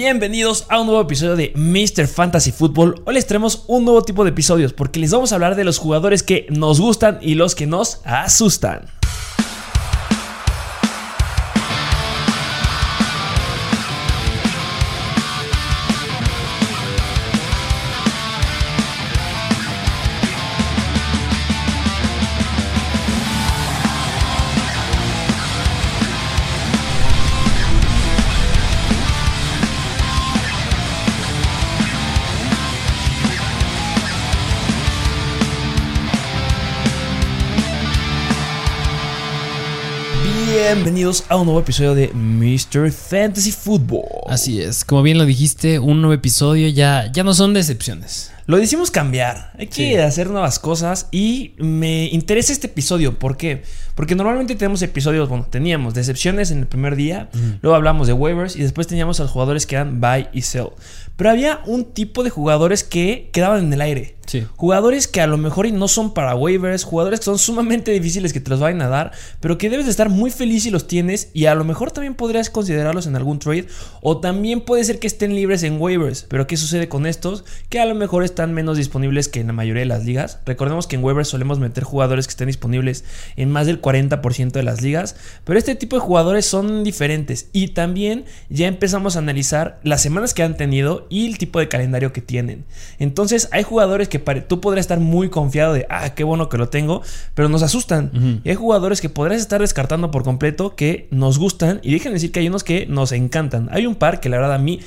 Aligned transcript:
Bienvenidos 0.00 0.64
a 0.68 0.80
un 0.80 0.86
nuevo 0.86 1.02
episodio 1.02 1.34
de 1.34 1.52
Mr. 1.56 2.06
Fantasy 2.06 2.52
Football. 2.52 3.02
Hoy 3.04 3.14
les 3.14 3.26
traemos 3.26 3.64
un 3.66 3.84
nuevo 3.84 4.02
tipo 4.02 4.22
de 4.22 4.30
episodios 4.30 4.72
porque 4.72 5.00
les 5.00 5.10
vamos 5.10 5.32
a 5.32 5.34
hablar 5.34 5.56
de 5.56 5.64
los 5.64 5.78
jugadores 5.78 6.22
que 6.22 6.46
nos 6.50 6.80
gustan 6.80 7.18
y 7.20 7.34
los 7.34 7.56
que 7.56 7.66
nos 7.66 8.00
asustan. 8.04 8.97
Bienvenidos 40.88 41.24
a 41.28 41.36
un 41.36 41.44
nuevo 41.44 41.60
episodio 41.60 41.94
de 41.94 42.08
Mr. 42.14 42.90
Fantasy 42.90 43.52
Football. 43.52 44.22
Así 44.26 44.62
es, 44.62 44.86
como 44.86 45.02
bien 45.02 45.18
lo 45.18 45.26
dijiste, 45.26 45.78
un 45.78 46.00
nuevo 46.00 46.14
episodio 46.14 46.66
ya, 46.68 47.12
ya 47.12 47.22
no 47.24 47.34
son 47.34 47.52
decepciones. 47.52 48.32
Lo 48.48 48.56
decimos 48.56 48.90
cambiar, 48.90 49.52
hay 49.58 49.66
que 49.66 49.74
Sí. 49.90 49.94
hacer 49.96 50.30
nuevas 50.30 50.58
cosas 50.58 51.08
y 51.10 51.52
me 51.58 52.06
interesa 52.06 52.50
este 52.50 52.66
episodio. 52.68 53.18
¿Por 53.18 53.36
qué? 53.36 53.62
Porque 53.94 54.14
normalmente 54.14 54.54
tenemos 54.54 54.80
episodios, 54.80 55.28
bueno, 55.28 55.46
teníamos 55.50 55.92
decepciones 55.92 56.50
en 56.50 56.60
el 56.60 56.66
primer 56.66 56.96
día, 56.96 57.28
luego 57.60 57.76
hablamos 57.76 58.06
de 58.06 58.14
waivers 58.14 58.56
y 58.56 58.62
después 58.62 58.86
teníamos 58.86 59.20
a 59.20 59.24
los 59.24 59.32
jugadores 59.32 59.66
que 59.66 59.74
eran 59.74 60.00
buy 60.00 60.28
y 60.32 60.40
sell. 60.42 60.68
Pero 61.16 61.28
había 61.30 61.60
un 61.66 61.84
tipo 61.92 62.22
de 62.22 62.30
jugadores 62.30 62.84
que 62.84 63.28
quedaban 63.32 63.64
en 63.64 63.72
el 63.72 63.80
aire. 63.82 64.14
Sí. 64.26 64.46
Jugadores 64.56 65.08
que 65.08 65.20
a 65.22 65.26
lo 65.26 65.36
mejor 65.38 65.70
no 65.72 65.88
son 65.88 66.14
para 66.14 66.34
waivers, 66.36 66.84
jugadores 66.84 67.18
que 67.20 67.24
son 67.24 67.38
sumamente 67.38 67.90
difíciles 67.90 68.32
que 68.32 68.40
te 68.40 68.50
los 68.50 68.60
vayan 68.60 68.82
a 68.82 68.88
dar, 68.88 69.10
pero 69.40 69.58
que 69.58 69.68
debes 69.70 69.86
de 69.86 69.90
estar 69.90 70.10
muy 70.10 70.30
feliz 70.30 70.62
si 70.64 70.70
los 70.70 70.86
tienes 70.86 71.30
y 71.32 71.46
a 71.46 71.54
lo 71.54 71.64
mejor 71.64 71.90
también 71.90 72.14
podrías 72.14 72.50
considerarlos 72.50 73.06
en 73.06 73.16
algún 73.16 73.38
trade 73.40 73.66
o 74.02 74.18
también 74.20 74.60
puede 74.60 74.84
ser 74.84 74.98
que 75.00 75.06
estén 75.06 75.34
libres 75.34 75.62
en 75.64 75.80
waivers. 75.80 76.24
Pero 76.28 76.46
¿qué 76.46 76.56
sucede 76.56 76.88
con 76.88 77.06
estos? 77.06 77.44
Que 77.70 77.80
a 77.80 77.86
lo 77.86 77.94
mejor 77.96 78.22
están 78.38 78.54
menos 78.54 78.76
disponibles 78.76 79.26
que 79.26 79.40
en 79.40 79.48
la 79.48 79.52
mayoría 79.52 79.80
de 79.80 79.86
las 79.86 80.04
ligas. 80.04 80.38
Recordemos 80.46 80.86
que 80.86 80.94
en 80.94 81.02
waivers 81.02 81.26
solemos 81.26 81.58
meter 81.58 81.82
jugadores 81.82 82.28
que 82.28 82.30
estén 82.30 82.46
disponibles 82.46 83.04
en 83.34 83.50
más 83.50 83.66
del 83.66 83.82
40% 83.82 84.52
de 84.52 84.62
las 84.62 84.80
ligas, 84.80 85.16
pero 85.42 85.58
este 85.58 85.74
tipo 85.74 85.96
de 85.96 86.00
jugadores 86.00 86.46
son 86.46 86.84
diferentes 86.84 87.48
y 87.52 87.68
también 87.68 88.26
ya 88.48 88.68
empezamos 88.68 89.16
a 89.16 89.18
analizar 89.18 89.80
las 89.82 90.02
semanas 90.02 90.34
que 90.34 90.44
han 90.44 90.56
tenido 90.56 91.08
y 91.10 91.26
el 91.26 91.36
tipo 91.36 91.58
de 91.58 91.66
calendario 91.66 92.12
que 92.12 92.20
tienen. 92.20 92.64
Entonces 93.00 93.48
hay 93.50 93.64
jugadores 93.64 94.08
que 94.08 94.20
tú 94.20 94.60
podrías 94.60 94.84
estar 94.84 95.00
muy 95.00 95.30
confiado 95.30 95.72
de, 95.72 95.86
ah, 95.90 96.14
qué 96.14 96.22
bueno 96.22 96.48
que 96.48 96.58
lo 96.58 96.68
tengo, 96.68 97.02
pero 97.34 97.48
nos 97.48 97.64
asustan. 97.64 98.40
Y 98.44 98.50
hay 98.50 98.54
jugadores 98.54 99.00
que 99.00 99.08
podrías 99.08 99.40
estar 99.40 99.60
descartando 99.60 100.12
por 100.12 100.22
completo 100.22 100.76
que 100.76 101.08
nos 101.10 101.38
gustan 101.40 101.80
y 101.82 101.90
déjenme 101.90 102.14
decir 102.14 102.30
que 102.30 102.38
hay 102.38 102.46
unos 102.46 102.62
que 102.62 102.86
nos 102.86 103.10
encantan. 103.10 103.68
Hay 103.72 103.84
un 103.84 103.96
par 103.96 104.20
que 104.20 104.28
la 104.28 104.36
verdad 104.36 104.54
a 104.54 104.58
mí 104.58 104.78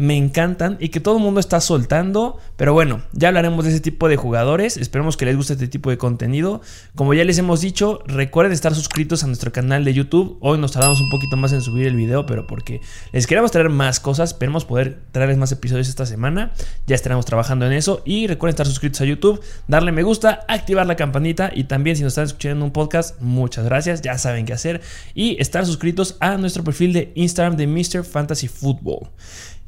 me 0.00 0.16
encantan 0.16 0.78
y 0.80 0.88
que 0.88 0.98
todo 0.98 1.18
el 1.18 1.22
mundo 1.22 1.40
está 1.40 1.60
soltando, 1.60 2.38
pero 2.56 2.72
bueno, 2.72 3.02
ya 3.12 3.28
hablaremos 3.28 3.66
de 3.66 3.70
ese 3.70 3.80
tipo 3.80 4.08
de 4.08 4.16
jugadores. 4.16 4.78
Esperemos 4.78 5.18
que 5.18 5.26
les 5.26 5.36
guste 5.36 5.52
este 5.52 5.68
tipo 5.68 5.90
de 5.90 5.98
contenido. 5.98 6.62
Como 6.94 7.12
ya 7.12 7.22
les 7.22 7.36
hemos 7.36 7.60
dicho, 7.60 8.02
recuerden 8.06 8.54
estar 8.54 8.74
suscritos 8.74 9.24
a 9.24 9.26
nuestro 9.26 9.52
canal 9.52 9.84
de 9.84 9.92
YouTube. 9.92 10.38
Hoy 10.40 10.56
nos 10.56 10.72
tardamos 10.72 11.02
un 11.02 11.10
poquito 11.10 11.36
más 11.36 11.52
en 11.52 11.60
subir 11.60 11.86
el 11.86 11.96
video, 11.96 12.24
pero 12.24 12.46
porque 12.46 12.80
les 13.12 13.26
queremos 13.26 13.50
traer 13.50 13.68
más 13.68 14.00
cosas, 14.00 14.30
esperemos 14.30 14.64
poder 14.64 15.02
traerles 15.12 15.36
más 15.36 15.52
episodios 15.52 15.86
esta 15.86 16.06
semana. 16.06 16.52
Ya 16.86 16.94
estaremos 16.94 17.26
trabajando 17.26 17.66
en 17.66 17.74
eso 17.74 18.00
y 18.06 18.26
recuerden 18.26 18.54
estar 18.54 18.66
suscritos 18.66 19.02
a 19.02 19.04
YouTube, 19.04 19.42
darle 19.68 19.92
me 19.92 20.02
gusta, 20.02 20.46
activar 20.48 20.86
la 20.86 20.96
campanita 20.96 21.50
y 21.54 21.64
también 21.64 21.96
si 21.96 22.02
nos 22.04 22.12
están 22.12 22.24
escuchando 22.24 22.64
un 22.64 22.70
podcast, 22.70 23.20
muchas 23.20 23.66
gracias, 23.66 24.00
ya 24.00 24.16
saben 24.16 24.46
qué 24.46 24.54
hacer 24.54 24.80
y 25.14 25.38
estar 25.42 25.66
suscritos 25.66 26.16
a 26.20 26.38
nuestro 26.38 26.64
perfil 26.64 26.94
de 26.94 27.12
Instagram 27.16 27.58
de 27.58 27.66
Mr. 27.66 28.02
Fantasy 28.02 28.48
Football. 28.48 29.10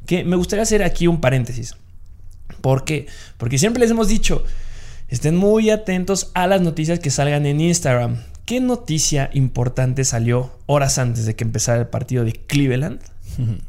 Que 0.05 0.23
me 0.23 0.35
gustaría 0.35 0.63
hacer 0.63 0.83
aquí 0.83 1.07
un 1.07 1.21
paréntesis. 1.21 1.75
¿Por 2.61 2.85
qué? 2.85 3.07
Porque 3.37 3.57
siempre 3.57 3.81
les 3.81 3.91
hemos 3.91 4.07
dicho, 4.07 4.43
estén 5.09 5.35
muy 5.35 5.69
atentos 5.69 6.31
a 6.33 6.47
las 6.47 6.61
noticias 6.61 6.99
que 6.99 7.09
salgan 7.09 7.45
en 7.45 7.61
Instagram. 7.61 8.17
¿Qué 8.45 8.59
noticia 8.59 9.29
importante 9.33 10.03
salió 10.03 10.51
horas 10.65 10.97
antes 10.97 11.25
de 11.25 11.35
que 11.35 11.43
empezara 11.43 11.79
el 11.79 11.87
partido 11.87 12.25
de 12.25 12.33
Cleveland? 12.33 12.99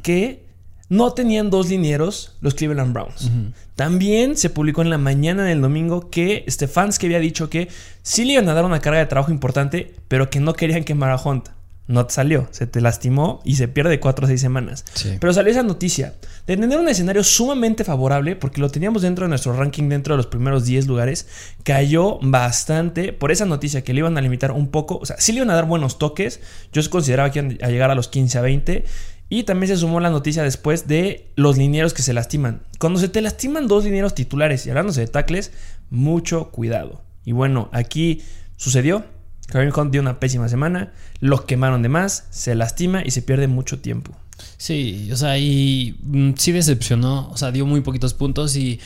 Que 0.02 0.44
no 0.88 1.12
tenían 1.12 1.50
dos 1.50 1.68
linieros 1.68 2.36
los 2.40 2.54
Cleveland 2.54 2.92
Browns. 2.92 3.30
También 3.74 4.36
se 4.36 4.50
publicó 4.50 4.82
en 4.82 4.90
la 4.90 4.98
mañana 4.98 5.44
del 5.44 5.60
domingo 5.60 6.10
que 6.10 6.44
Stefanski 6.48 7.06
había 7.06 7.18
dicho 7.18 7.48
que 7.50 7.68
sí 8.02 8.24
le 8.24 8.34
iban 8.34 8.48
a 8.48 8.54
dar 8.54 8.64
una 8.64 8.80
carga 8.80 9.00
de 9.00 9.06
trabajo 9.06 9.32
importante, 9.32 9.94
pero 10.08 10.30
que 10.30 10.40
no 10.40 10.52
querían 10.54 10.84
quemar 10.84 11.10
a. 11.10 11.54
No 11.86 12.06
te 12.06 12.14
salió, 12.14 12.48
se 12.50 12.66
te 12.66 12.80
lastimó 12.80 13.42
y 13.44 13.56
se 13.56 13.68
pierde 13.68 14.00
4 14.00 14.24
o 14.24 14.28
6 14.28 14.40
semanas. 14.40 14.86
Sí. 14.94 15.18
Pero 15.20 15.34
salió 15.34 15.52
esa 15.52 15.62
noticia 15.62 16.14
de 16.46 16.56
tener 16.56 16.78
un 16.78 16.88
escenario 16.88 17.22
sumamente 17.22 17.84
favorable, 17.84 18.36
porque 18.36 18.62
lo 18.62 18.70
teníamos 18.70 19.02
dentro 19.02 19.26
de 19.26 19.28
nuestro 19.28 19.52
ranking, 19.52 19.90
dentro 19.90 20.14
de 20.14 20.16
los 20.16 20.26
primeros 20.26 20.64
10 20.64 20.86
lugares, 20.86 21.26
cayó 21.62 22.18
bastante 22.22 23.12
por 23.12 23.32
esa 23.32 23.44
noticia 23.44 23.84
que 23.84 23.92
le 23.92 23.98
iban 23.98 24.16
a 24.16 24.22
limitar 24.22 24.50
un 24.52 24.68
poco. 24.68 24.96
O 24.96 25.04
sea, 25.04 25.16
sí 25.18 25.32
le 25.32 25.38
iban 25.38 25.50
a 25.50 25.54
dar 25.54 25.66
buenos 25.66 25.98
toques. 25.98 26.40
Yo 26.72 26.80
consideraba 26.88 27.30
que 27.30 27.40
iban 27.40 27.58
a 27.62 27.68
llegar 27.68 27.90
a 27.90 27.94
los 27.94 28.08
15 28.08 28.38
a 28.38 28.40
20. 28.40 28.84
Y 29.28 29.42
también 29.44 29.68
se 29.68 29.76
sumó 29.76 30.00
la 30.00 30.10
noticia 30.10 30.42
después 30.42 30.86
de 30.86 31.30
los 31.34 31.56
linieros 31.56 31.92
que 31.92 32.02
se 32.02 32.12
lastiman. 32.12 32.62
Cuando 32.78 33.00
se 33.00 33.08
te 33.08 33.20
lastiman 33.20 33.68
dos 33.68 33.84
linieros 33.84 34.14
titulares 34.14 34.66
y 34.66 34.70
hablándose 34.70 35.00
de 35.00 35.06
tackles, 35.06 35.50
mucho 35.90 36.50
cuidado. 36.50 37.02
Y 37.24 37.32
bueno, 37.32 37.68
aquí 37.72 38.22
sucedió. 38.56 39.04
Kareem 39.48 39.72
Hunt 39.76 39.92
dio 39.92 40.00
una 40.00 40.18
pésima 40.20 40.48
semana, 40.48 40.92
lo 41.20 41.44
quemaron 41.46 41.82
de 41.82 41.88
más, 41.88 42.24
se 42.30 42.54
lastima 42.54 43.02
y 43.04 43.10
se 43.10 43.22
pierde 43.22 43.46
mucho 43.48 43.78
tiempo. 43.80 44.12
Sí, 44.56 45.10
o 45.12 45.16
sea, 45.16 45.38
y 45.38 45.96
mm, 46.02 46.32
sí 46.36 46.52
decepcionó, 46.52 47.28
o 47.30 47.36
sea, 47.36 47.52
dio 47.52 47.66
muy 47.66 47.80
poquitos 47.82 48.14
puntos 48.14 48.56
y 48.56 48.80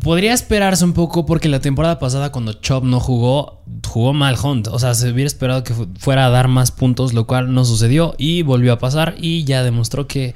podría 0.00 0.32
esperarse 0.32 0.84
un 0.84 0.92
poco 0.92 1.26
porque 1.26 1.48
la 1.48 1.58
temporada 1.60 1.98
pasada 1.98 2.30
cuando 2.30 2.52
Chop 2.52 2.84
no 2.84 3.00
jugó, 3.00 3.64
jugó 3.88 4.12
mal 4.12 4.36
Hunt, 4.40 4.68
o 4.68 4.78
sea, 4.78 4.94
se 4.94 5.10
hubiera 5.10 5.26
esperado 5.26 5.64
que 5.64 5.74
fu- 5.74 5.88
fuera 5.98 6.26
a 6.26 6.30
dar 6.30 6.46
más 6.46 6.70
puntos, 6.70 7.12
lo 7.14 7.26
cual 7.26 7.52
no 7.52 7.64
sucedió 7.64 8.14
y 8.18 8.42
volvió 8.42 8.72
a 8.74 8.78
pasar 8.78 9.16
y 9.18 9.42
ya 9.44 9.64
demostró 9.64 10.06
que 10.06 10.34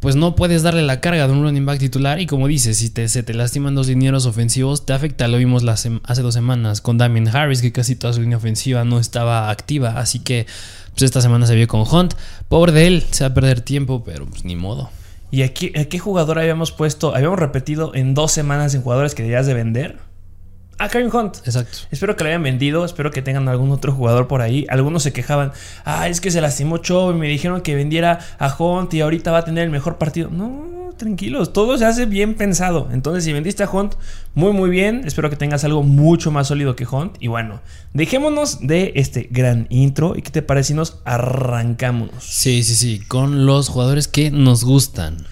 pues 0.00 0.16
no 0.16 0.34
puedes 0.34 0.62
darle 0.62 0.82
la 0.82 1.00
carga 1.00 1.26
de 1.26 1.32
un 1.32 1.42
running 1.42 1.64
back 1.64 1.78
titular 1.78 2.20
y 2.20 2.26
como 2.26 2.46
dices, 2.46 2.76
si 2.76 2.90
te, 2.90 3.08
se 3.08 3.22
te 3.22 3.34
lastiman 3.34 3.74
dos 3.74 3.88
linieros 3.88 4.26
ofensivos, 4.26 4.84
te 4.84 4.92
afecta, 4.92 5.28
lo 5.28 5.38
vimos 5.38 5.64
hace 5.66 6.22
dos 6.22 6.34
semanas 6.34 6.80
con 6.80 6.98
Damien 6.98 7.28
Harris, 7.28 7.62
que 7.62 7.72
casi 7.72 7.96
toda 7.96 8.12
su 8.12 8.20
línea 8.20 8.36
ofensiva 8.36 8.84
no 8.84 8.98
estaba 8.98 9.50
activa, 9.50 9.98
así 9.98 10.18
que 10.18 10.46
pues 10.92 11.02
esta 11.02 11.20
semana 11.20 11.46
se 11.46 11.54
vio 11.54 11.66
con 11.66 11.80
Hunt, 11.80 12.14
pobre 12.48 12.72
de 12.72 12.86
él, 12.86 13.04
se 13.10 13.24
va 13.24 13.30
a 13.30 13.34
perder 13.34 13.60
tiempo, 13.60 14.04
pero 14.04 14.26
pues 14.26 14.44
ni 14.44 14.56
modo. 14.56 14.90
¿Y 15.30 15.42
aquí, 15.42 15.72
a 15.76 15.86
qué 15.86 15.98
jugador 15.98 16.38
habíamos 16.38 16.70
puesto? 16.70 17.12
Habíamos 17.14 17.40
repetido 17.40 17.92
en 17.94 18.14
dos 18.14 18.30
semanas 18.30 18.72
en 18.74 18.82
jugadores 18.82 19.16
que 19.16 19.24
debías 19.24 19.46
de 19.46 19.54
vender. 19.54 19.98
A 20.78 20.88
Kareem 20.88 21.14
Hunt. 21.14 21.36
Exacto. 21.44 21.78
Espero 21.90 22.16
que 22.16 22.24
lo 22.24 22.28
hayan 22.28 22.42
vendido, 22.42 22.84
espero 22.84 23.10
que 23.10 23.22
tengan 23.22 23.48
algún 23.48 23.70
otro 23.70 23.92
jugador 23.92 24.26
por 24.26 24.42
ahí. 24.42 24.66
Algunos 24.68 25.02
se 25.02 25.12
quejaban, 25.12 25.52
ah, 25.84 26.08
es 26.08 26.20
que 26.20 26.30
se 26.30 26.40
lastimó 26.40 26.78
Cho 26.78 27.12
y 27.12 27.14
me 27.14 27.28
dijeron 27.28 27.60
que 27.60 27.74
vendiera 27.74 28.18
a 28.38 28.54
Hunt 28.56 28.92
y 28.94 29.00
ahorita 29.00 29.30
va 29.30 29.38
a 29.38 29.44
tener 29.44 29.64
el 29.64 29.70
mejor 29.70 29.98
partido. 29.98 30.30
No, 30.30 30.92
tranquilos, 30.96 31.52
todo 31.52 31.78
se 31.78 31.84
hace 31.84 32.06
bien 32.06 32.34
pensado. 32.34 32.88
Entonces, 32.92 33.24
si 33.24 33.32
vendiste 33.32 33.62
a 33.62 33.70
Hunt, 33.70 33.94
muy 34.34 34.52
muy 34.52 34.70
bien. 34.70 35.02
Espero 35.04 35.30
que 35.30 35.36
tengas 35.36 35.64
algo 35.64 35.82
mucho 35.82 36.30
más 36.30 36.48
sólido 36.48 36.76
que 36.76 36.86
Hunt. 36.86 37.16
Y 37.20 37.28
bueno, 37.28 37.60
dejémonos 37.92 38.66
de 38.66 38.92
este 38.96 39.28
gran 39.30 39.66
intro. 39.70 40.14
¿Y 40.16 40.22
qué 40.22 40.30
te 40.30 40.42
parece 40.42 40.68
si 40.68 40.74
nos 40.74 40.98
arrancamos? 41.04 42.10
Sí, 42.20 42.62
sí, 42.64 42.74
sí, 42.74 43.00
con 43.00 43.46
los 43.46 43.68
jugadores 43.68 44.08
que 44.08 44.30
nos 44.30 44.64
gustan. 44.64 45.26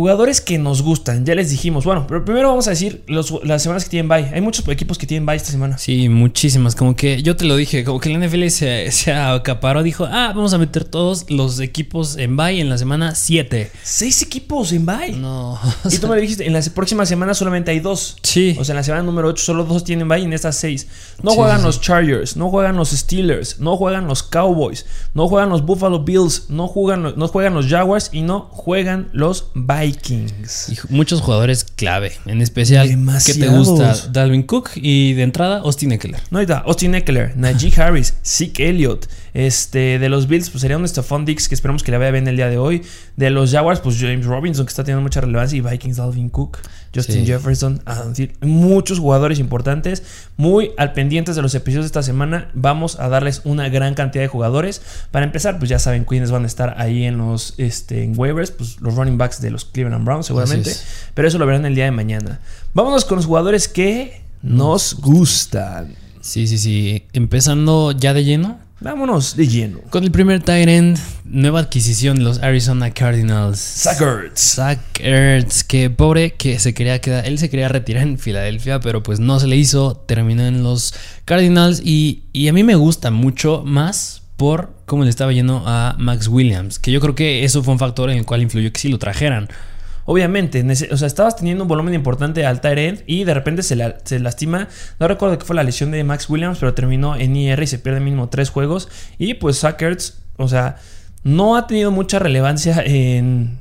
Jugadores 0.00 0.40
que 0.40 0.56
nos 0.58 0.80
gustan, 0.80 1.26
ya 1.26 1.34
les 1.34 1.50
dijimos. 1.50 1.84
Bueno, 1.84 2.06
pero 2.08 2.24
primero 2.24 2.48
vamos 2.48 2.66
a 2.68 2.70
decir 2.70 3.02
los- 3.06 3.34
las 3.44 3.62
semanas 3.62 3.84
que 3.84 3.90
tienen 3.90 4.08
bye. 4.08 4.30
Hay 4.34 4.40
muchos 4.40 4.66
equipos 4.68 4.96
que 4.96 5.06
tienen 5.06 5.26
bye 5.26 5.36
esta 5.36 5.50
semana. 5.50 5.76
Sí, 5.76 6.08
muchísimas. 6.08 6.74
Como 6.74 6.96
que 6.96 7.22
yo 7.22 7.36
te 7.36 7.44
lo 7.44 7.54
dije, 7.54 7.84
como 7.84 8.00
que 8.00 8.08
la 8.08 8.14
NFL 8.26 8.48
se, 8.48 8.90
se 8.92 9.12
acaparó. 9.12 9.82
Dijo, 9.82 10.06
ah, 10.06 10.32
vamos 10.34 10.54
a 10.54 10.58
meter 10.58 10.84
todos 10.84 11.26
los 11.28 11.60
equipos 11.60 12.16
en 12.16 12.34
bye 12.34 12.62
en 12.62 12.70
la 12.70 12.78
semana 12.78 13.14
7. 13.14 13.70
Seis 13.82 14.22
equipos 14.22 14.72
en 14.72 14.86
bye. 14.86 15.12
No. 15.18 15.58
Y 15.90 15.98
tú 15.98 16.08
me 16.08 16.16
dijiste, 16.20 16.46
en 16.46 16.54
la 16.54 16.62
próxima 16.74 17.04
semana 17.04 17.34
solamente 17.34 17.70
hay 17.70 17.80
dos. 17.80 18.16
Sí. 18.22 18.56
O 18.58 18.64
sea, 18.64 18.72
en 18.72 18.76
la 18.78 18.82
semana 18.82 19.02
número 19.02 19.28
8 19.28 19.44
solo 19.44 19.64
dos 19.64 19.84
tienen 19.84 20.08
bye 20.08 20.22
en 20.22 20.32
estas 20.32 20.56
seis. 20.56 20.86
No 21.22 21.32
Sí, 21.32 21.36
juegan 21.36 21.58
sí, 21.60 21.66
los 21.66 21.80
Chargers, 21.82 22.36
no 22.38 22.48
juegan 22.48 22.76
los 22.76 22.88
Steelers, 22.88 23.60
no 23.60 23.76
juegan 23.76 24.06
los 24.06 24.22
Cowboys, 24.22 24.86
no 25.12 25.28
juegan 25.28 25.50
los 25.50 25.62
Buffalo 25.66 26.02
Bills, 26.04 26.46
no 26.48 26.68
juegan, 26.68 27.02
no 27.16 27.28
juegan 27.28 27.52
los 27.52 27.66
Jaguars 27.66 28.08
y 28.12 28.22
no 28.22 28.48
juegan 28.50 29.10
los 29.12 29.48
Vikings. 29.54 29.89
Vikings. 29.90 30.68
Y 30.70 30.92
muchos 30.92 31.20
jugadores 31.20 31.64
clave, 31.64 32.12
en 32.26 32.40
especial 32.40 32.88
¿qué 33.24 33.34
te 33.34 33.48
gusta? 33.48 33.96
Dalvin 34.10 34.42
Cook 34.44 34.70
y 34.76 35.14
de 35.14 35.22
entrada 35.22 35.58
Austin 35.58 35.92
Eckler. 35.92 36.20
No, 36.30 36.38
ahí 36.38 36.44
está. 36.44 36.58
Austin 36.58 36.94
Eckler, 36.94 37.36
Najee 37.36 37.72
Harris, 37.80 38.14
Zeke 38.24 38.68
Elliott. 38.68 39.08
Este, 39.32 39.98
de 39.98 40.08
los 40.08 40.26
Bills, 40.26 40.50
pues 40.50 40.60
sería 40.60 40.76
un 40.76 40.86
Stephon 40.86 41.24
Dix 41.24 41.48
que 41.48 41.54
esperemos 41.54 41.82
que 41.82 41.90
le 41.92 41.98
vaya 41.98 42.10
bien 42.10 42.26
el 42.28 42.36
día 42.36 42.48
de 42.48 42.58
hoy. 42.58 42.82
De 43.16 43.30
los 43.30 43.52
Jaguars, 43.52 43.80
pues 43.80 43.96
James 43.98 44.26
Robinson, 44.26 44.66
que 44.66 44.70
está 44.70 44.84
teniendo 44.84 45.02
mucha 45.02 45.20
relevancia. 45.20 45.56
Y 45.56 45.60
Vikings, 45.60 45.96
Dalvin 45.96 46.28
Cook, 46.28 46.58
Justin 46.94 47.24
Sí. 47.24 47.26
Jefferson, 47.26 47.80
Adam. 47.84 48.12
Muchos 48.40 48.98
jugadores 48.98 49.38
importantes. 49.38 50.02
Muy 50.36 50.72
al 50.76 50.92
pendientes 50.92 51.36
de 51.36 51.42
los 51.42 51.54
episodios 51.54 51.84
de 51.84 51.88
esta 51.88 52.02
semana. 52.02 52.50
Vamos 52.54 52.98
a 52.98 53.08
darles 53.08 53.42
una 53.44 53.68
gran 53.68 53.94
cantidad 53.94 54.24
de 54.24 54.28
jugadores. 54.28 54.82
Para 55.10 55.24
empezar, 55.24 55.58
pues 55.58 55.68
ya 55.68 55.78
saben 55.78 56.04
quiénes 56.04 56.30
van 56.30 56.44
a 56.44 56.46
estar 56.46 56.74
ahí 56.78 57.04
en 57.04 57.18
los 57.18 57.54
este, 57.58 58.02
en 58.02 58.18
waivers. 58.18 58.50
Pues 58.50 58.80
los 58.80 58.94
running 58.94 59.18
backs 59.18 59.40
de 59.40 59.50
los 59.50 59.64
Cleveland 59.64 60.04
Browns, 60.04 60.26
seguramente. 60.26 60.70
Es. 60.70 60.84
Pero 61.14 61.28
eso 61.28 61.38
lo 61.38 61.46
verán 61.46 61.64
el 61.66 61.74
día 61.74 61.84
de 61.84 61.92
mañana. 61.92 62.40
Vámonos 62.74 63.04
con 63.04 63.16
los 63.16 63.26
jugadores 63.26 63.68
que 63.68 64.22
nos 64.42 64.94
gustan. 65.00 65.94
Sí, 66.20 66.46
sí, 66.46 66.58
sí. 66.58 67.04
Empezando 67.12 67.92
ya 67.92 68.12
de 68.14 68.24
lleno. 68.24 68.58
Vámonos 68.82 69.36
de 69.36 69.46
lleno. 69.46 69.80
Con 69.90 70.04
el 70.04 70.10
primer 70.10 70.42
tight 70.42 70.66
end, 70.66 70.98
nueva 71.24 71.60
adquisición 71.60 72.16
de 72.16 72.24
los 72.24 72.38
Arizona 72.38 72.90
Cardinals. 72.90 73.60
Suckers. 73.60 74.40
Zach 74.40 74.80
Ertz, 75.00 75.64
que 75.64 75.90
pobre 75.90 76.32
que 76.32 76.58
se 76.58 76.72
quería 76.72 76.98
quedar, 76.98 77.26
él 77.26 77.38
se 77.38 77.50
quería 77.50 77.68
retirar 77.68 78.04
en 78.04 78.18
Filadelfia, 78.18 78.80
pero 78.80 79.02
pues 79.02 79.20
no 79.20 79.38
se 79.38 79.48
le 79.48 79.56
hizo, 79.56 79.96
terminó 80.06 80.46
en 80.46 80.62
los 80.62 80.94
Cardinals 81.26 81.82
y, 81.84 82.22
y 82.32 82.48
a 82.48 82.54
mí 82.54 82.64
me 82.64 82.74
gusta 82.74 83.10
mucho 83.10 83.64
más 83.66 84.22
por 84.38 84.72
cómo 84.86 85.04
le 85.04 85.10
estaba 85.10 85.30
yendo 85.30 85.62
a 85.66 85.94
Max 85.98 86.28
Williams, 86.28 86.78
que 86.78 86.90
yo 86.90 87.00
creo 87.00 87.14
que 87.14 87.44
eso 87.44 87.62
fue 87.62 87.74
un 87.74 87.78
factor 87.78 88.08
en 88.08 88.16
el 88.16 88.24
cual 88.24 88.40
influyó 88.40 88.72
que 88.72 88.80
sí 88.80 88.88
lo 88.88 88.98
trajeran. 88.98 89.50
Obviamente, 90.12 90.66
o 90.90 90.96
sea, 90.96 91.06
estabas 91.06 91.36
teniendo 91.36 91.62
un 91.62 91.68
volumen 91.68 91.94
importante 91.94 92.44
al 92.44 92.60
tight 92.60 92.78
end 92.78 93.02
y 93.06 93.22
de 93.22 93.32
repente 93.32 93.62
se, 93.62 93.76
la- 93.76 93.96
se 94.02 94.18
lastima. 94.18 94.66
No 94.98 95.06
recuerdo 95.06 95.38
qué 95.38 95.44
fue 95.46 95.54
la 95.54 95.62
lesión 95.62 95.92
de 95.92 96.02
Max 96.02 96.28
Williams, 96.28 96.58
pero 96.58 96.74
terminó 96.74 97.14
en 97.14 97.36
IR 97.36 97.62
y 97.62 97.68
se 97.68 97.78
pierde 97.78 98.00
mínimo 98.00 98.28
tres 98.28 98.50
juegos. 98.50 98.88
Y 99.18 99.34
pues 99.34 99.58
Sackers, 99.58 100.18
o 100.36 100.48
sea, 100.48 100.78
no 101.22 101.54
ha 101.56 101.68
tenido 101.68 101.92
mucha 101.92 102.18
relevancia 102.18 102.82
en 102.84 103.60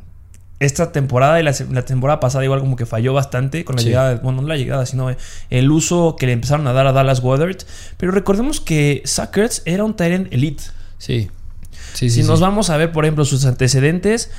esta 0.60 0.92
temporada 0.92 1.40
y 1.40 1.44
la, 1.44 1.54
temporada 1.86 2.20
pasada 2.20 2.44
igual 2.46 2.62
como 2.62 2.76
que 2.76 2.88
falló 2.88 3.14
bastante 3.14 3.64
con 3.64 3.76
la 3.76 3.84
Sí. 3.84 3.90
llegada, 3.90 4.16
bueno, 4.16 4.42
no 4.42 4.48
la 4.48 4.58
llegada, 4.58 4.88
sino 4.88 5.16
el 5.52 5.70
uso 5.72 6.16
que 6.18 6.26
le 6.26 6.32
empezaron 6.34 6.66
a 6.66 6.74
dar 6.74 6.88
a 6.88 6.94
Dallas 6.94 7.22
Goddard. 7.22 7.58
Pero 7.98 8.12
recordemos 8.12 8.60
que 8.60 9.04
Sackers 9.06 9.62
era 9.66 9.84
un 9.84 9.96
end 10.00 10.34
elite. 10.34 10.64
Sí. 10.98 11.30
Sí, 11.94 12.10
Si 12.10 12.24
sí. 12.24 12.28
nos 12.28 12.40
vamos 12.40 12.72
a 12.72 12.78
ver, 12.78 12.92
por 12.92 13.06
ejemplo, 13.06 13.24
sus 13.24 13.46
antecedentes, 13.46 14.32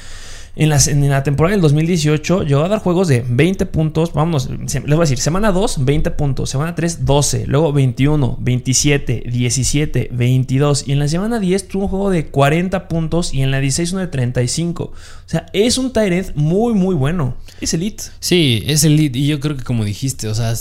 en, 0.60 1.08
la 1.08 1.22
temporada 1.22 1.52
del 1.52 1.62
2018 1.62 2.42
llegó 2.42 2.62
a 2.62 2.68
dar 2.68 2.80
juegos 2.80 3.08
de 3.08 3.24
20 3.26 3.64
puntos. 3.66 4.12
Vamos, 4.12 4.50
les 4.50 4.82
voy 4.82 4.94
a 4.94 5.00
decir, 5.00 5.18
semana 5.18 5.52
2, 5.52 5.86
20 5.86 6.10
puntos. 6.10 6.50
Semana 6.50 6.74
3, 6.74 7.06
12. 7.06 7.46
Luego 7.46 7.72
21, 7.72 8.36
27, 8.38 9.24
17, 9.26 10.10
22. 10.12 10.86
Y 10.86 10.92
en 10.92 10.98
la 10.98 11.08
semana 11.08 11.40
10 11.40 11.68
tuvo 11.68 11.84
un 11.84 11.88
juego 11.88 12.10
de 12.10 12.26
40 12.26 12.88
puntos. 12.88 13.32
Y 13.32 13.40
en 13.40 13.50
la 13.50 13.60
16 13.60 13.92
uno 13.92 14.00
de 14.02 14.08
35. 14.08 14.84
O 14.84 14.94
sea, 15.24 15.46
es 15.54 15.78
un 15.78 15.92
end 15.94 16.32
muy, 16.34 16.74
muy 16.74 16.94
bueno. 16.94 17.36
Es 17.62 17.72
elite. 17.72 18.04
Sí, 18.20 18.62
es 18.66 18.84
el 18.84 18.96
lead. 18.96 19.14
Y 19.14 19.28
yo 19.28 19.40
creo 19.40 19.56
que 19.56 19.64
como 19.64 19.86
dijiste, 19.86 20.28
o 20.28 20.34
sea, 20.34 20.52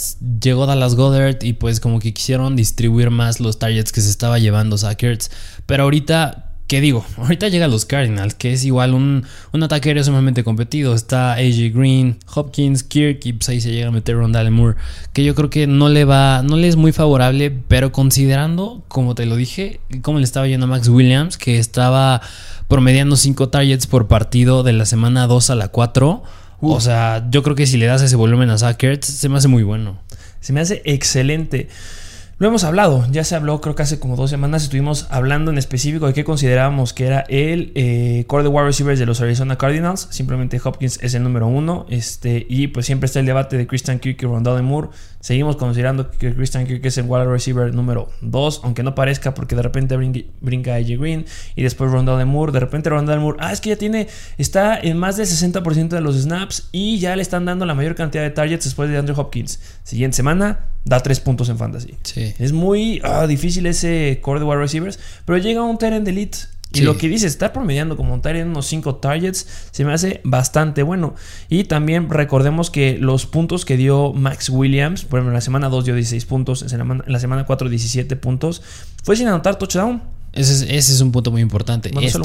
llegó 0.42 0.66
Dallas 0.66 0.96
Goddard 0.96 1.44
y 1.44 1.54
pues 1.54 1.82
como 1.82 2.00
que 2.00 2.14
quisieron 2.14 2.56
distribuir 2.56 3.10
más 3.10 3.42
los 3.42 3.60
targets 3.60 3.92
que 3.92 4.00
se 4.00 4.10
estaba 4.10 4.40
llevando 4.40 4.78
Zach 4.78 5.04
Ertz. 5.04 5.30
Pero 5.66 5.84
ahorita, 5.84 6.49
¿qué 6.70 6.82
digo? 6.82 7.04
Ahorita 7.18 7.48
llega 7.50 7.68
los 7.68 7.86
Cardinals, 7.86 8.36
que 8.36 8.54
es 8.54 8.64
igual 8.64 8.94
un, 8.94 9.26
un 9.52 9.64
ataque 9.64 9.90
aéreo 9.90 10.04
sumamente 10.04 10.44
competido. 10.44 10.94
Está 10.94 11.34
AJ 11.34 11.74
Green, 11.74 12.20
Hopkins, 12.34 12.84
Kirk 12.84 13.26
y 13.26 13.34
pues 13.34 13.50
ahí 13.50 13.60
se 13.60 13.72
llega 13.72 13.88
a 13.88 13.92
meter 13.92 14.16
Rondale 14.16 14.52
Moore. 14.52 14.78
Que 15.12 15.24
yo 15.24 15.34
creo 15.34 15.50
que 15.50 15.66
no 15.66 15.90
le 15.90 16.06
va, 16.06 16.44
no 16.44 16.56
le 16.58 16.68
es 16.68 16.76
muy 16.76 16.92
favorable, 16.92 17.52
pero 17.68 17.92
considerando, 17.92 18.84
como 18.88 19.16
te 19.16 19.26
lo 19.26 19.36
dije, 19.36 19.80
cómo 20.04 20.20
le 20.20 20.26
estaba 20.26 20.48
yendo 20.48 20.68
a 20.68 20.70
Max 20.70 20.88
Williams, 20.90 21.38
que 21.38 21.58
estaba 21.58 22.22
promediando 22.68 23.16
5 23.16 23.50
targets 23.50 23.88
por 23.88 24.08
partido 24.08 24.62
de 24.62 24.74
la 24.74 24.86
semana 24.86 25.26
2 25.26 25.50
a 25.50 25.56
la 25.56 25.70
4. 25.70 26.24
O 26.62 26.80
sea, 26.80 27.26
yo 27.32 27.42
creo 27.42 27.56
que 27.56 27.66
si 27.66 27.78
le 27.78 27.88
das 27.88 28.04
ese 28.04 28.16
volumen 28.16 28.52
a 28.52 28.60
Zach 28.60 28.82
Ertz, 28.84 29.08
se 29.08 29.28
me 29.28 29.38
hace 29.38 29.48
muy 29.48 29.64
bueno. 29.64 29.98
Se 30.40 30.54
me 30.54 30.60
hace 30.60 30.84
excelente. 30.86 31.68
Lo 32.40 32.48
hemos 32.48 32.64
hablado, 32.64 33.06
ya 33.12 33.26
se 33.26 33.36
habló 33.36 33.60
creo 33.60 33.76
que 33.76 33.84
hace 33.84 34.00
como 34.00 34.16
dos 34.16 34.30
semanas 34.30 34.64
estuvimos 34.64 35.08
hablando 35.10 35.52
en 35.52 35.58
específico 35.58 36.08
de 36.08 36.14
qué 36.14 36.24
considerábamos 36.24 36.94
que 36.94 37.06
era 37.06 37.26
el 37.28 37.74
eh, 37.76 38.24
core 38.28 38.44
de 38.44 38.50
wide 38.50 38.64
receivers 38.64 38.98
de 38.98 39.06
los 39.06 39.20
Arizona 39.20 39.58
Cardinals. 39.58 40.08
Simplemente 40.10 40.58
Hopkins 40.64 41.00
es 41.04 41.16
el 41.16 41.24
número 41.24 41.48
uno. 41.48 41.86
Este, 41.90 42.48
y 42.50 42.68
pues 42.68 42.86
siempre 42.86 43.08
está 43.08 43.20
el 43.20 43.26
debate 43.26 43.58
de 43.58 43.68
Christian 43.68 44.00
Kirk 44.00 44.24
y 44.24 44.26
Rondale 44.26 44.62
Moore. 44.62 44.88
Seguimos 45.20 45.58
considerando 45.58 46.10
que 46.12 46.34
Christian 46.34 46.66
Kirk 46.66 46.86
es 46.86 46.98
el 46.98 47.08
wide 47.10 47.26
receiver 47.26 47.74
número 47.76 48.10
2, 48.22 48.62
aunque 48.64 48.84
no 48.84 48.96
parezca 48.96 49.34
porque 49.34 49.58
de 49.58 49.62
repente 49.62 49.98
brinca, 49.98 50.22
brinca 50.40 50.76
AJ 50.76 50.98
Green 50.98 51.26
y 51.58 51.64
después 51.64 51.92
Rondale 51.92 52.24
Moore. 52.24 52.54
De 52.54 52.62
repente 52.62 52.90
Rondale 52.90 53.20
Moore, 53.20 53.38
ah, 53.42 53.52
es 53.52 53.60
que 53.60 53.72
ya 53.72 53.76
tiene, 53.76 54.08
está 54.38 54.80
en 54.80 54.98
más 54.98 55.18
del 55.18 55.28
60% 55.28 55.90
de 55.90 56.00
los 56.00 56.16
snaps 56.16 56.70
y 56.72 57.00
ya 57.00 57.18
le 57.18 57.22
están 57.22 57.44
dando 57.44 57.66
la 57.66 57.76
mayor 57.76 57.96
cantidad 57.96 58.24
de 58.24 58.30
targets 58.30 58.64
después 58.64 58.90
de 58.90 58.98
Andrew 58.98 59.20
Hopkins. 59.20 59.60
Siguiente 59.84 60.16
semana, 60.16 60.68
da 60.86 61.02
3 61.02 61.20
puntos 61.20 61.50
en 61.50 61.58
fantasy. 61.58 61.98
Sí. 62.04 62.29
Es 62.38 62.52
muy 62.54 63.02
ah, 63.04 63.26
difícil 63.28 63.66
ese 63.66 64.20
core 64.22 64.40
de 64.40 64.46
wide 64.46 64.58
receivers, 64.60 65.00
pero 65.26 65.38
llega 65.38 65.64
un 65.64 65.78
Tyrant 65.78 66.08
elite. 66.08 66.38
Y 66.72 66.82
lo 66.82 66.98
que 67.00 67.08
dice, 67.10 67.26
está 67.26 67.52
promediando 67.52 67.98
como 67.98 68.14
un 68.14 68.22
Tyrant 68.22 68.52
unos 68.52 68.68
5 68.68 68.98
targets, 68.98 69.48
se 69.72 69.84
me 69.86 69.92
hace 69.92 70.22
bastante 70.24 70.84
bueno. 70.84 71.16
Y 71.50 71.64
también 71.64 72.12
recordemos 72.12 72.70
que 72.70 73.00
los 73.00 73.26
puntos 73.26 73.66
que 73.66 73.76
dio 73.76 74.14
Max 74.14 74.50
Williams, 74.50 75.04
por 75.04 75.18
ejemplo, 75.18 75.32
en 75.32 75.34
la 75.34 75.42
semana 75.42 75.70
2 75.70 75.86
dio 75.86 75.96
16 75.96 76.26
puntos, 76.26 76.62
en 76.62 76.68
la, 76.68 76.78
semana- 76.78 77.04
en 77.08 77.12
la 77.14 77.20
semana 77.20 77.46
4 77.48 77.70
17 77.70 78.16
puntos, 78.18 78.62
fue 79.04 79.16
sin 79.16 79.28
anotar 79.28 79.58
touchdown. 79.58 80.04
Ese 80.32 80.54
es, 80.54 80.62
ese 80.62 80.94
es 80.94 81.02
un 81.02 81.12
punto 81.12 81.32
muy 81.32 81.42
importante. 81.42 81.90
Bueno, 81.92 82.08
Esto 82.08 82.20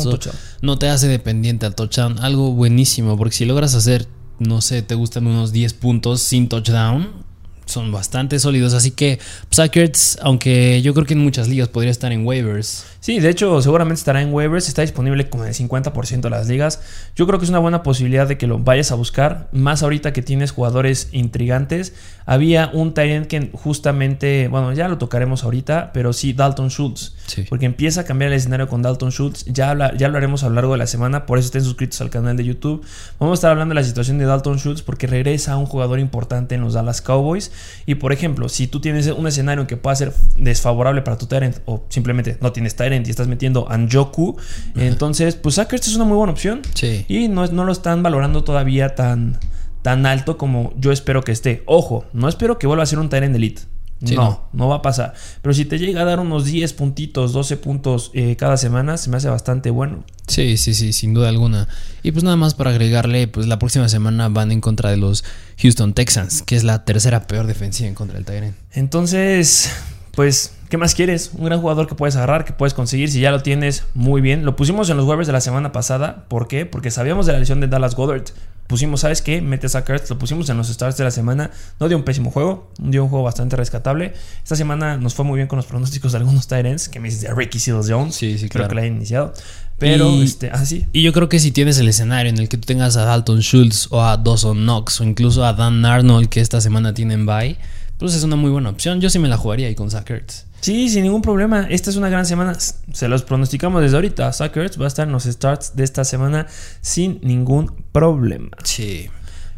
no 0.61 0.79
te 0.79 0.91
hace 0.91 1.09
dependiente 1.09 1.65
al 1.65 1.75
touchdown. 1.75 2.19
Algo 2.19 2.53
buenísimo, 2.53 3.17
porque 3.17 3.35
si 3.37 3.47
logras 3.47 3.75
hacer, 3.75 4.07
no 4.39 4.61
sé, 4.61 4.83
te 4.83 4.95
gustan 4.95 5.27
unos 5.27 5.53
10 5.53 5.73
puntos 5.73 6.21
sin 6.21 6.51
touchdown, 6.51 7.24
son 7.67 7.93
bastante 7.93 8.39
sólidos. 8.39 8.75
Así 8.75 8.91
que 8.91 9.19
Zach 9.53 9.77
Ertz, 9.77 10.19
aunque 10.21 10.83
yo 10.83 10.95
creo 10.95 11.07
que 11.07 11.15
en 11.15 11.21
muchas 11.21 11.49
ligas 11.49 11.69
podría 11.69 11.91
estar 11.91 12.13
en 12.13 12.27
waivers. 12.27 12.85
Sí, 13.05 13.21
de 13.21 13.29
hecho, 13.29 13.61
seguramente 13.61 13.99
estará 13.99 14.23
en 14.23 14.33
waivers. 14.33 14.67
Está 14.67 14.81
disponible 14.81 15.29
como 15.29 15.43
en 15.45 15.51
el 15.51 15.55
50% 15.55 16.23
de 16.23 16.31
las 16.31 16.49
ligas. 16.49 16.81
Yo 17.15 17.27
creo 17.27 17.39
que 17.39 17.45
es 17.45 17.51
una 17.51 17.59
buena 17.59 17.83
posibilidad 17.83 18.27
de 18.27 18.39
que 18.39 18.47
lo 18.47 18.59
vayas 18.61 18.93
a 18.93 18.95
buscar. 18.95 19.51
Más 19.53 19.83
ahorita 19.83 20.15
que 20.15 20.23
tienes 20.23 20.53
jugadores 20.53 21.11
intrigantes. 21.13 21.93
Había 22.25 22.71
un 22.73 22.95
Tyrant 22.95 23.27
que 23.27 23.51
justamente, 23.53 24.49
bueno, 24.49 24.73
ya 24.73 24.89
lo 24.89 24.97
tocaremos 24.97 25.45
ahorita, 25.45 25.91
pero 25.93 26.15
sí, 26.15 26.33
Dalton 26.33 26.71
Schultz. 26.71 27.15
Sí. 27.27 27.45
Porque 27.47 27.67
empieza 27.67 28.01
a 28.01 28.05
cambiar 28.05 28.31
el 28.33 28.39
escenario 28.39 28.69
con 28.69 28.81
Dalton 28.81 29.11
Schultz. 29.11 29.45
Ya, 29.53 29.69
habla- 29.69 29.95
ya 29.99 30.09
lo 30.09 30.17
haremos 30.17 30.43
a 30.43 30.49
lo 30.49 30.55
largo 30.55 30.73
de 30.73 30.79
la 30.79 30.87
semana. 30.87 31.27
Por 31.27 31.37
eso 31.39 31.45
estén 31.45 31.63
suscritos 31.63 32.01
al 32.01 32.09
canal 32.09 32.39
de 32.39 32.45
YouTube. 32.47 32.87
Vamos 33.21 33.33
a 33.33 33.39
estar 33.39 33.51
hablando 33.51 33.75
de 33.75 33.83
la 33.83 33.87
situación 33.87 34.17
de 34.17 34.25
Dalton 34.25 34.57
Schultz 34.59 34.81
porque 34.81 35.07
regresa 35.07 35.59
un 35.59 35.67
jugador 35.67 35.99
importante 35.99 36.55
en 36.55 36.63
los 36.63 36.73
Dallas 36.73 37.03
Cowboys. 37.03 37.53
Y 37.85 37.97
por 37.97 38.15
ejemplo, 38.15 38.49
si 38.49 38.67
tú 38.67 38.81
tienes 38.81 39.07
un 39.09 39.27
escenario 39.27 39.67
que 39.67 39.77
pueda 39.77 39.95
ser 39.95 40.15
desfavorable 40.39 41.03
para 41.03 41.19
tu 41.19 41.27
Tyrant 41.27 41.59
o 41.67 41.85
simplemente 41.91 42.39
no 42.41 42.51
tienes 42.51 42.75
Tyrant 42.75 42.94
y 43.07 43.11
estás 43.11 43.27
metiendo 43.29 43.71
Anjoku, 43.71 44.37
entonces, 44.77 45.35
pues 45.37 45.57
Sackers 45.57 45.89
es 45.89 45.97
una 45.97 46.05
muy 46.05 46.17
buena 46.17 46.33
opción. 46.33 46.63
Sí. 46.75 47.05
Y 47.09 47.29
no, 47.29 47.45
es- 47.45 47.53
no 47.53 47.65
lo 47.65 47.73
están 47.73 48.03
valorando 48.03 48.45
todavía 48.45 48.95
tan, 48.95 49.39
tan 49.83 50.07
alto 50.07 50.37
como 50.39 50.73
yo 50.79 50.93
espero 50.93 51.23
que 51.23 51.33
esté. 51.33 51.63
Ojo, 51.67 52.05
no 52.13 52.29
espero 52.29 52.59
que 52.59 52.67
vuelva 52.67 52.83
a 52.83 52.87
ser 52.87 52.99
un 52.99 53.09
Tyrant 53.09 53.35
Elite. 53.37 53.63
Sí, 54.05 54.17
no, 54.17 54.23
no. 54.23 54.49
no, 54.53 54.69
va 54.69 54.77
a 54.77 54.83
pasar. 54.83 55.15
Pero 55.41 55.55
si 55.55 55.65
te 55.65 55.79
llega 55.79 56.03
a 56.03 56.05
dar 56.05 56.21
unos 56.21 56.45
10 56.45 56.75
puntitos, 56.75 57.33
12 57.33 57.57
puntos 57.57 58.11
eh, 58.13 58.37
cada 58.37 58.57
semana, 58.59 58.99
se 58.99 59.09
me 59.09 59.17
hace 59.17 59.29
bastante 59.31 59.71
bueno. 59.71 60.05
Sí, 60.27 60.59
sí, 60.59 60.75
sí, 60.75 60.93
sin 60.93 61.15
duda 61.15 61.29
alguna. 61.31 61.69
Y 62.03 62.13
pues 62.13 62.23
nada 62.23 62.37
más 62.37 62.53
para 62.55 62.71
agregarle, 62.71 63.29
pues 63.29 63.47
la 63.47 63.59
próxima 63.59 63.89
semana 63.89 64.29
van 64.29 64.53
en 64.53 64.61
contra 64.61 64.91
de 64.91 64.99
los 64.99 65.25
Houston 65.63 65.95
Texans, 65.95 66.43
que 66.43 66.57
es 66.57 66.65
la 66.65 66.85
tercera 66.85 67.27
peor 67.27 67.47
defensiva 67.47 67.89
en 67.89 67.95
contra 67.95 68.17
del 68.17 68.27
Tyrant. 68.27 68.57
Entonces, 68.73 69.71
pues, 70.15 70.55
¿qué 70.69 70.77
más 70.77 70.95
quieres? 70.95 71.31
Un 71.37 71.45
gran 71.47 71.61
jugador 71.61 71.87
que 71.87 71.95
puedes 71.95 72.17
agarrar, 72.17 72.45
que 72.45 72.53
puedes 72.53 72.75
conseguir. 72.75 73.11
Si 73.11 73.21
ya 73.21 73.31
lo 73.31 73.43
tienes, 73.43 73.85
muy 73.95 74.21
bien. 74.21 74.45
Lo 74.45 74.57
pusimos 74.57 74.89
en 74.91 74.97
los 74.97 75.07
waivers 75.07 75.27
de 75.27 75.33
la 75.33 75.41
semana 75.41 75.73
pasada. 75.73 76.25
¿Por 76.29 76.49
qué? 76.49 76.67
Porque 76.67 76.91
sabíamos 76.91 77.27
de 77.27 77.33
la 77.33 77.39
lesión 77.39 77.61
de 77.61 77.69
Dallas 77.69 77.95
Goddard. 77.95 78.25
Pusimos, 78.67 79.01
¿sabes 79.01 79.21
qué? 79.21 79.43
Metes 79.43 79.75
a 79.75 79.85
Kurtz, 79.85 80.09
lo 80.09 80.19
pusimos 80.19 80.49
en 80.49 80.57
los 80.57 80.69
starts 80.69 80.97
de 80.97 81.05
la 81.05 81.11
semana. 81.11 81.51
No 81.79 81.89
dio 81.89 81.99
un 81.99 82.03
pésimo 82.03 82.31
juego, 82.31 82.71
dio 82.79 83.05
un 83.05 83.11
juego 83.11 83.23
bastante 83.23 83.57
rescatable. 83.57 84.15
Esta 84.43 84.57
semana 84.57 84.97
nos 84.97 85.15
fue 85.15 85.25
muy 85.27 85.37
bien 85.37 85.49
con 85.49 85.59
los 85.59 85.67
pronósticos 85.67 86.13
de 86.13 86.19
algunos 86.19 86.47
Tyrants, 86.49 86.89
que 86.89 86.99
me 86.99 87.09
dices 87.09 87.21
de 87.23 87.35
Ricky 87.35 87.59
Seals 87.59 87.91
Jones. 87.91 88.15
Sí, 88.15 88.39
sí, 88.39 88.49
Creo 88.49 88.61
claro. 88.63 88.69
que 88.71 88.75
la 88.77 88.81
hayan 88.83 88.97
iniciado. 88.97 89.35
Pero, 89.79 90.09
Y- 90.11 90.23
este, 90.23 90.51
ah, 90.51 90.65
sí. 90.65 90.87
Y 90.93 91.03
yo 91.03 91.13
creo 91.13 91.29
que 91.29 91.41
si 91.41 91.51
tienes 91.51 91.77
el 91.79 91.89
escenario 91.89 92.31
en 92.31 92.39
el 92.39 92.49
que 92.49 92.57
tú 92.57 92.65
tengas 92.67 92.97
a 92.97 93.05
Dalton 93.05 93.41
Schultz 93.41 93.89
o 93.91 94.03
a 94.03 94.17
Dawson 94.17 94.57
Knox 94.63 94.99
o 95.01 95.05
incluso 95.05 95.45
a 95.45 95.53
Dan 95.53 95.85
Arnold 95.85 96.29
que 96.31 96.41
esta 96.41 96.61
semana 96.63 96.95
tienen 96.95 97.27
bye, 97.27 97.59
pues 97.99 98.15
es 98.15 98.25
una 98.25 98.37
muy 98.37 98.51
buena 98.51 98.71
opción. 98.71 99.01
Yo 99.01 99.11
sí 99.11 99.19
me 99.19 99.29
la 99.29 99.37
jugaría 99.37 99.67
ahí 99.69 99.75
con 99.75 99.91
Zach 99.91 100.09
Ertz. 100.11 100.47
Sí, 100.61 100.89
sin 100.89 101.03
ningún 101.03 101.21
problema. 101.23 101.67
Esta 101.69 101.91
es 101.91 101.97
una 101.97 102.09
gran 102.09 102.25
semana. 102.27 102.57
Se 102.93 103.09
los 103.09 103.23
pronosticamos 103.23 103.83
desde 103.83 103.97
ahorita. 103.97 104.33
Suckers 104.33 104.81
va 104.81 104.85
a 104.87 104.89
estar 104.89 105.07
en 105.07 105.13
los 105.13 105.25
starts 105.25 105.77
de 105.77 105.85
esta 105.85 106.05
semana 106.05 106.47
sin 106.81 107.19
ningún 107.23 107.73
problema. 107.93 108.49
Sí. 108.65 109.09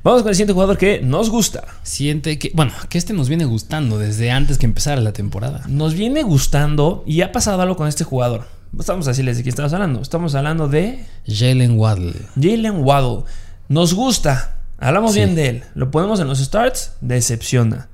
Vamos 0.02 0.22
con 0.22 0.28
el 0.30 0.34
siguiente 0.34 0.52
jugador 0.52 0.78
que 0.78 1.00
nos 1.00 1.30
gusta. 1.30 1.64
Siente 1.82 2.38
que, 2.38 2.50
bueno, 2.54 2.72
que 2.88 2.98
este 2.98 3.12
nos 3.12 3.28
viene 3.28 3.44
gustando 3.44 3.98
desde 3.98 4.30
antes 4.30 4.58
que 4.58 4.66
empezara 4.66 5.00
la 5.00 5.12
temporada. 5.12 5.62
Nos 5.68 5.94
viene 5.94 6.22
gustando 6.22 7.02
y 7.06 7.22
ha 7.22 7.32
pasado 7.32 7.60
algo 7.62 7.76
con 7.76 7.88
este 7.88 8.04
jugador. 8.04 8.46
Estamos 8.78 9.06
a 9.06 9.10
decirles 9.10 9.36
de 9.36 9.42
quién 9.42 9.50
estamos 9.52 9.72
hablando. 9.72 10.00
Estamos 10.02 10.34
hablando 10.34 10.68
de 10.68 11.04
Jalen 11.26 11.78
Waddle. 11.78 12.14
Jalen 12.34 12.84
Waddle. 12.84 13.24
Nos 13.68 13.94
gusta. 13.94 14.58
Hablamos 14.78 15.12
Sí. 15.12 15.20
bien 15.20 15.34
de 15.34 15.48
él. 15.48 15.64
Lo 15.74 15.90
ponemos 15.90 16.20
en 16.20 16.28
los 16.28 16.38
starts. 16.38 16.92
Decepciona. 17.00 17.88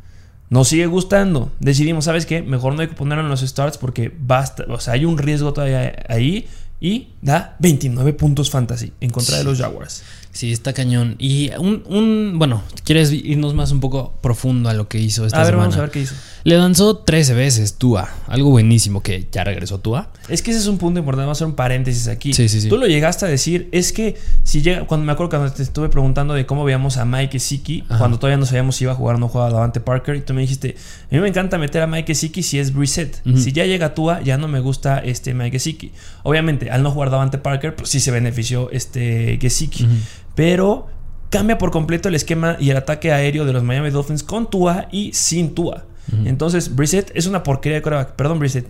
Nos 0.53 0.69
sigue 0.69 0.85
gustando. 0.87 1.51
Decidimos, 1.61 2.05
¿sabes 2.05 2.27
qué? 2.27 2.43
Mejor 2.43 2.75
no 2.75 2.83
hay 2.83 2.89
que 2.89 2.95
ponerlo 2.95 3.25
en 3.25 3.31
los 3.31 3.41
starts 3.41 3.79
porque 3.79 4.13
basta. 4.21 4.65
O 4.69 4.79
sea, 4.79 4.93
hay 4.93 5.07
un 5.07 5.17
riesgo 5.17 5.53
todavía 5.55 6.05
ahí. 6.09 6.47
Y 6.79 7.09
da 7.23 7.55
29 7.61 8.13
puntos 8.13 8.51
fantasy 8.51 8.93
en 9.01 9.11
contra 9.11 9.39
de 9.39 9.45
los 9.45 9.59
Jaguars. 9.59 10.03
Sí, 10.33 10.51
está 10.53 10.73
cañón. 10.73 11.15
Y 11.19 11.51
un, 11.59 11.85
un- 11.87 12.35
bueno, 12.41 12.63
¿quieres 12.85 13.13
irnos 13.13 13.55
más 13.55 13.71
un 13.71 13.79
poco 13.81 14.19
profundo 14.21 14.69
a 14.69 14.75
lo 14.75 14.89
que 14.89 14.99
hizo 14.99 15.25
esta 15.25 15.39
A 15.39 15.41
ver, 15.45 15.53
semana? 15.53 15.63
vamos 15.69 15.77
a 15.79 15.81
ver 15.83 15.91
qué 15.93 16.01
hizo. 16.01 16.15
Le 16.45 16.57
lanzó 16.57 16.97
13 16.97 17.35
veces 17.35 17.75
Tua. 17.75 18.09
Algo 18.27 18.51
buenísimo 18.51 19.03
que 19.03 19.29
ya 19.31 19.45
regresó 19.45 19.79
Tua. 19.79 20.11
Es 20.29 20.43
que 20.43 20.51
ese 20.51 20.61
es 20.61 20.67
un 20.67 20.79
punto 20.79 20.99
importante. 20.99 21.25
Vamos 21.25 21.37
a 21.37 21.39
hacer 21.39 21.47
un 21.47 21.55
paréntesis 21.55 22.09
aquí. 22.09 22.33
Sí, 22.33 22.49
sí, 22.49 22.61
sí. 22.61 22.69
Tú 22.69 22.77
lo 22.77 22.87
llegaste 22.87 23.27
a 23.27 23.29
decir. 23.29 23.69
Es 23.73 23.93
que 23.93 24.17
si 24.43 24.63
llega. 24.63 24.87
Cuando 24.87 25.07
me 25.07 25.13
acuerdo 25.13 25.31
cuando 25.31 25.53
te 25.53 25.63
estuve 25.63 25.89
preguntando 25.89 26.35
de 26.35 26.45
cómo 26.47 26.65
veíamos 26.65 26.97
a 26.97 27.05
Mike 27.05 27.39
Siki, 27.39 27.83
cuando 27.99 28.19
todavía 28.19 28.39
no 28.39 28.47
sabíamos 28.47 28.77
si 28.77 28.85
iba 28.85 28.93
a 28.93 28.97
jugar 28.97 29.17
o 29.17 29.19
no 29.19 29.29
jugaba 29.29 29.51
Davante 29.51 29.81
Parker, 29.81 30.17
y 30.17 30.21
tú 30.23 30.35
me 30.35 30.41
dijiste: 30.41 30.77
A 31.11 31.15
mí 31.15 31.21
me 31.21 31.29
encanta 31.29 31.59
meter 31.59 31.83
a 31.83 31.87
Mike 31.87 32.15
Siki 32.15 32.43
si 32.43 32.59
es 32.59 32.75
Brissett. 32.75 33.23
Si 33.37 33.53
ya 33.53 33.65
llega 33.65 33.95
Tua, 33.95 34.21
ya 34.23 34.37
no 34.39 34.49
me 34.49 34.61
gusta 34.61 34.99
este 34.99 35.35
Mike 35.35 35.59
Siki. 35.59 35.93
Obviamente, 36.25 36.71
al 36.71 36.83
no 36.83 36.91
jugar 36.91 37.11
Davante 37.11 37.39
Parker, 37.39 37.77
pues 37.77 37.91
sí 37.91 38.01
se 38.01 38.11
benefició 38.11 38.71
este 38.71 39.39
Gesicki. 39.41 39.87
Pero 40.35 40.89
cambia 41.31 41.57
por 41.57 41.71
completo 41.71 42.09
el 42.09 42.15
esquema 42.15 42.57
y 42.59 42.71
el 42.71 42.77
ataque 42.77 43.13
aéreo 43.13 43.45
de 43.45 43.53
los 43.53 43.63
Miami 43.63 43.91
Dolphins 43.91 44.23
con 44.23 44.51
Tua 44.51 44.89
y 44.91 45.13
sin 45.13 45.55
Tua. 45.55 45.87
Entonces, 46.25 46.75
Brissett 46.75 47.11
es 47.15 47.27
una 47.27 47.43
porquería 47.43 47.77
de 47.77 47.83
coreback. 47.83 48.13
Perdón, 48.17 48.39
Brissett. 48.39 48.67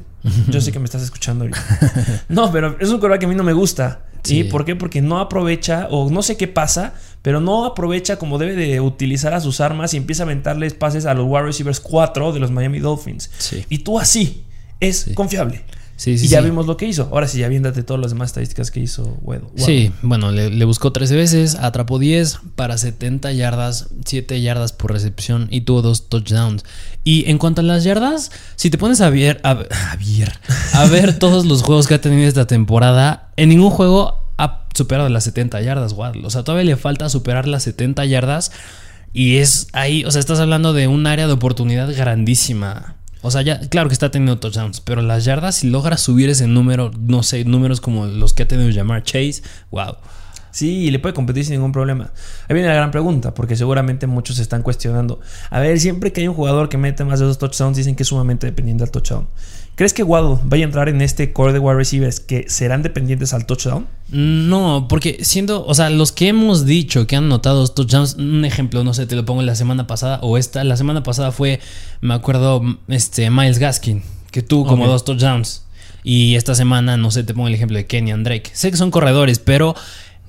Yo 0.48 0.60
sé 0.60 0.70
que 0.70 0.78
me 0.78 0.84
estás 0.84 1.02
escuchando 1.02 1.44
ahorita. 1.44 2.22
No, 2.28 2.52
pero 2.52 2.76
es 2.78 2.88
un 2.90 2.98
coreback 2.98 3.20
que 3.20 3.26
a 3.26 3.28
mí 3.28 3.34
no 3.34 3.42
me 3.44 3.52
gusta. 3.52 4.02
Sí. 4.22 4.40
¿Y 4.40 4.44
por 4.44 4.64
qué? 4.64 4.76
Porque 4.76 5.02
no 5.02 5.18
aprovecha, 5.18 5.88
o 5.90 6.08
no 6.10 6.22
sé 6.22 6.36
qué 6.36 6.46
pasa, 6.46 6.94
pero 7.22 7.40
no 7.40 7.64
aprovecha 7.64 8.16
como 8.16 8.38
debe 8.38 8.54
de 8.54 8.80
utilizar 8.80 9.34
a 9.34 9.40
sus 9.40 9.60
armas 9.60 9.94
y 9.94 9.96
empieza 9.96 10.22
a 10.22 10.26
aventarles 10.26 10.74
pases 10.74 11.06
a 11.06 11.14
los 11.14 11.26
wide 11.26 11.42
receivers 11.42 11.80
4 11.80 12.32
de 12.32 12.38
los 12.38 12.52
Miami 12.52 12.78
Dolphins. 12.78 13.30
Sí. 13.38 13.64
Y 13.68 13.78
tú 13.78 13.98
así 13.98 14.44
es 14.78 14.98
Sí. 15.00 15.14
confiable. 15.14 15.64
Sí, 15.96 16.18
sí, 16.18 16.24
y 16.24 16.28
ya 16.28 16.38
sí. 16.40 16.46
vimos 16.46 16.66
lo 16.66 16.76
que 16.76 16.86
hizo. 16.86 17.08
Ahora 17.12 17.28
sí, 17.28 17.38
ya 17.38 17.48
viéndate 17.48 17.82
todas 17.84 18.00
las 18.00 18.10
demás 18.12 18.30
estadísticas 18.30 18.70
que 18.72 18.80
hizo 18.80 19.18
Weddle. 19.22 19.48
Wow. 19.56 19.66
Sí, 19.66 19.92
bueno, 20.02 20.32
le, 20.32 20.50
le 20.50 20.64
buscó 20.64 20.90
13 20.92 21.14
veces, 21.14 21.54
atrapó 21.56 21.98
10 22.00 22.38
para 22.56 22.76
70 22.78 23.30
yardas, 23.32 23.88
7 24.04 24.40
yardas 24.40 24.72
por 24.72 24.90
recepción 24.92 25.46
y 25.50 25.60
tuvo 25.60 25.82
dos 25.82 26.08
touchdowns. 26.08 26.64
Y 27.04 27.28
en 27.30 27.38
cuanto 27.38 27.60
a 27.62 27.64
las 27.64 27.82
yardas, 27.84 28.30
si 28.56 28.70
te 28.70 28.78
pones 28.78 29.00
a 29.00 29.10
ver, 29.10 29.40
a, 29.42 29.54
ver- 29.54 29.68
a 29.72 29.96
ver, 29.96 30.32
a 30.74 30.86
ver 30.86 31.18
todos 31.18 31.44
los 31.46 31.62
juegos 31.62 31.86
que 31.88 31.94
ha 31.94 32.00
tenido 32.00 32.28
esta 32.28 32.46
temporada, 32.46 33.30
en 33.36 33.48
ningún 33.48 33.70
juego 33.70 34.18
ha 34.38 34.66
superado 34.74 35.08
las 35.08 35.24
70 35.24 35.60
yardas, 35.62 35.92
Waddle. 35.94 36.24
O 36.26 36.30
sea, 36.30 36.44
todavía 36.44 36.64
le 36.64 36.76
falta 36.76 37.08
superar 37.08 37.48
las 37.48 37.64
70 37.64 38.04
yardas 38.06 38.52
y 39.12 39.38
es 39.38 39.66
ahí, 39.72 40.04
o 40.04 40.10
sea, 40.10 40.20
estás 40.20 40.38
hablando 40.40 40.72
de 40.72 40.86
un 40.88 41.06
área 41.06 41.26
de 41.26 41.32
oportunidad 41.32 41.92
grandísima. 41.94 42.96
O 43.24 43.30
sea, 43.30 43.42
ya, 43.42 43.60
claro 43.60 43.88
que 43.88 43.92
está 43.92 44.10
teniendo 44.10 44.38
touchdowns, 44.40 44.80
pero 44.80 45.02
las 45.02 45.24
yardas, 45.24 45.56
si 45.56 45.68
logra 45.70 45.96
subir 45.96 46.28
ese 46.30 46.46
número, 46.48 46.90
no 46.98 47.22
sé, 47.22 47.44
números 47.44 47.80
como 47.80 48.06
los 48.06 48.32
que 48.32 48.44
ha 48.44 48.48
tenido 48.48 48.70
llamar 48.70 49.02
Chase, 49.04 49.42
wow. 49.70 49.96
Sí, 50.52 50.84
y 50.84 50.90
le 50.90 50.98
puede 50.98 51.14
competir 51.14 51.44
sin 51.44 51.54
ningún 51.54 51.72
problema. 51.72 52.12
Ahí 52.46 52.54
viene 52.54 52.68
la 52.68 52.74
gran 52.74 52.90
pregunta, 52.90 53.32
porque 53.32 53.56
seguramente 53.56 54.06
muchos 54.06 54.36
se 54.36 54.42
están 54.42 54.62
cuestionando. 54.62 55.18
A 55.50 55.58
ver, 55.60 55.80
siempre 55.80 56.12
que 56.12 56.20
hay 56.20 56.28
un 56.28 56.34
jugador 56.34 56.68
que 56.68 56.76
mete 56.76 57.04
más 57.04 57.20
de 57.20 57.26
dos 57.26 57.38
touchdowns, 57.38 57.76
dicen 57.76 57.96
que 57.96 58.02
es 58.02 58.08
sumamente 58.10 58.46
dependiente 58.46 58.84
al 58.84 58.90
touchdown. 58.90 59.28
¿Crees 59.74 59.94
que 59.94 60.02
Waddle 60.02 60.38
vaya 60.44 60.64
a 60.64 60.66
entrar 60.66 60.90
en 60.90 61.00
este 61.00 61.32
core 61.32 61.54
de 61.54 61.58
wide 61.58 61.76
receivers 61.76 62.20
que 62.20 62.44
serán 62.50 62.82
dependientes 62.82 63.32
al 63.32 63.46
touchdown? 63.46 63.86
No, 64.10 64.86
porque 64.88 65.20
siendo, 65.22 65.64
o 65.64 65.74
sea, 65.74 65.88
los 65.88 66.12
que 66.12 66.28
hemos 66.28 66.66
dicho 66.66 67.06
que 67.06 67.16
han 67.16 67.30
notado 67.30 67.60
dos 67.60 67.74
touchdowns, 67.74 68.16
un 68.16 68.44
ejemplo, 68.44 68.84
no 68.84 68.92
sé, 68.92 69.06
te 69.06 69.16
lo 69.16 69.24
pongo 69.24 69.40
la 69.40 69.54
semana 69.54 69.86
pasada 69.86 70.18
o 70.20 70.36
esta, 70.36 70.62
la 70.64 70.76
semana 70.76 71.02
pasada 71.02 71.32
fue, 71.32 71.60
me 72.02 72.12
acuerdo, 72.12 72.60
este 72.88 73.30
Miles 73.30 73.58
Gaskin, 73.58 74.02
que 74.30 74.42
tuvo 74.42 74.66
como 74.66 74.86
dos 74.86 75.06
touchdowns. 75.06 75.64
Y 76.04 76.34
esta 76.34 76.54
semana, 76.54 76.96
no 76.96 77.10
sé, 77.10 77.22
te 77.22 77.32
pongo 77.32 77.48
el 77.48 77.54
ejemplo 77.54 77.78
de 77.78 77.86
Kenyan 77.86 78.24
Drake. 78.24 78.50
Sé 78.52 78.70
que 78.70 78.76
son 78.76 78.90
corredores, 78.90 79.38
pero 79.38 79.74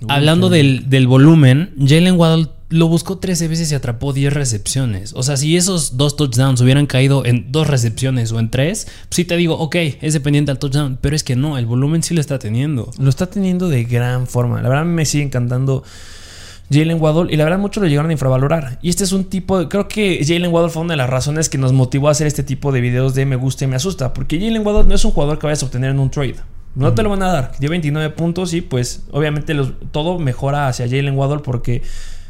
hablando 0.10 0.50
del, 0.50 0.90
del 0.90 1.08
volumen, 1.08 1.74
Jalen 1.80 2.16
Waddle 2.18 2.48
lo 2.70 2.88
buscó 2.88 3.20
13 3.20 3.48
veces 3.50 3.72
y 3.72 3.76
atrapó 3.76 4.14
10 4.14 4.34
recepciones. 4.34 5.14
O 5.16 5.22
sea, 5.22 5.38
si 5.38 5.56
esos 5.56 5.96
dos 5.98 6.16
touchdowns 6.16 6.60
hubieran 6.62 6.88
caído 6.88 7.24
en 7.26 7.52
dos 7.52 7.68
recepciones 7.68 8.32
o 8.32 8.40
en 8.40 8.50
tres, 8.50 8.86
pues 8.86 9.16
sí 9.18 9.26
te 9.26 9.38
digo, 9.38 9.56
ok, 9.60 9.76
es 10.02 10.14
dependiente 10.14 10.50
al 10.52 10.58
touchdown, 10.58 10.98
pero 11.00 11.16
es 11.16 11.24
que 11.24 11.36
no, 11.36 11.58
el 11.60 11.68
volumen 11.68 12.02
sí 12.02 12.16
lo 12.16 12.22
está 12.22 12.40
teniendo. 12.40 12.90
Lo 12.98 13.10
está 13.10 13.28
teniendo 13.28 13.70
de 13.70 13.84
gran 13.84 14.26
forma. 14.26 14.60
La 14.62 14.70
verdad 14.70 14.86
me 14.86 15.06
sigue 15.06 15.24
encantando 15.24 15.84
Jalen 16.72 17.00
Waddle 17.00 17.32
y 17.32 17.38
la 17.38 17.44
verdad 17.44 17.60
muchos 17.60 17.84
lo 17.84 17.88
llegaron 17.90 18.10
a 18.10 18.14
infravalorar. 18.14 18.80
Y 18.82 18.90
este 18.90 19.04
es 19.04 19.12
un 19.12 19.26
tipo, 19.26 19.60
de- 19.60 19.68
creo 19.68 19.88
que 19.88 20.24
Jalen 20.26 20.52
Waddle 20.52 20.72
fue 20.72 20.82
una 20.82 20.94
de 20.94 20.98
las 20.98 21.10
razones 21.12 21.50
que 21.50 21.60
nos 21.60 21.74
motivó 21.74 22.08
a 22.08 22.12
hacer 22.12 22.26
este 22.26 22.42
tipo 22.42 22.72
de 22.72 22.82
videos 22.82 23.14
de 23.14 23.28
me 23.28 23.36
gusta 23.36 23.66
y 23.66 23.68
me 23.68 23.76
asusta. 23.76 24.14
Porque 24.16 24.40
Jalen 24.40 24.66
Waddle 24.66 24.90
no 24.90 24.96
es 24.96 25.06
un 25.06 25.12
jugador 25.12 25.38
que 25.38 25.46
vayas 25.46 25.62
a 25.62 25.68
obtener 25.68 25.92
en 25.92 26.00
un 26.00 26.10
trade. 26.10 26.38
No 26.76 26.94
te 26.94 27.04
lo 27.04 27.10
van 27.10 27.22
a 27.24 27.32
dar. 27.32 27.52
Dio 27.60 27.70
29 27.70 28.10
puntos 28.16 28.54
y 28.54 28.62
pues 28.62 29.04
obviamente 29.12 29.54
los- 29.54 29.74
todo 29.92 30.18
mejora 30.20 30.68
hacia 30.68 30.86
Jalen 30.88 31.18
Waddle 31.18 31.40
porque, 31.40 31.82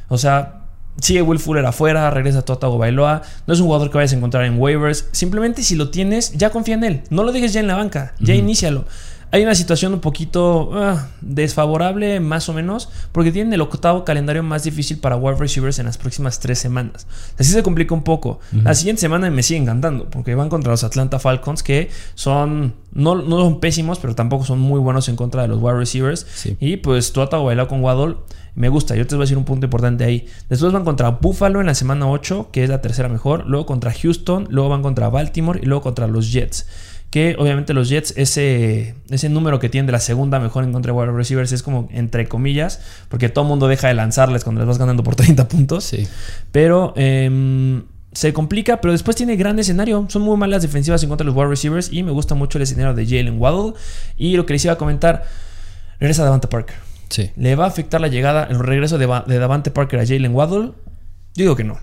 o 0.09 0.17
sea... 0.17 0.59
Sigue 1.01 1.23
Will 1.23 1.39
Fuller 1.39 1.65
afuera, 1.65 2.11
regresa 2.11 2.43
Tua 2.43 2.55
Bailoa. 2.77 3.23
No 3.47 3.53
es 3.55 3.59
un 3.59 3.65
jugador 3.65 3.89
que 3.89 3.97
vayas 3.97 4.13
a 4.13 4.15
encontrar 4.15 4.45
en 4.45 4.59
waivers. 4.59 5.07
Simplemente 5.11 5.63
si 5.63 5.75
lo 5.75 5.89
tienes, 5.89 6.33
ya 6.33 6.51
confía 6.51 6.75
en 6.75 6.83
él. 6.83 7.01
No 7.09 7.23
lo 7.23 7.31
dejes 7.31 7.51
ya 7.51 7.61
en 7.61 7.65
la 7.67 7.73
banca, 7.73 8.13
ya 8.19 8.35
inícialo. 8.35 8.85
Hay 9.33 9.41
una 9.41 9.55
situación 9.55 9.95
un 9.95 9.99
poquito 9.99 10.69
ah, 10.75 11.07
desfavorable, 11.21 12.19
más 12.19 12.49
o 12.49 12.53
menos, 12.53 12.89
porque 13.11 13.31
tienen 13.31 13.51
el 13.51 13.61
octavo 13.61 14.05
calendario 14.05 14.43
más 14.43 14.63
difícil 14.63 14.99
para 14.99 15.15
wide 15.15 15.39
receivers 15.39 15.79
en 15.79 15.87
las 15.87 15.97
próximas 15.97 16.39
tres 16.39 16.59
semanas. 16.59 17.07
Así 17.39 17.51
se 17.51 17.63
complica 17.63 17.95
un 17.95 18.03
poco. 18.03 18.39
La 18.51 18.75
siguiente 18.75 18.99
semana 18.99 19.31
me 19.31 19.41
sigue 19.41 19.59
encantando, 19.59 20.07
porque 20.07 20.35
van 20.35 20.49
contra 20.49 20.69
los 20.69 20.83
Atlanta 20.83 21.17
Falcons, 21.17 21.63
que 21.63 21.89
son 22.13 22.75
no, 22.91 23.15
no 23.15 23.39
son 23.41 23.59
pésimos, 23.59 23.97
pero 23.97 24.13
tampoco 24.13 24.45
son 24.45 24.59
muy 24.59 24.79
buenos 24.79 25.09
en 25.09 25.15
contra 25.15 25.41
de 25.41 25.47
los 25.47 25.59
wide 25.59 25.79
receivers. 25.79 26.27
Sí. 26.35 26.55
Y 26.59 26.77
pues 26.77 27.11
Tua 27.11 27.27
Tagovailoa 27.27 27.67
con 27.67 27.81
Waddle 27.81 28.17
me 28.55 28.69
gusta. 28.69 28.95
Yo 28.95 29.07
te 29.07 29.15
voy 29.15 29.23
a 29.23 29.25
decir 29.25 29.37
un 29.37 29.45
punto 29.45 29.65
importante 29.65 30.03
ahí. 30.03 30.27
Después 30.47 30.71
van 30.71 30.83
contra 30.83 31.09
Buffalo 31.09 31.59
en 31.59 31.65
la 31.65 31.73
semana 31.73 32.07
8, 32.07 32.49
que 32.51 32.63
es 32.63 32.69
la 32.69 32.81
tercera 32.81 33.09
mejor. 33.09 33.45
Luego 33.47 33.65
contra 33.65 33.91
Houston. 33.91 34.47
Luego 34.51 34.69
van 34.69 34.83
contra 34.83 35.09
Baltimore. 35.09 35.59
Y 35.61 35.65
luego 35.65 35.81
contra 35.81 36.07
los 36.07 36.31
Jets. 36.31 36.67
Que 37.13 37.35
obviamente 37.37 37.75
los 37.75 37.89
Jets, 37.89 38.15
ese, 38.17 38.95
ese 39.11 39.29
número 39.29 39.59
que 39.59 39.69
tienen 39.69 39.85
de 39.85 39.91
la 39.91 39.99
segunda 39.99 40.39
mejor 40.39 40.63
en 40.63 40.71
contra 40.73 40.91
de 40.91 40.99
wide 40.99 41.11
receivers 41.11 41.51
es 41.51 41.61
como 41.61 41.87
entre 41.91 42.27
comillas. 42.27 42.81
Porque 43.07 43.29
todo 43.29 43.45
el 43.45 43.49
mundo 43.49 43.67
deja 43.67 43.87
de 43.87 43.93
lanzarles 43.93 44.43
cuando 44.43 44.61
les 44.61 44.67
vas 44.67 44.79
ganando 44.79 45.03
por 45.03 45.15
30 45.17 45.47
puntos. 45.47 45.83
Sí. 45.83 46.07
Pero 46.51 46.95
em, 46.97 47.83
se 48.13 48.33
complica, 48.33 48.81
pero 48.81 48.93
después 48.93 49.15
tiene 49.15 49.35
gran 49.35 49.59
escenario. 49.59 50.07
Son 50.09 50.23
muy 50.23 50.35
malas 50.37 50.63
defensivas 50.63 51.03
en 51.03 51.09
contra 51.09 51.23
de 51.23 51.27
los 51.27 51.37
wide 51.37 51.49
receivers. 51.49 51.93
Y 51.93 52.01
me 52.01 52.09
gusta 52.09 52.33
mucho 52.33 52.57
el 52.57 52.63
escenario 52.63 52.95
de 52.95 53.05
Jalen 53.05 53.39
Waddle. 53.39 53.75
Y 54.17 54.35
lo 54.35 54.47
que 54.47 54.53
les 54.53 54.65
iba 54.65 54.73
a 54.73 54.77
comentar, 54.79 55.23
regresa 55.99 56.23
Davante 56.23 56.47
Parker. 56.47 56.77
Sí. 57.09 57.29
¿Le 57.35 57.55
va 57.55 57.65
a 57.65 57.67
afectar 57.67 58.01
la 58.01 58.07
llegada, 58.07 58.45
el 58.45 58.57
regreso 58.57 58.97
de 58.97 59.05
Davante 59.37 59.69
Parker 59.69 59.99
a 59.99 60.07
Jalen 60.07 60.33
Waddle? 60.33 60.71
Yo 61.35 61.43
digo 61.43 61.55
que 61.55 61.63
no. 61.63 61.77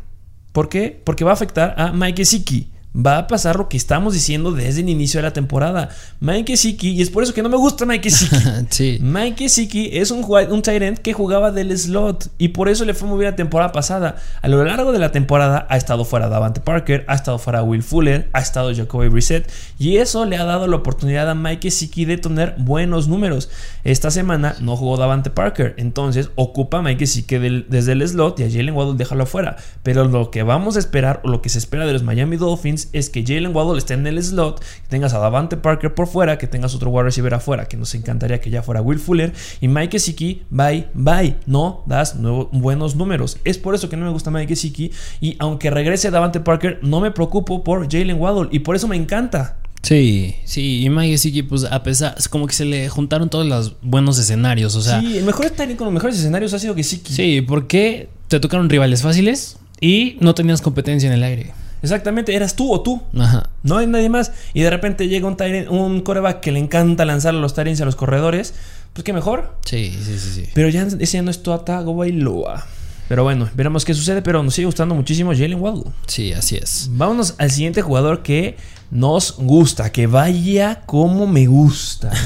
¿Por 0.50 0.68
qué? 0.68 1.00
Porque 1.04 1.22
va 1.22 1.30
a 1.30 1.34
afectar 1.34 1.76
a 1.78 1.92
Mike 1.92 2.16
Gesicki. 2.16 2.72
Va 2.94 3.18
a 3.18 3.26
pasar 3.28 3.54
lo 3.56 3.68
que 3.68 3.76
estamos 3.76 4.14
diciendo 4.14 4.50
desde 4.50 4.80
el 4.80 4.88
inicio 4.88 5.18
de 5.18 5.22
la 5.22 5.32
temporada. 5.32 5.90
Mike 6.18 6.52
Gesicki, 6.54 6.90
y 6.90 7.02
es 7.02 7.10
por 7.10 7.22
eso 7.22 7.32
que 7.32 7.40
no 7.42 7.48
me 7.48 7.56
gusta 7.56 7.86
Mike 7.86 8.10
sí. 8.70 8.98
Mike 9.00 9.36
Gesicki 9.44 9.90
es 9.92 10.10
un, 10.10 10.24
un 10.50 10.62
tight 10.62 10.82
end 10.82 10.98
que 10.98 11.12
jugaba 11.12 11.52
del 11.52 11.76
slot 11.78 12.32
y 12.36 12.48
por 12.48 12.68
eso 12.68 12.84
le 12.84 12.94
fue 12.94 13.08
muy 13.08 13.18
bien 13.18 13.30
la 13.30 13.36
temporada 13.36 13.70
pasada. 13.70 14.16
A 14.42 14.48
lo 14.48 14.64
largo 14.64 14.90
de 14.90 14.98
la 14.98 15.12
temporada 15.12 15.66
ha 15.70 15.76
estado 15.76 16.04
fuera 16.04 16.28
Davante 16.28 16.60
Parker, 16.60 17.04
ha 17.06 17.14
estado 17.14 17.38
fuera 17.38 17.62
Will 17.62 17.84
Fuller, 17.84 18.28
ha 18.32 18.40
estado 18.40 18.74
Jacoby 18.74 19.08
Brissett 19.08 19.48
y 19.78 19.98
eso 19.98 20.24
le 20.24 20.36
ha 20.36 20.44
dado 20.44 20.66
la 20.66 20.74
oportunidad 20.76 21.30
a 21.30 21.36
Mike 21.36 21.68
Gesicki 21.70 22.06
de 22.06 22.16
tener 22.16 22.56
buenos 22.58 23.06
números. 23.06 23.50
Esta 23.84 24.10
semana 24.10 24.56
no 24.60 24.76
jugó 24.76 24.96
Davante 24.96 25.30
Parker, 25.30 25.74
entonces 25.78 26.30
ocupa 26.34 26.82
Mike 26.82 27.06
del- 27.38 27.66
desde 27.68 27.92
el 27.92 28.06
slot 28.08 28.40
y 28.40 28.42
a 28.42 28.50
Jalen 28.50 28.74
Waddle 28.74 28.96
déjalo 28.96 29.22
afuera. 29.22 29.56
Pero 29.84 30.04
lo 30.06 30.32
que 30.32 30.42
vamos 30.42 30.74
a 30.74 30.80
esperar 30.80 31.20
o 31.24 31.28
lo 31.28 31.40
que 31.40 31.48
se 31.48 31.58
espera 31.58 31.86
de 31.86 31.92
los 31.92 32.02
Miami 32.02 32.36
Dolphins 32.36 32.79
es 32.92 33.10
que 33.10 33.22
Jalen 33.26 33.54
Waddle 33.54 33.78
esté 33.78 33.94
en 33.94 34.06
el 34.06 34.22
slot, 34.22 34.60
que 34.60 34.88
tengas 34.88 35.12
a 35.14 35.18
Davante 35.18 35.56
Parker 35.56 35.94
por 35.94 36.06
fuera, 36.06 36.38
que 36.38 36.46
tengas 36.46 36.74
otro 36.74 36.90
wide 36.90 37.04
receiver 37.04 37.34
afuera, 37.34 37.66
que 37.66 37.76
nos 37.76 37.94
encantaría 37.94 38.40
que 38.40 38.48
ya 38.50 38.62
fuera 38.62 38.80
Will 38.80 38.98
Fuller 38.98 39.32
y 39.60 39.68
Mike 39.68 39.92
Gesicki, 39.98 40.42
bye, 40.50 40.86
bye, 40.94 41.36
no 41.46 41.82
das 41.86 42.16
nuevo- 42.16 42.48
buenos 42.52 42.96
números. 42.96 43.38
Es 43.44 43.58
por 43.58 43.74
eso 43.74 43.88
que 43.88 43.96
no 43.96 44.04
me 44.06 44.12
gusta 44.12 44.30
Mike 44.30 44.48
Gesicki 44.48 44.90
y 45.20 45.36
aunque 45.38 45.70
regrese 45.70 46.10
Davante 46.10 46.40
Parker, 46.40 46.78
no 46.82 47.00
me 47.00 47.10
preocupo 47.10 47.62
por 47.64 47.90
Jalen 47.90 48.20
Waddle 48.20 48.48
y 48.52 48.60
por 48.60 48.76
eso 48.76 48.88
me 48.88 48.96
encanta. 48.96 49.56
Sí, 49.82 50.34
sí, 50.44 50.84
y 50.84 50.90
Mike 50.90 51.12
Gesicki, 51.12 51.42
pues 51.42 51.64
a 51.64 51.82
pesar, 51.82 52.14
es 52.18 52.28
como 52.28 52.46
que 52.46 52.52
se 52.54 52.66
le 52.66 52.88
juntaron 52.90 53.30
todos 53.30 53.46
los 53.46 53.76
buenos 53.80 54.18
escenarios, 54.18 54.76
o 54.76 54.82
sea. 54.82 55.00
sí, 55.00 55.16
el 55.16 55.24
mejor 55.24 55.46
estar 55.46 55.74
con 55.76 55.86
los 55.86 55.94
mejores 55.94 56.18
escenarios 56.18 56.52
ha 56.52 56.58
sido 56.58 56.74
que 56.74 56.82
sí. 56.84 57.00
Sí, 57.02 57.40
porque 57.40 58.08
te 58.28 58.38
tocaron 58.40 58.68
rivales 58.68 59.00
fáciles 59.00 59.56
y 59.80 60.18
no 60.20 60.34
tenías 60.34 60.60
competencia 60.60 61.06
en 61.06 61.14
el 61.14 61.22
aire. 61.22 61.52
Exactamente, 61.82 62.34
eras 62.34 62.56
tú 62.56 62.72
o 62.72 62.80
tú. 62.82 63.00
Ajá. 63.18 63.48
No 63.62 63.78
hay 63.78 63.86
nadie 63.86 64.08
más. 64.08 64.32
Y 64.54 64.62
de 64.62 64.70
repente 64.70 65.08
llega 65.08 65.26
un, 65.26 65.36
Tyren- 65.36 65.68
un 65.68 66.00
coreback 66.02 66.40
que 66.40 66.52
le 66.52 66.58
encanta 66.58 67.04
lanzar 67.04 67.34
a 67.34 67.38
los 67.38 67.54
Tyrants 67.54 67.80
y 67.80 67.82
a 67.82 67.86
los 67.86 67.96
corredores. 67.96 68.54
Pues 68.92 69.04
qué 69.04 69.12
mejor. 69.12 69.56
Sí, 69.64 69.90
sí, 70.04 70.18
sí, 70.18 70.30
sí. 70.34 70.48
Pero 70.54 70.68
ya 70.68 70.82
ese 70.82 71.16
ya 71.18 71.22
no 71.22 71.30
es 71.30 71.42
Tua 71.42 71.64
Tagovailoa. 71.64 72.66
Pero 73.08 73.24
bueno, 73.24 73.48
veremos 73.54 73.84
qué 73.84 73.94
sucede. 73.94 74.22
Pero 74.22 74.42
nos 74.42 74.54
sigue 74.54 74.66
gustando 74.66 74.94
muchísimo 74.94 75.32
Jalen 75.32 75.60
Waddle. 75.60 75.84
Sí, 76.06 76.32
así 76.32 76.56
es. 76.56 76.88
Vámonos 76.92 77.34
al 77.38 77.50
siguiente 77.50 77.82
jugador 77.82 78.22
que 78.22 78.56
nos 78.90 79.36
gusta. 79.38 79.90
Que 79.92 80.06
vaya 80.06 80.82
como 80.86 81.26
me 81.26 81.46
gusta. 81.46 82.10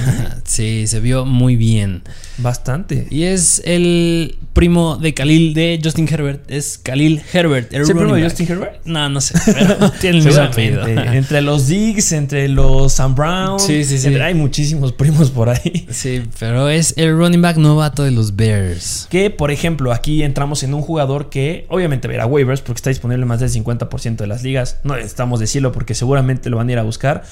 Sí, 0.44 0.86
se 0.86 1.00
vio 1.00 1.24
muy 1.24 1.56
bien. 1.56 2.02
Bastante. 2.38 3.06
Y 3.10 3.22
es 3.24 3.62
el 3.64 4.36
primo 4.52 4.96
de 4.96 5.14
Khalil 5.14 5.54
de 5.54 5.80
Justin 5.82 6.06
Herbert. 6.08 6.48
Es 6.50 6.78
Khalil 6.82 7.22
Herbert. 7.32 7.72
el 7.72 7.82
¿Es 7.82 7.88
el 7.88 7.96
primo 7.96 8.14
de. 8.14 8.22
Justin 8.24 8.50
Herbert? 8.52 8.84
No, 8.84 9.08
no 9.08 9.20
sé. 9.22 9.34
Pero 9.46 9.90
tiene 10.00 10.18
el 10.18 10.24
mismo 10.24 10.42
apellido. 10.42 10.86
Entre 10.86 11.40
los 11.40 11.66
Diggs, 11.66 12.12
entre 12.12 12.48
los 12.48 12.92
Sam 12.92 13.14
Brown. 13.14 13.58
Sí, 13.58 13.84
sí, 13.84 13.98
sí. 13.98 14.08
entre- 14.08 14.22
hay 14.22 14.34
muchísimos 14.34 14.92
primos 14.92 15.30
por 15.30 15.48
ahí. 15.48 15.86
Sí, 15.90 16.22
pero 16.38 16.68
es 16.68 16.92
el 16.98 17.16
running 17.16 17.40
back 17.40 17.56
novato 17.56 18.02
de 18.04 18.10
los 18.10 18.36
Bears. 18.36 19.06
Que, 19.10 19.30
por 19.30 19.50
ejemplo, 19.50 19.92
aquí 19.92 20.22
entramos 20.22 20.62
en 20.62 20.74
un 20.74 20.82
jugador 20.82 21.30
que 21.30 21.64
obviamente 21.70 22.06
verá 22.06 22.26
waivers 22.26 22.60
porque 22.60 22.78
está 22.78 22.90
disponible 22.90 23.22
en 23.22 23.28
más 23.28 23.40
del 23.40 23.50
50% 23.50 24.16
de 24.16 24.26
las 24.26 24.42
ligas. 24.42 24.76
No 24.84 24.94
necesitamos 24.94 25.40
decirlo 25.40 25.72
porque 25.72 25.94
seguramente 25.94 26.50
lo 26.54 26.58
van 26.58 26.68
a 26.68 26.72
ir 26.72 26.78
a 26.78 26.82
buscar. 26.82 27.24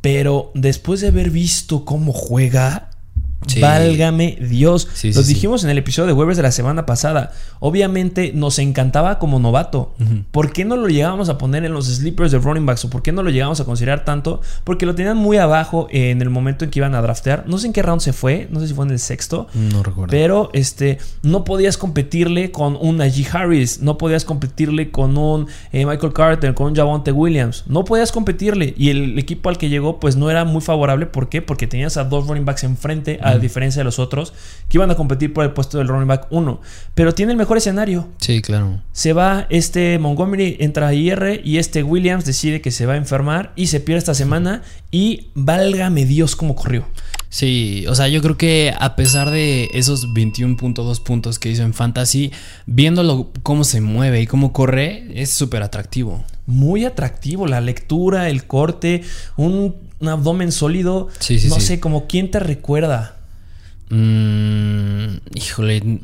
Pero 0.00 0.50
después 0.54 1.00
de 1.00 1.08
haber 1.08 1.30
visto 1.30 1.84
cómo 1.84 2.12
juega, 2.12 2.90
Sí. 3.46 3.60
válgame 3.60 4.38
Dios. 4.40 4.88
Sí, 4.94 5.08
Lo 5.12 5.20
sí, 5.22 5.28
sí. 5.28 5.34
dijimos 5.34 5.64
en 5.64 5.70
el 5.70 5.78
episodio 5.78 6.08
de 6.08 6.12
waivers 6.14 6.36
de 6.36 6.42
la 6.42 6.52
semana 6.52 6.86
pasada. 6.86 7.32
Obviamente 7.60 8.32
nos 8.34 8.58
encantaba 8.58 9.18
como 9.18 9.38
novato. 9.38 9.94
¿Por 10.30 10.52
qué 10.52 10.64
no 10.64 10.76
lo 10.76 10.88
llegábamos 10.88 11.28
a 11.28 11.38
poner 11.38 11.64
en 11.64 11.72
los 11.72 11.86
sleepers 11.86 12.30
de 12.32 12.38
running 12.38 12.66
backs? 12.66 12.84
¿O 12.84 12.90
por 12.90 13.02
qué 13.02 13.12
no 13.12 13.22
lo 13.22 13.30
llegamos 13.30 13.60
a 13.60 13.64
considerar 13.64 14.04
tanto? 14.04 14.40
Porque 14.64 14.86
lo 14.86 14.94
tenían 14.94 15.16
muy 15.16 15.36
abajo 15.38 15.86
en 15.90 16.20
el 16.20 16.30
momento 16.30 16.64
en 16.64 16.70
que 16.70 16.78
iban 16.80 16.94
a 16.94 17.02
draftear. 17.02 17.44
No 17.46 17.58
sé 17.58 17.66
en 17.68 17.72
qué 17.72 17.82
round 17.82 18.00
se 18.00 18.12
fue. 18.12 18.48
No 18.50 18.60
sé 18.60 18.68
si 18.68 18.74
fue 18.74 18.84
en 18.84 18.92
el 18.92 18.98
sexto. 18.98 19.46
No 19.54 19.82
recuerdo. 19.82 20.10
Pero 20.10 20.50
este, 20.52 20.98
no 21.22 21.44
podías 21.44 21.76
competirle 21.78 22.50
con 22.50 22.76
un 22.80 22.98
Najee 22.98 23.26
Harris, 23.32 23.80
no 23.80 23.98
podías 23.98 24.24
competirle 24.24 24.90
con 24.90 25.16
un 25.16 25.46
eh, 25.72 25.86
Michael 25.86 26.12
Carter, 26.12 26.54
con 26.54 26.68
un 26.68 26.74
Javonte 26.76 27.12
Williams, 27.12 27.64
no 27.66 27.84
podías 27.84 28.12
competirle. 28.12 28.74
Y 28.76 28.90
el 28.90 29.18
equipo 29.18 29.48
al 29.48 29.58
que 29.58 29.68
llegó, 29.68 30.00
pues 30.00 30.16
no 30.16 30.30
era 30.30 30.44
muy 30.44 30.60
favorable. 30.60 31.06
¿Por 31.06 31.28
qué? 31.28 31.42
Porque 31.42 31.66
tenías 31.66 31.96
a 31.96 32.04
dos 32.04 32.26
running 32.26 32.44
backs 32.44 32.64
enfrente, 32.64 33.18
a 33.22 33.33
diferencia 33.38 33.80
de 33.80 33.84
los 33.84 33.98
otros, 33.98 34.32
que 34.68 34.78
iban 34.78 34.90
a 34.90 34.94
competir 34.94 35.32
por 35.32 35.44
el 35.44 35.52
puesto 35.52 35.78
del 35.78 35.88
running 35.88 36.08
back 36.08 36.26
1. 36.30 36.60
Pero 36.94 37.14
tiene 37.14 37.32
el 37.32 37.38
mejor 37.38 37.56
escenario. 37.56 38.08
Sí, 38.18 38.42
claro. 38.42 38.80
Se 38.92 39.12
va 39.12 39.46
este 39.50 39.98
Montgomery, 39.98 40.56
entra 40.60 40.88
a 40.88 40.94
IR 40.94 41.40
y 41.44 41.58
este 41.58 41.82
Williams 41.82 42.24
decide 42.24 42.60
que 42.60 42.70
se 42.70 42.86
va 42.86 42.94
a 42.94 42.96
enfermar 42.96 43.52
y 43.56 43.68
se 43.68 43.80
pierde 43.80 43.98
esta 43.98 44.14
semana. 44.14 44.62
Y 44.90 45.28
válgame 45.34 46.04
Dios 46.04 46.36
cómo 46.36 46.54
corrió. 46.54 46.86
Sí, 47.28 47.84
o 47.88 47.96
sea, 47.96 48.06
yo 48.06 48.22
creo 48.22 48.36
que 48.36 48.72
a 48.78 48.94
pesar 48.94 49.30
de 49.30 49.68
esos 49.74 50.06
21.2 50.10 51.02
puntos 51.02 51.40
que 51.40 51.50
hizo 51.50 51.64
en 51.64 51.74
Fantasy, 51.74 52.30
viéndolo 52.66 53.32
cómo 53.42 53.64
se 53.64 53.80
mueve 53.80 54.20
y 54.20 54.28
cómo 54.28 54.52
corre, 54.52 55.08
es 55.20 55.30
súper 55.30 55.64
atractivo. 55.64 56.24
muy 56.46 56.84
atractivo. 56.84 57.48
La 57.48 57.60
lectura, 57.60 58.28
el 58.28 58.46
corte, 58.46 59.02
un, 59.36 59.74
un 59.98 60.08
abdomen 60.08 60.52
sólido. 60.52 61.08
Sí, 61.18 61.40
sí, 61.40 61.48
no 61.48 61.56
sí. 61.56 61.62
sé, 61.62 61.80
como 61.80 62.06
quién 62.06 62.30
te 62.30 62.38
recuerda. 62.38 63.13
Mm, 63.94 65.18
híjole, 65.34 66.00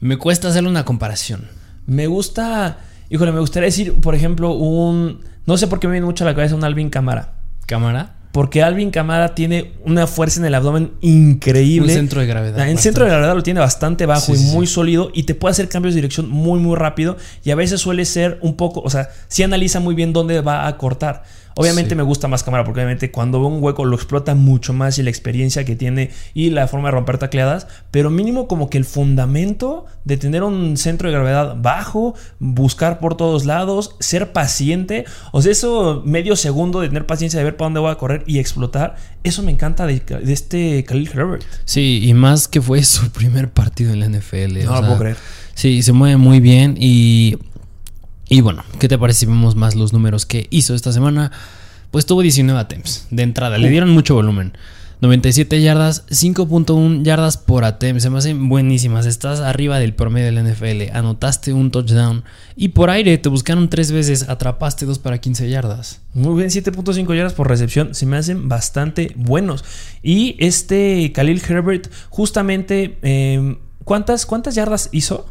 me 0.00 0.16
cuesta 0.16 0.48
hacerle 0.48 0.70
una 0.70 0.84
comparación. 0.84 1.48
Me 1.86 2.06
gusta, 2.06 2.78
híjole, 3.10 3.32
me 3.32 3.40
gustaría 3.40 3.66
decir, 3.66 3.94
por 3.94 4.14
ejemplo, 4.14 4.52
un. 4.52 5.20
No 5.44 5.56
sé 5.58 5.66
por 5.66 5.78
qué 5.78 5.88
me 5.88 5.92
viene 5.92 6.06
mucho 6.06 6.24
a 6.24 6.28
la 6.28 6.34
cabeza 6.34 6.54
un 6.54 6.64
Alvin 6.64 6.88
Camara. 6.88 7.34
¿Cámara? 7.66 8.14
Porque 8.32 8.62
Alvin 8.62 8.90
Camara 8.90 9.34
tiene 9.34 9.72
una 9.84 10.06
fuerza 10.06 10.40
en 10.40 10.46
el 10.46 10.54
abdomen 10.54 10.92
increíble. 11.02 11.92
Un 11.92 11.98
centro 11.98 12.20
de 12.22 12.26
gravedad. 12.26 12.66
El 12.66 12.78
centro 12.78 13.04
de 13.04 13.10
gravedad 13.10 13.34
lo 13.34 13.42
tiene 13.42 13.60
bastante 13.60 14.06
bajo 14.06 14.22
Sí, 14.22 14.32
y 14.32 14.36
sí. 14.36 14.54
muy 14.54 14.66
sólido 14.66 15.10
y 15.12 15.24
te 15.24 15.34
puede 15.34 15.50
hacer 15.50 15.68
cambios 15.68 15.94
de 15.94 15.98
dirección 15.98 16.30
muy 16.30 16.58
muy 16.58 16.76
rápido 16.76 17.18
y 17.44 17.50
a 17.50 17.56
veces 17.56 17.82
suele 17.82 18.06
ser 18.06 18.38
un 18.40 18.56
poco, 18.56 18.80
o 18.80 18.88
sea, 18.88 19.10
sí 19.28 19.42
analiza 19.42 19.80
muy 19.80 19.94
bien 19.94 20.14
dónde 20.14 20.40
va 20.40 20.66
a 20.66 20.78
cortar. 20.78 21.24
Obviamente 21.56 21.90
Sí. 21.90 21.96
me 21.96 22.02
gusta 22.02 22.28
más 22.28 22.42
cámara 22.42 22.64
porque 22.64 22.80
obviamente 22.80 23.10
cuando 23.10 23.40
ve 23.40 23.46
un 23.46 23.62
hueco 23.62 23.84
lo 23.84 23.96
explota 23.96 24.34
mucho 24.34 24.72
más 24.72 24.98
y 24.98 25.02
la 25.02 25.10
experiencia 25.10 25.64
que 25.64 25.76
tiene 25.76 26.10
y 26.34 26.50
la 26.50 26.68
forma 26.68 26.88
de 26.88 26.92
romper 26.92 27.18
tacleadas, 27.18 27.66
pero 27.90 28.10
mínimo 28.10 28.48
como 28.48 28.70
que 28.70 28.78
el 28.78 28.84
fundamento 28.84 29.86
de 30.04 30.16
tener 30.16 30.42
un 30.42 30.76
centro 30.76 31.08
de 31.08 31.14
gravedad 31.14 31.56
bajo, 31.60 32.14
buscar 32.38 32.98
por 32.98 33.16
todos 33.16 33.44
lados, 33.44 33.96
ser 34.00 34.32
paciente, 34.32 35.04
o 35.32 35.42
sea, 35.42 35.52
eso 35.52 36.02
medio 36.04 36.36
segundo 36.36 36.80
de 36.80 36.88
tener 36.88 37.06
paciencia 37.06 37.38
de 37.38 37.44
ver 37.44 37.56
para 37.56 37.66
dónde 37.66 37.80
voy 37.80 37.90
a 37.90 37.96
correr 37.96 38.24
y 38.26 38.38
explotar, 38.38 38.96
eso 39.22 39.42
me 39.42 39.52
encanta 39.52 39.86
de, 39.86 40.00
de 40.00 40.32
este 40.32 40.84
Khalil 40.84 41.10
Herbert. 41.12 41.44
Sí, 41.64 42.00
y 42.02 42.14
más 42.14 42.48
que 42.48 42.60
fue 42.60 42.82
su 42.84 43.10
primer 43.10 43.50
partido 43.50 43.92
en 43.92 44.00
la 44.00 44.06
NFL. 44.08 44.64
No 44.64 44.70
o 44.70 44.74
lo 44.74 44.78
sea, 44.78 44.80
puedo 44.86 44.98
creer. 44.98 45.16
Sí, 45.54 45.82
se 45.82 45.92
mueve 45.92 46.16
muy 46.16 46.40
bien 46.40 46.76
y... 46.78 47.36
Y 48.32 48.40
bueno, 48.40 48.64
¿qué 48.78 48.88
te 48.88 48.96
parece 48.96 49.20
si 49.20 49.26
vemos 49.26 49.56
más 49.56 49.74
los 49.74 49.92
números 49.92 50.24
que 50.24 50.46
hizo 50.48 50.74
esta 50.74 50.90
semana? 50.90 51.30
Pues 51.90 52.06
tuvo 52.06 52.22
19 52.22 52.58
attempts 52.58 53.06
de 53.10 53.24
entrada, 53.24 53.58
le 53.58 53.68
dieron 53.68 53.90
mucho 53.90 54.14
volumen. 54.14 54.56
97 55.02 55.60
yardas, 55.60 56.06
5.1 56.06 57.02
yardas 57.02 57.36
por 57.36 57.64
attempt. 57.64 58.00
Se 58.00 58.08
me 58.08 58.16
hacen 58.16 58.48
buenísimas. 58.48 59.04
Estás 59.04 59.40
arriba 59.40 59.78
del 59.78 59.92
promedio 59.92 60.32
del 60.32 60.50
NFL. 60.50 60.96
Anotaste 60.96 61.52
un 61.52 61.70
touchdown. 61.70 62.24
Y 62.56 62.68
por 62.68 62.88
aire 62.88 63.18
te 63.18 63.28
buscaron 63.28 63.68
tres 63.68 63.92
veces. 63.92 64.26
Atrapaste 64.30 64.86
dos 64.86 64.98
para 64.98 65.18
15 65.18 65.50
yardas. 65.50 66.00
Muy 66.14 66.34
bien, 66.36 66.48
7.5 66.48 67.14
yardas 67.14 67.34
por 67.34 67.50
recepción. 67.50 67.94
Se 67.94 68.06
me 68.06 68.16
hacen 68.16 68.48
bastante 68.48 69.12
buenos. 69.14 69.62
Y 70.02 70.36
este 70.38 71.12
Khalil 71.14 71.42
Herbert, 71.46 71.90
justamente, 72.08 72.96
eh, 73.02 73.58
¿cuántas, 73.84 74.24
¿cuántas 74.24 74.54
yardas 74.54 74.88
hizo? 74.90 75.30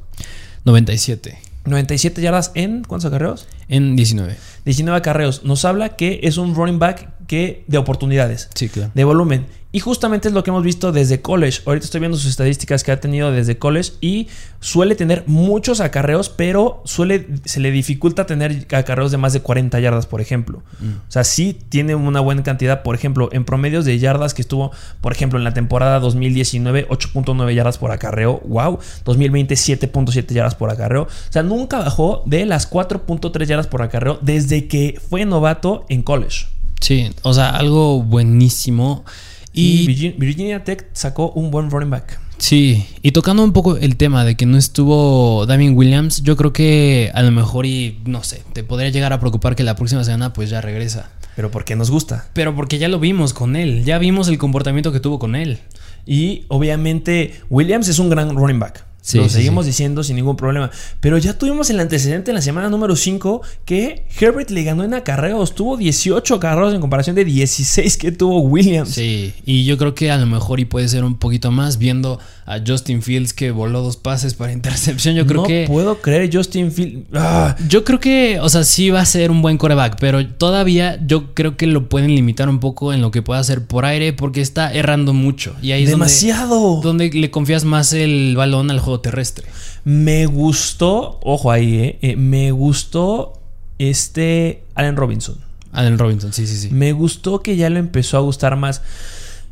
97 0.66 1.51
97 1.66 2.22
yardas 2.22 2.52
en 2.56 2.84
¿cuántos 2.84 3.08
acarreos? 3.08 3.48
en 3.68 3.96
19. 3.96 4.36
19 4.66 4.98
acarreos. 4.98 5.44
Nos 5.44 5.66
habla 5.66 5.96
que 5.96 6.20
es 6.24 6.38
un 6.38 6.56
running 6.56 6.80
back 6.80 7.10
que 7.32 7.64
de 7.68 7.78
oportunidades, 7.78 8.50
Sí, 8.56 8.68
claro. 8.68 8.92
de 8.94 9.04
volumen. 9.06 9.46
Y 9.74 9.80
justamente 9.80 10.28
es 10.28 10.34
lo 10.34 10.44
que 10.44 10.50
hemos 10.50 10.66
visto 10.66 10.92
desde 10.92 11.22
college. 11.22 11.62
Ahorita 11.66 11.86
estoy 11.86 12.02
viendo 12.02 12.18
sus 12.18 12.30
estadísticas 12.30 12.84
que 12.84 12.92
ha 12.92 13.00
tenido 13.00 13.32
desde 13.32 13.58
college 13.58 13.94
y 14.02 14.28
suele 14.60 14.96
tener 14.96 15.24
muchos 15.28 15.80
acarreos, 15.80 16.28
pero 16.28 16.82
suele, 16.84 17.26
se 17.46 17.62
le 17.62 17.72
dificulta 17.72 18.26
tener 18.26 18.68
acarreos 18.76 19.12
de 19.12 19.18
más 19.18 19.32
de 19.32 19.40
40 19.40 19.80
yardas, 19.80 20.08
por 20.08 20.20
ejemplo. 20.20 20.62
O 20.82 21.10
sea, 21.10 21.24
sí 21.24 21.58
tiene 21.70 21.96
una 21.96 22.20
buena 22.20 22.44
cantidad, 22.44 22.84
por 22.84 22.96
ejemplo, 22.96 23.30
en 23.32 23.46
promedios 23.46 23.86
de 23.86 23.98
yardas 23.98 24.34
que 24.34 24.42
estuvo, 24.42 24.72
por 25.00 25.14
ejemplo, 25.14 25.40
en 25.40 25.46
la 25.46 25.54
temporada 25.54 26.02
2019, 26.02 26.90
8.9 26.90 27.56
yardas 27.56 27.78
por 27.78 27.92
acarreo. 27.92 28.42
Wow. 28.44 28.78
2020, 29.06 29.56
7.7 29.56 30.34
yardas 30.34 30.56
por 30.56 30.70
acarreo. 30.70 31.04
O 31.04 31.32
sea, 31.32 31.44
nunca 31.44 31.80
bajó 31.80 32.24
de 32.26 32.46
las 32.46 32.70
4.3 32.70 33.46
yardas 33.46 33.68
por 33.68 33.82
acarreo 33.84 34.20
desde 34.22 34.68
que 34.68 35.00
fue 35.10 35.24
novato 35.24 35.86
en 35.88 36.04
college. 36.04 36.48
Sí, 36.82 37.10
o 37.22 37.34
sea, 37.34 37.52
algo 37.52 38.02
buenísimo. 38.04 39.06
Y 39.54 39.82
Y 39.84 39.88
Virgin- 39.88 40.16
Virginia 40.18 40.64
Tech 40.64 40.88
sacó 40.94 41.32
un 41.32 41.52
buen 41.52 41.70
running 41.70 41.90
back. 41.90 42.20
sí, 42.38 42.86
y 43.04 43.12
tocando 43.12 43.44
un 43.44 43.54
poco 43.54 43.78
el 43.78 43.98
tema 43.98 44.24
de 44.26 44.36
que 44.36 44.46
no 44.46 44.58
estuvo 44.58 45.46
Damien 45.46 45.76
Williams, 45.78 46.24
yo 46.24 46.36
creo 46.38 46.54
que 46.54 47.12
a 47.14 47.22
lo 47.22 47.32
mejor 47.32 47.66
y 47.66 48.00
no 48.06 48.24
sé, 48.24 48.42
te 48.54 48.64
podría 48.64 48.90
llegar 48.90 49.14
a 49.14 49.20
preocupar 49.20 49.56
que 49.56 49.64
la 49.64 49.76
próxima 49.76 50.04
semana 50.04 50.34
pues 50.34 50.50
ya 50.50 50.60
regresa. 50.62 51.12
Pero 51.36 51.52
porque 51.52 51.76
nos 51.76 51.92
gusta. 51.92 52.28
Pero 52.34 52.56
porque 52.56 52.78
ya 52.78 52.88
lo 52.90 53.00
vimos 53.00 53.34
con 53.34 53.56
él, 53.56 53.84
ya 53.86 54.00
vimos 54.00 54.28
el 54.28 54.38
comportamiento 54.38 54.92
que 54.92 55.00
tuvo 55.00 55.20
con 55.20 55.36
él. 55.36 55.60
Y 56.06 56.46
obviamente 56.48 57.40
Williams 57.50 57.88
es 57.90 58.00
un 58.00 58.10
gran 58.10 58.36
running 58.36 58.60
back. 58.60 58.86
Sí, 59.04 59.18
Lo 59.18 59.24
sí, 59.24 59.32
seguimos 59.32 59.66
sí. 59.66 59.72
diciendo 59.72 60.04
sin 60.04 60.16
ningún 60.16 60.36
problema. 60.36 60.70
Pero 61.00 61.18
ya 61.18 61.36
tuvimos 61.38 61.70
el 61.72 61.80
antecedente 61.80 62.30
en 62.32 62.36
la 62.36 62.42
semana 62.42 62.70
número 62.70 62.96
5 62.96 63.42
que 63.66 64.06
Herbert 64.20 64.52
le 64.52 64.64
ganó 64.64 64.84
en 64.84 64.94
acarreos. 64.94 65.56
Tuvo 65.56 65.76
18 65.76 66.36
acarreos 66.36 66.74
en 66.74 66.82
comparación 66.82 67.16
de 67.16 67.26
16 67.26 67.98
que 67.98 68.12
tuvo 68.12 68.42
Williams. 68.42 68.90
Sí, 68.90 69.34
y 69.44 69.66
yo 69.66 69.78
creo 69.80 69.96
que 69.96 70.12
a 70.12 70.18
lo 70.18 70.28
mejor 70.28 70.60
y 70.60 70.66
puede 70.66 70.88
ser 70.88 71.04
un 71.04 71.18
poquito 71.18 71.50
más 71.52 71.80
viendo 71.80 72.20
a 72.46 72.60
Justin 72.66 73.02
Fields 73.02 73.34
que 73.34 73.52
voló 73.52 73.82
dos 73.82 73.98
pases 73.98 74.34
para 74.34 74.52
intercepción. 74.54 75.16
Yo 75.16 75.26
creo 75.26 75.42
no 75.42 75.48
que 75.48 75.66
puedo 75.68 76.02
creer 76.02 76.30
Justin 76.34 76.72
Field. 76.72 77.06
Ah, 77.14 77.56
Yo 77.68 77.84
creo 77.84 78.00
que, 78.00 78.40
o 78.42 78.50
sea, 78.50 78.64
sí 78.64 78.90
va 78.90 79.02
a 79.02 79.06
ser 79.06 79.32
un 79.32 79.42
buen 79.42 79.58
coreback, 79.58 79.98
pero 80.00 80.26
todavía 80.28 81.00
yo 81.06 81.34
creo 81.34 81.58
que 81.58 81.68
lo 81.68 81.88
pueden 81.90 82.16
limitar 82.16 82.50
un 82.50 82.60
poco 82.60 82.94
en 82.94 83.02
lo 83.02 83.12
que 83.12 83.22
pueda 83.22 83.40
hacer 83.40 83.66
por 83.66 83.86
aire 83.86 84.14
porque 84.14 84.42
está 84.42 84.74
errando 84.74 85.14
mucho. 85.14 85.56
Y 85.62 85.72
ahí 85.72 85.84
es 85.84 85.90
demasiado. 85.90 86.82
donde 86.82 87.10
le 87.10 87.32
confías 87.32 87.64
más 87.64 87.94
el 87.94 88.36
balón 88.36 88.72
al 88.72 88.80
juego 88.80 89.00
terrestre. 89.00 89.46
Me 89.84 90.26
gustó, 90.26 91.20
ojo 91.24 91.52
ahí, 91.52 91.76
eh, 91.80 92.00
eh, 92.02 92.16
me 92.16 92.52
gustó 92.52 93.34
este 93.80 94.64
Allen 94.76 94.96
Robinson. 94.96 95.36
Allen 95.72 95.98
Robinson, 95.98 96.34
sí, 96.34 96.46
sí, 96.48 96.58
sí. 96.58 96.70
Me 96.72 96.92
gustó 96.92 97.40
que 97.42 97.56
ya 97.56 97.70
le 97.70 97.80
empezó 97.80 98.18
a 98.18 98.20
gustar 98.22 98.56
más. 98.58 98.82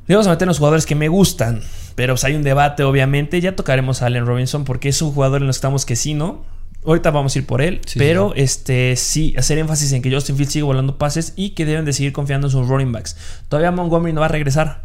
Vamos 0.08 0.28
a 0.28 0.32
meter 0.32 0.48
los 0.48 0.58
jugadores 0.58 0.86
que 0.86 0.96
me 0.96 1.08
gustan. 1.08 1.62
Pero 2.00 2.14
pues, 2.14 2.24
hay 2.24 2.36
un 2.36 2.44
debate, 2.44 2.84
obviamente. 2.86 3.42
Ya 3.42 3.58
tocaremos 3.58 4.02
a 4.02 4.06
Allen 4.06 4.26
Robinson 4.26 4.64
porque 4.64 4.88
es 4.88 5.02
un 5.02 5.12
jugador 5.12 5.42
en 5.42 5.48
los 5.48 5.58
que 5.58 5.58
estamos 5.58 5.86
que 5.86 5.98
sí, 5.98 6.14
¿no? 6.14 6.46
Ahorita 6.86 7.12
vamos 7.12 7.36
a 7.36 7.40
ir 7.40 7.46
por 7.46 7.62
él. 7.62 7.82
Sí, 7.86 8.00
pero 8.00 8.34
este 8.36 8.96
sí, 8.96 9.36
hacer 9.38 9.58
énfasis 9.58 9.92
en 9.92 10.02
que 10.02 10.10
Justin 10.10 10.38
Fields 10.38 10.54
sigue 10.54 10.64
volando 10.64 10.98
pases 10.98 11.34
y 11.36 11.50
que 11.50 11.66
deben 11.66 11.84
de 11.84 11.92
seguir 11.92 12.14
confiando 12.14 12.48
en 12.48 12.52
sus 12.52 12.70
running 12.70 12.94
backs. 12.94 13.18
Todavía 13.50 13.72
Montgomery 13.72 14.14
no 14.14 14.22
va 14.22 14.28
a 14.28 14.30
regresar. 14.30 14.84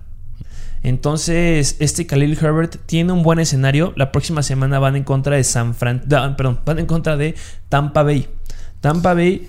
Entonces, 0.82 1.76
este 1.78 2.04
Khalil 2.04 2.36
Herbert 2.36 2.78
tiene 2.86 3.12
un 3.12 3.22
buen 3.22 3.38
escenario. 3.38 3.92
La 3.94 4.10
próxima 4.10 4.42
semana 4.42 4.80
van 4.80 4.96
en 4.96 5.04
contra 5.04 5.36
de 5.36 5.44
San 5.44 5.76
Fran, 5.76 6.02
da- 6.04 6.36
perdón, 6.36 6.58
van 6.66 6.80
en 6.80 6.86
contra 6.86 7.16
de 7.16 7.36
Tampa 7.68 8.02
Bay. 8.02 8.26
Tampa 8.80 9.14
Bay 9.14 9.48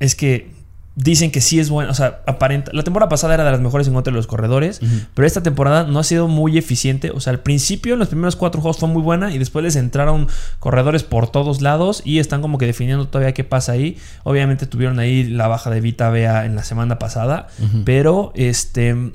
es 0.00 0.14
que 0.14 0.50
dicen 0.94 1.30
que 1.30 1.40
sí 1.40 1.58
es 1.58 1.70
bueno, 1.70 1.90
o 1.90 1.94
sea, 1.94 2.20
aparenta. 2.26 2.70
La 2.74 2.82
temporada 2.82 3.08
pasada 3.08 3.34
era 3.34 3.44
de 3.44 3.50
las 3.50 3.60
mejores 3.60 3.88
en 3.88 3.94
contra 3.94 4.12
de 4.12 4.16
los 4.16 4.26
corredores, 4.26 4.80
pero 5.14 5.26
esta 5.26 5.42
temporada 5.42 5.84
no 5.84 5.98
ha 5.98 6.04
sido 6.04 6.28
muy 6.28 6.58
eficiente. 6.58 7.10
O 7.10 7.20
sea, 7.20 7.32
al 7.32 7.40
principio, 7.40 7.94
en 7.94 7.98
los 7.98 8.08
primeros 8.08 8.36
cuatro 8.36 8.60
juegos 8.60 8.78
fue 8.78 8.88
muy 8.88 9.02
buena 9.02 9.32
y 9.32 9.38
después 9.38 9.62
les 9.62 9.76
entraron 9.76 10.28
corredores 10.58 11.02
por 11.02 11.30
todos 11.30 11.62
lados 11.62 12.02
y 12.04 12.18
están 12.18 12.42
como 12.42 12.58
que 12.58 12.66
definiendo 12.66 13.08
todavía 13.08 13.32
qué 13.32 13.44
pasa 13.44 13.72
ahí. 13.72 13.96
Obviamente 14.24 14.66
tuvieron 14.66 14.98
ahí 14.98 15.24
la 15.24 15.48
baja 15.48 15.70
de 15.70 15.80
Vita 15.80 16.10
Bea 16.10 16.44
en 16.44 16.56
la 16.56 16.64
semana 16.64 16.98
pasada, 16.98 17.48
pero 17.84 18.32
este. 18.34 19.12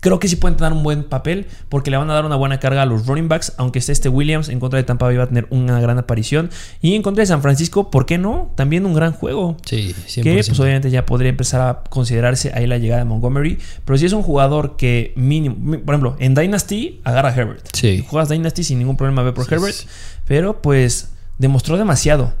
Creo 0.00 0.18
que 0.18 0.28
sí 0.28 0.36
pueden 0.36 0.56
tener 0.56 0.72
un 0.72 0.82
buen 0.82 1.04
papel 1.04 1.46
porque 1.68 1.90
le 1.90 1.96
van 1.98 2.08
a 2.10 2.14
dar 2.14 2.24
una 2.24 2.36
buena 2.36 2.58
carga 2.58 2.82
a 2.82 2.86
los 2.86 3.06
running 3.06 3.28
backs. 3.28 3.52
Aunque 3.58 3.78
esté 3.80 3.92
este 3.92 4.08
Williams 4.08 4.48
en 4.48 4.58
contra 4.58 4.78
de 4.78 4.84
Tampa 4.84 5.06
Bay 5.06 5.16
va 5.16 5.24
a 5.24 5.26
tener 5.28 5.46
una 5.50 5.78
gran 5.80 5.98
aparición. 5.98 6.50
Y 6.80 6.94
en 6.94 7.02
contra 7.02 7.22
de 7.22 7.26
San 7.26 7.42
Francisco, 7.42 7.90
¿por 7.90 8.06
qué 8.06 8.16
no? 8.16 8.50
También 8.54 8.86
un 8.86 8.94
gran 8.94 9.12
juego. 9.12 9.56
Sí, 9.66 9.94
100%. 10.08 10.22
Que 10.22 10.34
pues 10.46 10.58
obviamente 10.58 10.90
ya 10.90 11.04
podría 11.04 11.28
empezar 11.30 11.60
a 11.60 11.82
considerarse 11.90 12.52
ahí 12.54 12.66
la 12.66 12.78
llegada 12.78 13.00
de 13.00 13.04
Montgomery. 13.04 13.58
Pero 13.84 13.98
si 13.98 14.06
es 14.06 14.12
un 14.12 14.22
jugador 14.22 14.76
que 14.76 15.12
mínimo, 15.16 15.56
por 15.84 15.94
ejemplo, 15.94 16.16
en 16.18 16.34
Dynasty 16.34 17.00
agarra 17.04 17.28
a 17.28 17.34
Herbert. 17.34 17.66
Sí. 17.74 18.04
Juegas 18.08 18.28
Dynasty 18.30 18.64
sin 18.64 18.78
ningún 18.78 18.96
problema 18.96 19.22
ve 19.22 19.32
por 19.32 19.44
Sí, 19.46 19.54
Herbert. 19.54 19.74
sí. 19.74 19.86
Pero 20.26 20.62
pues 20.62 21.10
demostró 21.38 21.76
demasiado. 21.76 22.32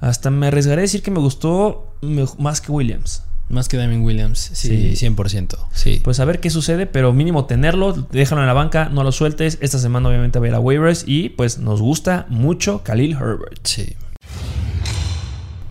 Hasta 0.00 0.30
me 0.30 0.46
arriesgaré 0.46 0.82
a 0.82 0.82
decir 0.82 1.02
que 1.02 1.10
me 1.10 1.18
gustó 1.18 1.96
más 2.38 2.60
que 2.60 2.70
Williams. 2.70 3.24
Más 3.50 3.68
que 3.68 3.76
Damien 3.78 4.02
Williams, 4.02 4.50
sí, 4.52 4.94
Sí. 4.94 5.06
100%. 5.06 5.56
Sí. 5.72 6.00
Pues 6.04 6.20
a 6.20 6.24
ver 6.26 6.38
qué 6.40 6.50
sucede, 6.50 6.86
pero 6.86 7.12
mínimo 7.14 7.46
tenerlo, 7.46 7.92
déjalo 8.12 8.42
en 8.42 8.46
la 8.46 8.52
banca, 8.52 8.90
no 8.90 9.02
lo 9.04 9.10
sueltes. 9.12 9.56
Esta 9.62 9.78
semana 9.78 10.08
obviamente 10.10 10.38
va 10.38 10.44
a 10.44 10.48
ir 10.48 10.54
a 10.54 10.60
waivers 10.60 11.04
y 11.06 11.30
pues 11.30 11.58
nos 11.58 11.80
gusta 11.80 12.26
mucho 12.28 12.82
Khalil 12.84 13.12
Herbert. 13.12 13.66
sí. 13.66 13.94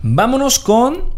Vámonos 0.02 0.58
con 0.58 1.12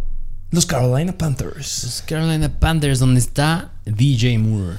los 0.50 0.66
Carolina 0.66 1.12
Panthers. 1.16 1.84
Los 1.84 2.02
Carolina 2.02 2.48
Panthers, 2.58 2.98
donde 2.98 3.20
está 3.20 3.72
DJ 3.84 4.38
Moore. 4.38 4.76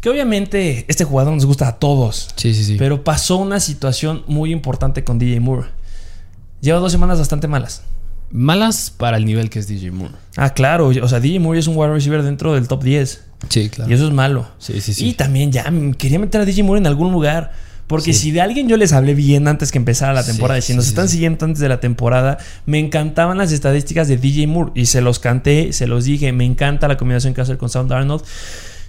Que 0.00 0.10
obviamente 0.10 0.84
este 0.88 1.04
jugador 1.04 1.32
nos 1.34 1.46
gusta 1.46 1.68
a 1.68 1.78
todos, 1.78 2.28
Sí, 2.36 2.54
sí, 2.54 2.64
sí. 2.64 2.76
pero 2.78 3.02
pasó 3.02 3.36
una 3.36 3.60
situación 3.60 4.24
muy 4.26 4.52
importante 4.52 5.04
con 5.04 5.18
DJ 5.18 5.40
Moore. 5.40 5.68
Lleva 6.60 6.78
dos 6.80 6.92
semanas 6.92 7.18
bastante 7.18 7.48
malas. 7.48 7.82
Malas 8.30 8.90
para 8.90 9.16
el 9.16 9.24
nivel 9.24 9.50
que 9.50 9.58
es 9.58 9.68
DJ 9.68 9.90
Moore. 9.92 10.14
Ah, 10.36 10.50
claro, 10.50 10.88
o 10.88 11.08
sea, 11.08 11.20
DJ 11.20 11.38
Moore 11.40 11.58
es 11.58 11.66
un 11.66 11.76
wide 11.76 11.92
receiver 11.92 12.22
dentro 12.22 12.54
del 12.54 12.66
top 12.68 12.82
10 12.82 13.22
Sí, 13.48 13.68
claro. 13.68 13.90
y 13.90 13.94
eso 13.94 14.06
es 14.06 14.12
malo. 14.12 14.48
Sí, 14.58 14.80
sí, 14.80 14.92
sí. 14.94 15.08
Y 15.08 15.12
también 15.14 15.52
ya 15.52 15.70
mm, 15.70 15.94
quería 15.94 16.18
meter 16.18 16.40
a 16.40 16.44
DJ 16.44 16.62
Moore 16.64 16.80
en 16.80 16.86
algún 16.86 17.12
lugar. 17.12 17.52
Porque 17.86 18.12
Sí. 18.12 18.18
si 18.18 18.30
de 18.32 18.40
alguien 18.40 18.68
yo 18.68 18.76
les 18.76 18.92
hablé 18.92 19.14
bien 19.14 19.46
antes 19.46 19.70
que 19.70 19.78
empezara 19.78 20.12
la 20.12 20.24
Sí, 20.24 20.32
temporada, 20.32 20.58
y 20.58 20.62
si 20.62 20.72
sí, 20.72 20.74
nos 20.74 20.86
sí, 20.86 20.88
están 20.88 21.06
sí. 21.06 21.12
siguiendo 21.14 21.44
antes 21.44 21.60
de 21.60 21.68
la 21.68 21.78
temporada, 21.78 22.36
me 22.66 22.80
encantaban 22.80 23.38
las 23.38 23.52
estadísticas 23.52 24.08
de 24.08 24.16
DJ 24.16 24.48
Moore. 24.48 24.72
Y 24.74 24.86
se 24.86 25.00
los 25.00 25.20
canté, 25.20 25.72
se 25.72 25.86
los 25.86 26.04
dije, 26.04 26.32
me 26.32 26.44
encanta 26.44 26.88
la 26.88 26.96
combinación 26.96 27.32
que 27.32 27.42
hace 27.42 27.56
con 27.56 27.68
Sound 27.70 27.92
Arnold. 27.92 28.24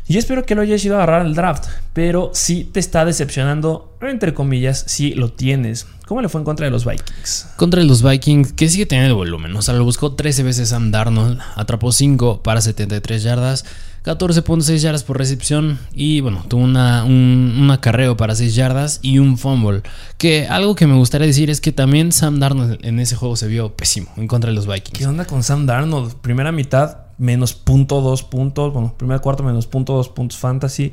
Y 0.10 0.18
espero 0.18 0.46
que 0.46 0.56
lo 0.56 0.62
hayas 0.62 0.84
ido 0.86 0.96
a 0.96 1.04
agarrar 1.04 1.22
al 1.22 1.36
draft. 1.36 1.66
Pero 1.94 2.32
si 2.34 2.64
te 2.64 2.80
está 2.80 3.04
decepcionando, 3.04 3.98
entre 4.02 4.34
comillas, 4.34 4.86
si 4.88 5.14
lo 5.14 5.34
tienes. 5.34 5.86
¿Cómo 6.06 6.22
le 6.22 6.30
fue 6.30 6.40
en 6.40 6.46
contra 6.46 6.66
de 6.66 6.72
los 6.72 6.86
Vikings? 6.86 7.48
Contra 7.58 7.84
los 7.84 8.02
Vikings, 8.02 8.54
que 8.54 8.70
sigue 8.70 8.86
teniendo 8.86 9.12
el 9.12 9.18
volumen. 9.18 9.54
O 9.58 9.62
sea, 9.62 9.74
lo 9.74 9.84
buscó 9.84 10.14
13 10.14 10.44
veces 10.44 10.70
Sam 10.70 10.92
Darnold. 10.92 11.42
Atrapó 11.56 11.92
5 11.92 12.42
para 12.42 12.62
73 12.62 13.24
yardas. 13.24 13.66
14.6 14.06 14.78
yardas 14.78 15.04
por 15.04 15.18
recepción. 15.18 15.78
Y 15.94 16.22
bueno, 16.22 16.46
tuvo 16.48 16.62
una, 16.62 17.04
un, 17.04 17.58
un 17.60 17.72
acarreo 17.72 18.16
para 18.16 18.36
6 18.36 18.56
yardas 18.56 19.00
y 19.02 19.20
un 19.20 19.38
fumble. 19.38 19.82
Que 20.18 20.48
algo 20.48 20.76
que 20.76 20.88
me 20.88 20.96
gustaría 20.96 21.28
decir 21.28 21.50
es 21.50 21.60
que 21.60 21.74
también 21.74 22.14
Sam 22.14 22.40
Darnold 22.40 22.80
en 22.86 23.02
ese 23.02 23.18
juego 23.18 23.36
se 23.36 23.48
vio 23.48 23.76
pésimo 23.76 24.08
en 24.16 24.28
contra 24.28 24.52
de 24.52 24.56
los 24.56 24.68
Vikings. 24.68 24.98
¿Qué 24.98 25.06
onda 25.06 25.26
con 25.26 25.44
Sam 25.44 25.66
Darnold? 25.66 26.14
Primera 26.22 26.54
mitad, 26.54 27.07
menos 27.18 27.54
punto 27.54 28.02
dos 28.02 28.24
puntos. 28.24 28.74
Bueno, 28.74 28.94
primer 28.98 29.20
cuarto, 29.22 29.44
menos 29.44 29.68
punto 29.68 29.94
dos 29.94 30.10
puntos 30.10 30.38
fantasy. 30.38 30.92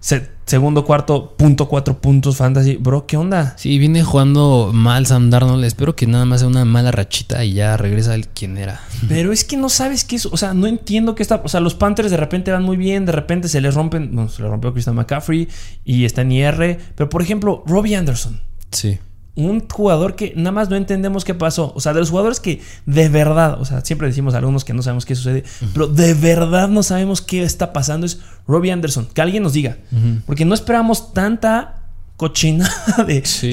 Se- 0.00 0.28
segundo 0.46 0.84
cuarto, 0.84 1.34
punto 1.36 1.68
cuatro 1.68 2.00
puntos 2.00 2.36
fantasy. 2.36 2.74
Bro, 2.76 3.06
¿qué 3.06 3.16
onda? 3.16 3.54
Sí, 3.56 3.78
viene 3.78 4.02
jugando 4.02 4.70
mal 4.74 5.06
Sam 5.06 5.30
Darnold. 5.30 5.64
Espero 5.64 5.94
que 5.94 6.08
nada 6.08 6.24
más 6.24 6.40
sea 6.40 6.48
una 6.48 6.64
mala 6.64 6.90
rachita 6.90 7.44
y 7.44 7.52
ya 7.54 7.76
regresa 7.76 8.14
el 8.16 8.26
quien 8.26 8.58
era. 8.58 8.80
Pero 9.08 9.32
es 9.32 9.44
que 9.44 9.56
no 9.56 9.68
sabes 9.68 10.02
qué 10.04 10.16
es. 10.16 10.26
O 10.26 10.36
sea, 10.36 10.54
no 10.54 10.66
entiendo 10.66 11.14
qué 11.14 11.22
está. 11.22 11.40
O 11.44 11.48
sea, 11.48 11.60
los 11.60 11.74
Panthers 11.74 12.10
de 12.10 12.16
repente 12.16 12.50
van 12.50 12.64
muy 12.64 12.76
bien, 12.76 13.06
de 13.06 13.12
repente 13.12 13.46
se 13.48 13.60
les 13.60 13.74
rompen. 13.74 14.12
No, 14.12 14.28
se 14.28 14.42
les 14.42 14.50
rompió 14.50 14.72
Christian 14.72 14.96
McCaffrey 14.96 15.48
y 15.84 16.04
está 16.04 16.22
en 16.22 16.32
IR. 16.32 16.78
Pero 16.96 17.08
por 17.08 17.22
ejemplo, 17.22 17.62
Robbie 17.66 17.94
Anderson. 17.94 18.40
Sí. 18.72 18.98
Un 19.34 19.66
jugador 19.68 20.14
que 20.14 20.34
nada 20.36 20.52
más 20.52 20.68
no 20.68 20.76
entendemos 20.76 21.24
qué 21.24 21.34
pasó. 21.34 21.72
O 21.74 21.80
sea, 21.80 21.92
de 21.94 22.00
los 22.00 22.10
jugadores 22.10 22.38
que 22.38 22.60
de 22.86 23.08
verdad, 23.08 23.60
o 23.60 23.64
sea, 23.64 23.80
siempre 23.80 24.08
decimos 24.08 24.34
a 24.34 24.38
algunos 24.38 24.64
que 24.64 24.74
no 24.74 24.82
sabemos 24.82 25.06
qué 25.06 25.14
sucede, 25.14 25.44
pero 25.72 25.86
de 25.86 26.14
verdad 26.14 26.68
no 26.68 26.82
sabemos 26.82 27.22
qué 27.22 27.42
está 27.42 27.72
pasando 27.72 28.06
es 28.06 28.20
Robbie 28.46 28.72
Anderson. 28.72 29.08
Que 29.12 29.22
alguien 29.22 29.42
nos 29.42 29.52
diga. 29.52 29.78
Porque 30.26 30.44
no 30.44 30.54
esperamos 30.54 31.14
tanta 31.14 31.81
cochinada 32.16 33.04
de, 33.06 33.24
Sí. 33.24 33.52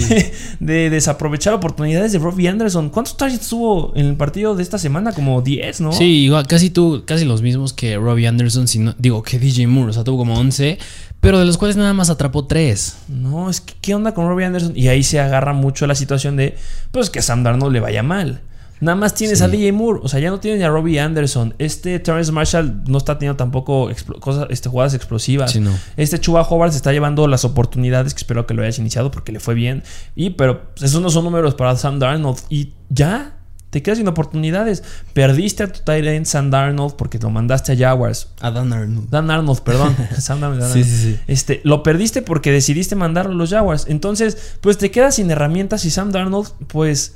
de 0.59 0.89
desaprovechar 0.89 1.53
oportunidades 1.53 2.11
de 2.11 2.19
Robbie 2.19 2.47
Anderson. 2.49 2.89
¿Cuántos 2.89 3.17
targets 3.17 3.47
tuvo 3.49 3.93
en 3.95 4.05
el 4.07 4.15
partido 4.15 4.55
de 4.55 4.63
esta 4.63 4.77
semana? 4.77 5.11
Como 5.13 5.41
10, 5.41 5.81
¿no? 5.81 5.91
Sí, 5.91 6.25
igual, 6.25 6.45
casi 6.47 6.69
tú, 6.69 7.03
casi 7.05 7.25
los 7.25 7.41
mismos 7.41 7.73
que 7.73 7.95
Robbie 7.97 8.27
Anderson, 8.27 8.67
sino, 8.67 8.93
digo 8.97 9.23
que 9.23 9.39
DJ 9.39 9.67
Moore, 9.67 9.91
o 9.91 9.93
sea, 9.93 10.03
tuvo 10.03 10.19
como 10.19 10.35
11, 10.35 10.77
pero 11.19 11.39
de 11.39 11.45
los 11.45 11.57
cuales 11.57 11.77
nada 11.77 11.93
más 11.93 12.09
atrapó 12.09 12.45
3. 12.45 12.97
No, 13.09 13.49
es 13.49 13.59
que 13.61 13.73
¿qué 13.81 13.95
onda 13.95 14.13
con 14.13 14.27
Robbie 14.27 14.45
Anderson? 14.45 14.73
Y 14.75 14.87
ahí 14.87 15.03
se 15.03 15.19
agarra 15.19 15.53
mucho 15.53 15.87
la 15.87 15.95
situación 15.95 16.35
de, 16.37 16.55
pues 16.91 17.09
que 17.09 17.19
a 17.19 17.21
Sam 17.23 17.43
Darnold 17.43 17.73
le 17.73 17.79
vaya 17.79 18.03
mal. 18.03 18.41
Nada 18.81 18.95
más 18.95 19.13
tienes 19.13 19.39
Sí. 19.39 19.43
a 19.43 19.47
DJ 19.47 19.71
Moore, 19.73 19.99
o 20.03 20.07
sea, 20.07 20.19
ya 20.19 20.29
no 20.29 20.39
tienes 20.39 20.59
ni 20.59 20.65
a 20.65 20.69
Robbie 20.69 20.99
Anderson. 20.99 21.53
Este 21.59 21.99
Terrence 21.99 22.31
Marshall 22.31 22.83
no 22.87 22.97
está 22.97 23.17
teniendo 23.17 23.37
tampoco 23.37 23.89
cosas, 24.19 24.47
este, 24.49 24.69
jugadas 24.69 24.93
explosivas. 24.93 25.51
Sí, 25.51 25.59
no. 25.59 25.71
Este 25.97 26.19
Chuba 26.19 26.41
Howard 26.43 26.71
se 26.71 26.77
está 26.77 26.91
llevando 26.91 27.27
las 27.27 27.43
oportunidades 27.45 28.13
que 28.13 28.19
espero 28.19 28.47
que 28.47 28.53
lo 28.53 28.61
hayas 28.63 28.79
iniciado 28.79 29.11
porque 29.11 29.31
le 29.31 29.39
fue 29.39 29.53
bien. 29.53 29.83
Y, 30.15 30.31
pero 30.31 30.69
pues, 30.75 30.83
esos 30.91 31.01
no 31.01 31.09
son 31.09 31.25
números 31.25 31.55
para 31.55 31.75
Sam 31.75 31.99
Darnold. 31.99 32.39
Y 32.49 32.73
ya, 32.89 33.35
te 33.69 33.83
quedas 33.83 33.97
sin 33.99 34.07
oportunidades. 34.07 34.83
Perdiste 35.13 35.63
a 35.63 35.71
tu 35.71 35.81
tight 35.83 36.05
end 36.05 36.25
Sam 36.25 36.49
Darnold 36.49 36.95
porque 36.95 37.19
lo 37.19 37.29
mandaste 37.29 37.73
a 37.73 37.77
Jaguars. 37.77 38.29
A 38.41 38.49
Dan 38.49 38.73
Arnold. 38.73 39.09
Dan 39.09 39.29
Arnold, 39.29 39.59
perdón. 39.61 39.95
Sam 40.17 40.39
Darnold, 40.39 40.61
Dan 40.61 40.73
Sí, 40.73 40.83
sí, 40.83 40.95
sí. 40.97 41.19
Este, 41.27 41.61
lo 41.63 41.83
perdiste 41.83 42.21
porque 42.21 42.51
decidiste 42.51 42.95
mandarlo 42.95 43.33
a 43.33 43.35
los 43.35 43.49
Jaguars. 43.51 43.85
Entonces, 43.87 44.55
pues 44.61 44.77
te 44.77 44.89
quedas 44.89 45.15
sin 45.15 45.29
herramientas 45.29 45.85
y 45.85 45.91
Sam 45.91 46.11
Darnold, 46.11 46.47
pues 46.67 47.15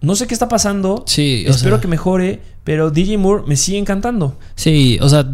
no 0.00 0.14
sé 0.16 0.26
qué 0.26 0.34
está 0.34 0.48
pasando. 0.48 1.04
Sí, 1.06 1.44
Espero 1.46 1.76
sea- 1.76 1.80
que 1.80 1.88
mejore, 1.88 2.40
pero 2.64 2.90
DJ 2.90 3.18
Moore 3.18 3.44
me 3.46 3.56
sigue 3.56 3.78
encantando. 3.78 4.38
Sí, 4.54 4.98
o 5.00 5.08
sea, 5.08 5.26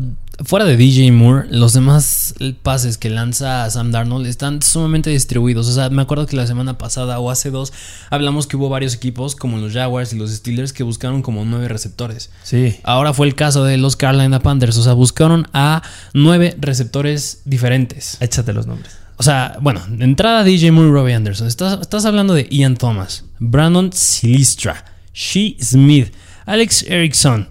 fuera 0.44 0.64
de 0.64 0.76
DJ 0.76 1.12
Moore, 1.12 1.46
los 1.50 1.74
demás 1.74 2.34
pases 2.62 2.98
que 2.98 3.08
lanza 3.10 3.68
Sam 3.70 3.92
Darnold 3.92 4.26
están 4.26 4.62
sumamente 4.62 5.10
distribuidos. 5.10 5.68
O 5.68 5.72
sea, 5.72 5.90
me 5.90 6.02
acuerdo 6.02 6.26
que 6.26 6.34
la 6.34 6.46
semana 6.46 6.76
pasada 6.78 7.18
o 7.20 7.30
hace 7.30 7.50
dos 7.50 7.72
hablamos 8.10 8.46
que 8.46 8.56
hubo 8.56 8.68
varios 8.68 8.94
equipos, 8.94 9.36
como 9.36 9.58
los 9.58 9.72
Jaguars 9.72 10.12
y 10.12 10.16
los 10.16 10.30
Steelers, 10.32 10.72
que 10.72 10.82
buscaron 10.82 11.22
como 11.22 11.44
nueve 11.44 11.68
receptores. 11.68 12.30
Sí. 12.42 12.76
Ahora 12.82 13.12
fue 13.12 13.26
el 13.28 13.34
caso 13.36 13.62
de 13.64 13.76
los 13.76 13.96
Carolina 13.96 14.40
Panthers, 14.40 14.76
o 14.78 14.82
sea, 14.82 14.94
buscaron 14.94 15.46
a 15.52 15.82
nueve 16.14 16.56
receptores 16.58 17.42
diferentes. 17.44 18.16
Échate 18.20 18.52
los 18.52 18.66
nombres. 18.66 18.92
O 19.16 19.22
sea, 19.22 19.56
bueno, 19.60 19.82
de 19.88 20.04
entrada 20.04 20.42
DJ 20.44 20.72
Moore, 20.72 20.90
Robbie 20.90 21.14
Anderson. 21.14 21.46
Estás, 21.46 21.80
estás 21.80 22.04
hablando 22.04 22.34
de 22.34 22.48
Ian 22.50 22.76
Thomas, 22.76 23.24
Brandon 23.38 23.92
Silistra, 23.92 24.84
Shea 25.12 25.54
Smith, 25.60 26.12
Alex 26.46 26.82
Erickson, 26.82 27.48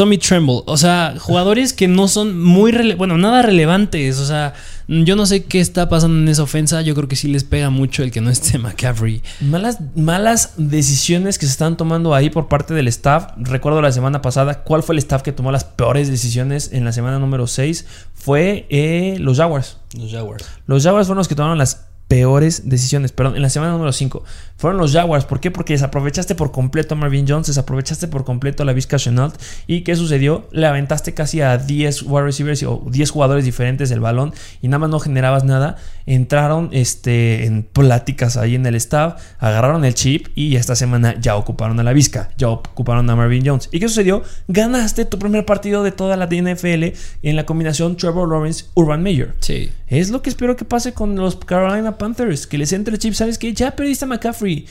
Tommy 0.00 0.16
Tremble. 0.16 0.62
O 0.64 0.78
sea, 0.78 1.16
jugadores 1.18 1.74
que 1.74 1.86
no 1.86 2.08
son 2.08 2.42
muy, 2.42 2.72
bueno, 2.94 3.18
nada 3.18 3.42
relevantes. 3.42 4.18
O 4.18 4.24
sea, 4.24 4.54
yo 4.88 5.14
no 5.14 5.26
sé 5.26 5.44
qué 5.44 5.60
está 5.60 5.90
pasando 5.90 6.16
en 6.16 6.28
esa 6.28 6.42
ofensa. 6.42 6.80
Yo 6.80 6.94
creo 6.94 7.06
que 7.06 7.16
sí 7.16 7.28
les 7.28 7.44
pega 7.44 7.68
mucho 7.68 8.02
el 8.02 8.10
que 8.10 8.22
no 8.22 8.30
esté 8.30 8.56
McCaffrey. 8.58 9.20
Malas, 9.42 9.78
malas 9.96 10.54
decisiones 10.56 11.38
que 11.38 11.44
se 11.44 11.52
están 11.52 11.76
tomando 11.76 12.14
ahí 12.14 12.30
por 12.30 12.48
parte 12.48 12.72
del 12.72 12.88
staff. 12.88 13.32
Recuerdo 13.36 13.82
la 13.82 13.92
semana 13.92 14.22
pasada 14.22 14.64
cuál 14.64 14.82
fue 14.82 14.94
el 14.94 15.00
staff 15.00 15.20
que 15.20 15.32
tomó 15.32 15.52
las 15.52 15.64
peores 15.64 16.08
decisiones 16.08 16.72
en 16.72 16.86
la 16.86 16.92
semana 16.92 17.18
número 17.18 17.46
6. 17.46 17.84
Fue 18.14 18.66
eh, 18.70 19.18
los 19.20 19.36
Jaguars. 19.36 19.76
Los 19.92 20.12
Jaguars. 20.12 20.46
Los 20.66 20.82
Jaguars 20.82 21.08
fueron 21.08 21.18
los 21.18 21.28
que 21.28 21.34
tomaron 21.34 21.58
las 21.58 21.89
peores 22.10 22.68
decisiones, 22.68 23.12
perdón, 23.12 23.36
en 23.36 23.42
la 23.42 23.50
semana 23.50 23.70
número 23.70 23.92
5 23.92 24.24
fueron 24.56 24.78
los 24.78 24.92
Jaguars. 24.92 25.26
¿Por 25.26 25.38
qué? 25.38 25.52
Porque 25.52 25.74
desaprovechaste 25.74 26.34
por 26.34 26.50
completo 26.50 26.94
a 26.94 26.98
Marvin 26.98 27.24
Jones, 27.26 27.46
desaprovechaste 27.46 28.08
por 28.08 28.24
completo 28.24 28.64
a 28.64 28.66
la 28.66 28.72
Vizca 28.72 28.98
Chenault. 28.98 29.40
¿Y 29.68 29.82
qué 29.82 29.94
sucedió? 29.94 30.48
Le 30.50 30.66
aventaste 30.66 31.14
casi 31.14 31.40
a 31.40 31.56
10 31.56 32.02
wide 32.02 32.22
receivers 32.24 32.64
o 32.64 32.82
10 32.90 33.10
jugadores 33.10 33.44
diferentes 33.44 33.92
el 33.92 34.00
balón 34.00 34.34
y 34.60 34.66
nada 34.66 34.80
más 34.80 34.90
no 34.90 34.98
generabas 34.98 35.44
nada. 35.44 35.76
Entraron 36.04 36.68
este, 36.72 37.46
en 37.46 37.62
pláticas 37.62 38.36
ahí 38.36 38.56
en 38.56 38.66
el 38.66 38.74
staff, 38.74 39.22
agarraron 39.38 39.84
el 39.84 39.94
chip 39.94 40.26
y 40.34 40.56
esta 40.56 40.74
semana 40.74 41.14
ya 41.20 41.36
ocuparon 41.36 41.78
a 41.78 41.84
la 41.84 41.92
Vizca, 41.92 42.30
ya 42.36 42.48
ocuparon 42.48 43.08
a 43.08 43.14
Marvin 43.14 43.46
Jones. 43.46 43.68
¿Y 43.70 43.78
qué 43.78 43.88
sucedió? 43.88 44.24
Ganaste 44.48 45.04
tu 45.04 45.20
primer 45.20 45.46
partido 45.46 45.84
de 45.84 45.92
toda 45.92 46.16
la 46.16 46.26
NFL 46.26 46.98
en 47.22 47.36
la 47.36 47.46
combinación 47.46 47.96
Trevor 47.96 48.28
Lawrence 48.28 48.64
Urban 48.74 49.00
Meyer. 49.00 49.36
Sí. 49.38 49.70
Es 49.86 50.10
lo 50.10 50.22
que 50.22 50.30
espero 50.30 50.56
que 50.56 50.64
pase 50.64 50.92
con 50.92 51.16
los 51.16 51.36
Carolina 51.36 51.98
Panthers, 52.00 52.46
que 52.46 52.56
les 52.58 52.72
entre 52.72 52.94
el 52.94 52.98
chip, 52.98 53.12
¿sabes 53.12 53.36
qué? 53.36 53.52
Ya 53.52 53.76
perdiste 53.76 54.06
a 54.06 54.08
McCaffrey. 54.08 54.66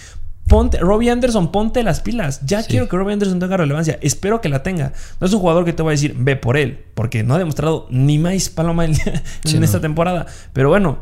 Ponte, 0.47 0.79
Robbie 0.79 1.11
Anderson, 1.11 1.51
ponte 1.51 1.83
las 1.83 2.01
pilas. 2.01 2.43
Ya 2.43 2.63
quiero 2.63 2.89
que 2.89 2.97
Robbie 2.97 3.13
Anderson 3.13 3.39
tenga 3.39 3.55
relevancia. 3.55 3.99
Espero 4.01 4.41
que 4.41 4.49
la 4.49 4.63
tenga. 4.63 4.93
No 5.21 5.27
es 5.27 5.33
un 5.33 5.39
jugador 5.39 5.63
que 5.63 5.73
te 5.73 5.83
voy 5.83 5.91
a 5.91 5.93
decir, 5.93 6.15
ve 6.17 6.35
por 6.35 6.57
él, 6.57 6.85
porque 6.95 7.23
no 7.23 7.35
ha 7.35 7.37
demostrado 7.37 7.85
ni 7.91 8.17
más 8.17 8.49
paloma 8.49 8.83
en, 8.83 8.93
esta 9.63 9.79
temporada. 9.79 10.25
Pero 10.51 10.69
bueno, 10.69 10.97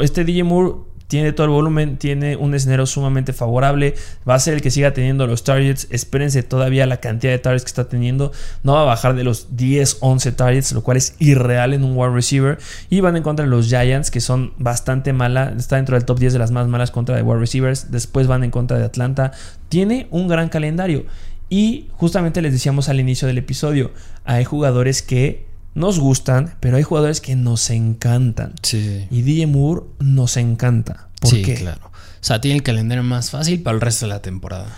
este 0.00 0.24
DJ 0.24 0.44
Moore 0.44 0.74
tiene 1.12 1.34
todo 1.34 1.44
el 1.44 1.50
volumen, 1.50 1.98
tiene 1.98 2.36
un 2.36 2.54
escenario 2.54 2.86
sumamente 2.86 3.34
favorable, 3.34 3.96
va 4.26 4.34
a 4.34 4.38
ser 4.38 4.54
el 4.54 4.62
que 4.62 4.70
siga 4.70 4.94
teniendo 4.94 5.26
los 5.26 5.44
targets, 5.44 5.86
espérense 5.90 6.42
todavía 6.42 6.86
la 6.86 7.00
cantidad 7.00 7.32
de 7.32 7.38
targets 7.38 7.64
que 7.64 7.68
está 7.68 7.86
teniendo, 7.86 8.32
no 8.62 8.72
va 8.72 8.80
a 8.80 8.84
bajar 8.84 9.14
de 9.14 9.22
los 9.22 9.54
10, 9.54 9.98
11 10.00 10.32
targets, 10.32 10.72
lo 10.72 10.82
cual 10.82 10.96
es 10.96 11.14
irreal 11.18 11.74
en 11.74 11.84
un 11.84 11.98
wide 11.98 12.14
receiver, 12.14 12.56
y 12.88 13.02
van 13.02 13.14
en 13.18 13.22
contra 13.22 13.44
de 13.44 13.50
los 13.50 13.68
Giants, 13.68 14.10
que 14.10 14.22
son 14.22 14.54
bastante 14.56 15.12
malas, 15.12 15.54
está 15.58 15.76
dentro 15.76 15.96
del 15.96 16.06
top 16.06 16.18
10 16.18 16.32
de 16.32 16.38
las 16.38 16.50
más 16.50 16.66
malas 16.66 16.90
contra 16.90 17.14
de 17.14 17.20
wide 17.20 17.40
receivers, 17.40 17.90
después 17.90 18.26
van 18.26 18.42
en 18.42 18.50
contra 18.50 18.78
de 18.78 18.86
Atlanta, 18.86 19.32
tiene 19.68 20.06
un 20.10 20.28
gran 20.28 20.48
calendario, 20.48 21.04
y 21.50 21.90
justamente 21.92 22.40
les 22.40 22.54
decíamos 22.54 22.88
al 22.88 23.00
inicio 23.00 23.28
del 23.28 23.36
episodio, 23.36 23.90
hay 24.24 24.46
jugadores 24.46 25.02
que 25.02 25.51
nos 25.74 25.98
gustan, 25.98 26.54
pero 26.60 26.76
hay 26.76 26.82
jugadores 26.82 27.20
que 27.20 27.36
nos 27.36 27.70
encantan. 27.70 28.54
Sí. 28.62 29.06
Y 29.10 29.22
DJ 29.22 29.46
Moore 29.46 29.82
nos 30.00 30.36
encanta. 30.36 31.08
¿Por 31.20 31.30
sí, 31.30 31.42
qué? 31.42 31.54
claro. 31.54 31.80
O 31.86 32.24
sea, 32.24 32.40
tiene 32.40 32.56
el 32.56 32.62
calendario 32.62 33.02
más 33.02 33.30
fácil 33.30 33.62
para 33.62 33.74
el 33.74 33.80
resto 33.80 34.06
de 34.06 34.10
la 34.10 34.22
temporada. 34.22 34.68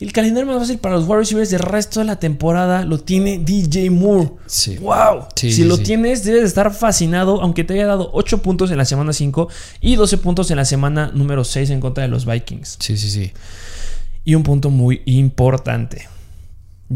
El 0.00 0.12
calendario 0.12 0.50
más 0.50 0.60
fácil 0.60 0.78
para 0.78 0.96
los 0.96 1.04
Warriors 1.04 1.28
receivers 1.28 1.50
del 1.50 1.60
resto 1.60 2.00
de 2.00 2.06
la 2.06 2.16
temporada 2.16 2.84
lo 2.84 2.98
tiene 2.98 3.38
DJ 3.38 3.90
Moore. 3.90 4.32
Sí. 4.46 4.76
¡Wow! 4.78 5.26
Sí, 5.36 5.50
si 5.50 5.62
sí, 5.62 5.64
lo 5.64 5.78
tienes, 5.78 6.24
debes 6.24 6.40
de 6.42 6.46
estar 6.48 6.72
fascinado, 6.74 7.40
aunque 7.40 7.62
te 7.62 7.74
haya 7.74 7.86
dado 7.86 8.10
8 8.12 8.42
puntos 8.42 8.70
en 8.70 8.78
la 8.78 8.84
semana 8.84 9.12
5 9.12 9.48
y 9.80 9.96
12 9.96 10.18
puntos 10.18 10.50
en 10.50 10.56
la 10.56 10.64
semana 10.64 11.10
número 11.14 11.44
6 11.44 11.70
en 11.70 11.80
contra 11.80 12.02
de 12.02 12.08
los 12.08 12.26
Vikings. 12.26 12.78
Sí, 12.80 12.96
sí, 12.96 13.10
sí. 13.10 13.32
Y 14.24 14.34
un 14.34 14.42
punto 14.42 14.70
muy 14.70 15.02
importante. 15.04 16.08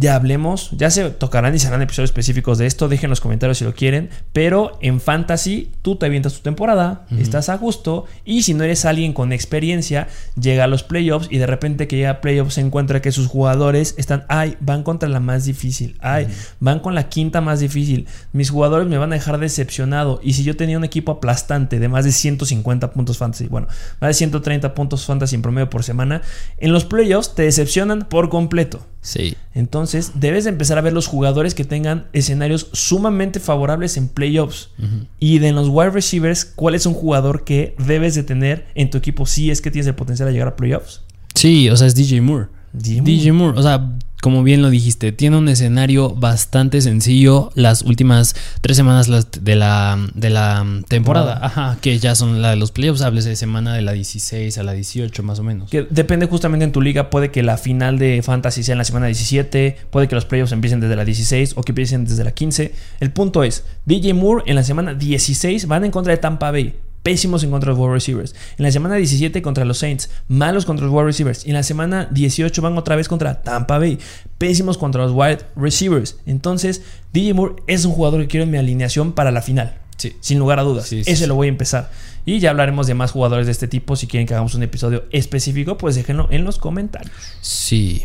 Ya 0.01 0.15
hablemos, 0.15 0.71
ya 0.77 0.91
se 0.91 1.11
tocarán 1.11 1.57
y 1.57 1.59
serán 1.59 1.83
episodios 1.83 2.11
específicos 2.11 2.57
de 2.59 2.67
esto, 2.67 2.89
dejen 2.89 3.07
en 3.07 3.11
los 3.11 3.21
comentarios 3.21 3.59
si 3.59 3.65
lo 3.65 3.75
quieren, 3.75 4.11
pero 4.33 4.79
en 4.81 5.01
fantasy 5.01 5.73
tú 5.83 5.97
te 5.97 6.07
avientas 6.07 6.35
tu 6.35 6.41
temporada, 6.41 7.05
estás 7.19 7.49
a 7.49 7.57
gusto 7.57 8.05
y 8.25 8.43
si 8.43 8.55
no 8.55 8.63
eres 8.63 8.85
alguien 8.85 9.13
con 9.13 9.33
experiencia, 9.33 10.07
llega 10.41 10.65
a 10.65 10.67
los 10.69 10.85
playoffs 10.85 11.27
y 11.33 11.39
de 11.39 11.49
repente 11.49 11.89
que 11.89 11.97
llega 11.97 12.11
a 12.11 12.21
playoffs 12.21 12.55
se 12.55 12.61
encuentra 12.61 13.03
que 13.03 13.11
sus 13.11 13.27
jugadores 13.27 13.97
están, 13.99 14.25
ay, 14.29 14.57
van 14.61 14.85
contra 14.85 15.09
la 15.09 15.19
más 15.19 15.47
difícil, 15.47 15.97
ay, 15.99 16.29
van 16.61 16.79
con 16.79 16.95
la 16.95 17.09
quinta 17.09 17.41
más 17.41 17.59
difícil, 17.59 18.07
mis 18.33 18.51
jugadores 18.51 18.87
me 18.87 18.99
van 18.99 19.11
a 19.13 19.17
dejar 19.17 19.41
decepcionado 19.41 20.21
y 20.23 20.35
si 20.35 20.45
yo 20.45 20.57
tenía 20.57 20.79
un 20.79 20.85
equipo 20.85 21.11
aplastante 21.11 21.81
de 21.81 21.89
más 21.89 22.05
de 22.05 22.13
150 22.13 22.93
puntos 22.93 23.19
fantasy, 23.19 23.49
bueno, 23.49 23.67
más 24.01 24.11
de 24.11 24.15
130 24.15 24.75
puntos 24.75 25.05
fantasy 25.07 25.35
en 25.35 25.43
promedio 25.43 25.69
por 25.69 25.83
semana, 25.83 26.23
en 26.59 26.73
los 26.73 26.85
playoffs 26.85 27.35
te 27.35 27.43
decepcionan 27.43 28.07
por 28.09 28.29
completo. 28.29 28.87
Sí. 29.01 29.37
Entonces, 29.55 29.88
debes 30.14 30.44
de 30.44 30.51
empezar 30.51 30.79
a 30.79 30.81
ver 30.81 30.92
los 30.92 31.07
jugadores 31.07 31.55
que 31.55 31.64
tengan 31.64 32.07
escenarios 32.12 32.68
sumamente 32.72 33.40
favorables 33.40 33.96
en 33.96 34.09
playoffs. 34.09 34.70
Y 35.18 35.38
de 35.38 35.53
los 35.53 35.68
wide 35.68 35.90
receivers, 35.90 36.44
¿cuál 36.44 36.74
es 36.74 36.87
un 36.87 36.94
jugador 36.94 37.44
que 37.44 37.74
debes 37.79 38.14
de 38.14 38.22
tener 38.22 38.66
en 38.74 38.90
tu 38.90 38.98
equipo 38.98 39.27
si 39.27 39.51
es 39.51 39.61
que 39.61 39.70
tienes 39.70 39.87
el 39.87 39.94
potencial 39.94 40.29
de 40.29 40.33
llegar 40.33 40.48
a 40.48 40.57
playoffs? 40.57 41.03
Sí, 41.35 41.68
o 41.70 41.77
sea, 41.77 41.87
es 41.87 41.94
DJ 41.94 42.20
Moore. 42.20 42.48
DJ 42.72 43.01
DJ 43.03 43.33
Moore, 43.33 43.59
o 43.59 43.62
sea, 43.62 43.98
como 44.21 44.43
bien 44.43 44.63
lo 44.63 44.71
dijiste, 44.71 45.13
tiene 45.13 45.37
un 45.37 45.49
escenario 45.49 46.11
bastante 46.11 46.81
sencillo 46.81 47.51
las 47.55 47.83
últimas 47.83 48.35
tres 48.61 48.77
semanas 48.77 49.09
de 49.09 49.55
la, 49.55 49.99
de 50.15 50.31
la 50.31 50.67
temporada. 50.89 51.39
Ajá, 51.43 51.79
que 51.81 51.99
ya 51.99 52.15
son 52.15 52.43
la 52.43 52.51
de 52.51 52.57
los 52.57 52.73
playoffs, 52.73 53.03
hables 53.03 53.25
de 53.25 53.37
semana 53.37 53.75
de 53.75 53.83
la 53.83 53.93
16 53.93 54.59
a 54.59 54.63
la 54.63 54.73
18 54.73 55.23
más 55.23 55.39
o 55.39 55.45
menos. 55.45 55.71
Que 55.71 55.87
depende 55.89 56.27
justamente 56.27 56.65
en 56.65 56.73
tu 56.73 56.81
liga. 56.81 57.11
Puede 57.11 57.31
que 57.31 57.43
la 57.43 57.57
final 57.59 57.99
de 57.99 58.23
Fantasy 58.23 58.63
sea 58.65 58.73
en 58.73 58.79
la 58.79 58.85
semana 58.85 59.07
17. 59.07 59.77
Puede 59.91 60.09
que 60.09 60.15
los 60.15 60.25
playoffs 60.25 60.53
empiecen 60.53 60.81
desde 60.81 60.97
la 60.97 61.05
16 61.05 61.55
o 61.57 61.63
que 61.63 61.73
empiecen 61.73 62.05
desde 62.05 62.25
la 62.25 62.33
15. 62.33 62.75
El 63.01 63.13
punto 63.13 63.45
es: 63.45 63.65
DJ 63.87 64.15
Moore 64.15 64.45
en 64.47 64.57
la 64.57 64.65
semana 64.65 64.95
16 64.95 65.67
van 65.67 65.85
en 65.85 65.91
contra 65.91 66.13
de 66.13 66.19
Tampa 66.19 66.51
Bay. 66.51 66.75
Pésimos 67.09 67.42
en 67.42 67.51
contra 67.51 67.73
de 67.73 67.79
los 67.79 67.83
wide 67.83 67.94
receivers. 67.94 68.35
En 68.59 68.64
la 68.64 68.71
semana 68.71 68.97
17 68.97 69.40
contra 69.40 69.64
los 69.64 69.79
Saints. 69.79 70.11
Malos 70.29 70.66
contra 70.66 70.85
los 70.85 70.94
wide 70.94 71.07
receivers. 71.07 71.47
Y 71.47 71.49
en 71.49 71.55
la 71.55 71.62
semana 71.62 72.07
18 72.11 72.61
van 72.61 72.77
otra 72.77 72.97
vez 72.97 73.09
contra 73.09 73.40
Tampa 73.40 73.79
Bay. 73.79 73.99
Pésimos 74.37 74.77
contra 74.77 75.05
los 75.05 75.12
wide 75.12 75.38
receivers. 75.57 76.18
Entonces, 76.27 76.83
DJ 77.14 77.33
Moore 77.33 77.62
es 77.66 77.87
un 77.87 77.92
jugador 77.92 78.21
que 78.21 78.27
quiero 78.27 78.44
en 78.44 78.51
mi 78.51 78.59
alineación 78.59 79.14
para 79.14 79.31
la 79.31 79.40
final. 79.40 79.79
Sí. 79.97 80.16
Sin 80.21 80.38
lugar 80.38 80.59
a 80.59 80.64
dudas. 80.64 80.87
Sí, 80.87 81.03
sí, 81.03 81.11
Ese 81.11 81.27
lo 81.27 81.35
voy 81.35 81.47
a 81.47 81.49
empezar. 81.49 81.90
Y 82.27 82.40
ya 82.40 82.51
hablaremos 82.51 82.87
de 82.87 82.92
más 82.92 83.12
jugadores 83.12 83.47
de 83.47 83.53
este 83.53 83.68
tipo. 83.68 83.97
Si 83.97 84.07
quieren 84.07 84.27
que 84.27 84.35
hagamos 84.35 84.55
un 84.55 84.62
episodio 84.62 85.05
específico, 85.11 85.79
pues 85.79 85.94
déjenlo 85.94 86.29
en 86.31 86.44
los 86.44 86.59
comentarios. 86.59 87.16
Sí. 87.40 88.03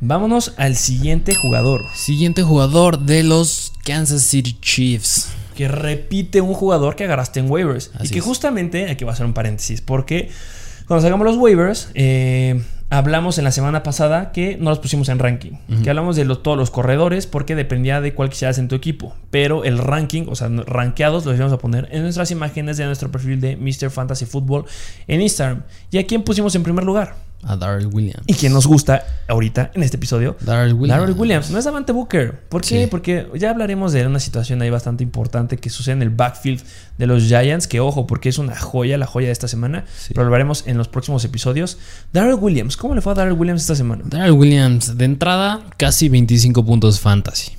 Vámonos 0.00 0.52
al 0.58 0.76
siguiente 0.76 1.34
jugador. 1.34 1.80
Siguiente 1.96 2.44
jugador 2.44 3.00
de 3.00 3.24
los 3.24 3.72
Kansas 3.84 4.22
City 4.22 4.56
Chiefs. 4.62 5.26
Que 5.58 5.66
repite 5.68 6.40
un 6.40 6.54
jugador 6.54 6.94
que 6.94 7.02
agarraste 7.04 7.40
en 7.40 7.50
waivers. 7.50 7.90
Así 7.96 8.06
y 8.06 8.10
que 8.10 8.18
es. 8.20 8.24
justamente, 8.24 8.88
aquí 8.90 9.02
voy 9.04 9.10
a 9.10 9.14
hacer 9.14 9.26
un 9.26 9.34
paréntesis, 9.34 9.80
porque 9.80 10.30
cuando 10.86 11.02
sacamos 11.02 11.26
los 11.26 11.36
waivers, 11.36 11.90
eh, 11.94 12.62
hablamos 12.90 13.36
en 13.38 13.44
la 13.44 13.50
semana 13.50 13.82
pasada 13.82 14.30
que 14.32 14.56
no 14.56 14.70
los 14.70 14.78
pusimos 14.78 15.08
en 15.08 15.18
ranking. 15.18 15.52
Que 15.82 15.90
hablamos 15.90 16.16
de 16.16 16.24
los- 16.24 16.42
todos 16.42 16.56
los 16.56 16.70
corredores 16.70 17.26
porque 17.26 17.54
dependía 17.56 18.00
de 18.00 18.14
cuál 18.14 18.30
quisieras 18.30 18.58
en 18.58 18.68
tu 18.68 18.76
equipo. 18.76 19.14
Pero 19.30 19.64
el 19.64 19.78
ranking, 19.78 20.26
o 20.28 20.36
sea, 20.36 20.48
rankeados, 20.48 21.26
los 21.26 21.34
íbamos 21.34 21.52
a 21.52 21.58
poner 21.58 21.88
en 21.90 22.02
nuestras 22.02 22.30
imágenes 22.30 22.76
de 22.76 22.86
nuestro 22.86 23.10
perfil 23.10 23.40
de 23.40 23.56
Mr. 23.56 23.90
Fantasy 23.90 24.24
Football 24.26 24.64
en 25.08 25.20
Instagram. 25.20 25.64
¿Y 25.90 25.98
a 25.98 26.06
quién 26.06 26.22
pusimos 26.22 26.54
en 26.54 26.62
primer 26.62 26.84
lugar? 26.84 27.16
A 27.44 27.56
Darrell 27.56 27.86
Williams. 27.86 28.24
Y 28.26 28.34
quien 28.34 28.52
nos 28.52 28.66
gusta 28.66 29.04
ahorita 29.28 29.70
en 29.74 29.82
este 29.82 29.96
episodio, 29.96 30.36
Darrell 30.40 30.74
Williams. 30.74 31.00
Darrell 31.00 31.16
Williams. 31.16 31.50
No 31.50 31.58
es 31.58 31.64
Davante 31.64 31.92
Booker. 31.92 32.40
¿Por 32.48 32.62
qué? 32.62 32.82
Sí. 32.82 32.86
Porque 32.90 33.28
ya 33.34 33.50
hablaremos 33.50 33.92
de 33.92 34.06
una 34.06 34.18
situación 34.18 34.60
ahí 34.60 34.70
bastante 34.70 35.04
importante 35.04 35.56
que 35.56 35.70
sucede 35.70 35.94
en 35.94 36.02
el 36.02 36.10
backfield 36.10 36.62
de 36.98 37.06
los 37.06 37.22
Giants. 37.24 37.68
Que 37.68 37.80
ojo, 37.80 38.06
porque 38.06 38.28
es 38.28 38.38
una 38.38 38.56
joya, 38.56 38.98
la 38.98 39.06
joya 39.06 39.26
de 39.28 39.32
esta 39.32 39.46
semana. 39.46 39.84
Sí. 39.96 40.14
Pero 40.14 40.24
lo 40.24 40.28
hablaremos 40.28 40.64
en 40.66 40.78
los 40.78 40.88
próximos 40.88 41.24
episodios. 41.24 41.78
Darrell 42.12 42.34
Williams. 42.34 42.76
¿Cómo 42.76 42.94
le 42.94 43.00
fue 43.00 43.12
a 43.12 43.14
Darrell 43.14 43.38
Williams 43.38 43.62
esta 43.62 43.76
semana? 43.76 44.02
Darrell 44.04 44.32
Williams, 44.32 44.98
de 44.98 45.04
entrada, 45.04 45.60
casi 45.76 46.08
25 46.08 46.64
puntos 46.64 47.00
fantasy. 47.00 47.52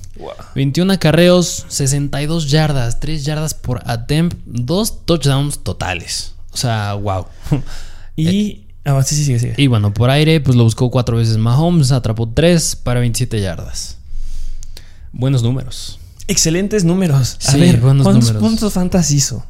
21 0.54 0.92
acarreos, 0.92 1.64
62 1.68 2.50
yardas, 2.50 3.00
3 3.00 3.24
yardas 3.24 3.54
por 3.54 3.80
attempt, 3.86 4.36
2 4.44 5.06
touchdowns 5.06 5.60
totales. 5.60 6.34
O 6.52 6.56
sea, 6.56 6.94
wow. 6.94 7.26
Y. 8.16 8.66
Ah, 8.84 9.02
sí, 9.02 9.14
sí, 9.14 9.24
sigue, 9.24 9.38
sigue. 9.38 9.54
Y 9.56 9.66
bueno, 9.66 9.92
por 9.92 10.10
aire, 10.10 10.40
pues 10.40 10.56
lo 10.56 10.64
buscó 10.64 10.90
4 10.90 11.16
veces 11.16 11.36
Mahomes, 11.36 11.92
atrapó 11.92 12.28
3 12.28 12.76
para 12.76 13.00
27 13.00 13.40
yardas. 13.40 13.98
Buenos 15.12 15.42
números. 15.42 15.98
Excelentes 16.28 16.84
números. 16.84 17.36
A 17.46 17.52
Sí, 17.52 17.60
ver, 17.60 17.80
buenos 17.80 18.04
¿cuántos 18.04 18.28
números. 18.32 18.42
puntos 18.48 18.72
fantasy 18.72 19.16
hizo? 19.16 19.44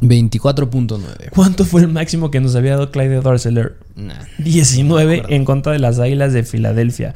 24.9. 0.00 1.30
¿Cuánto 1.30 1.64
fue 1.64 1.80
el 1.82 1.88
máximo 1.88 2.30
que 2.30 2.40
nos 2.40 2.54
había 2.54 2.72
dado 2.72 2.90
Clyde 2.90 3.20
Darceler? 3.22 3.76
Nah. 3.94 4.14
19 4.38 5.14
acuerdo. 5.18 5.34
en 5.34 5.44
contra 5.44 5.72
de 5.72 5.78
las 5.78 5.98
Águilas 5.98 6.32
de 6.32 6.42
Filadelfia. 6.42 7.14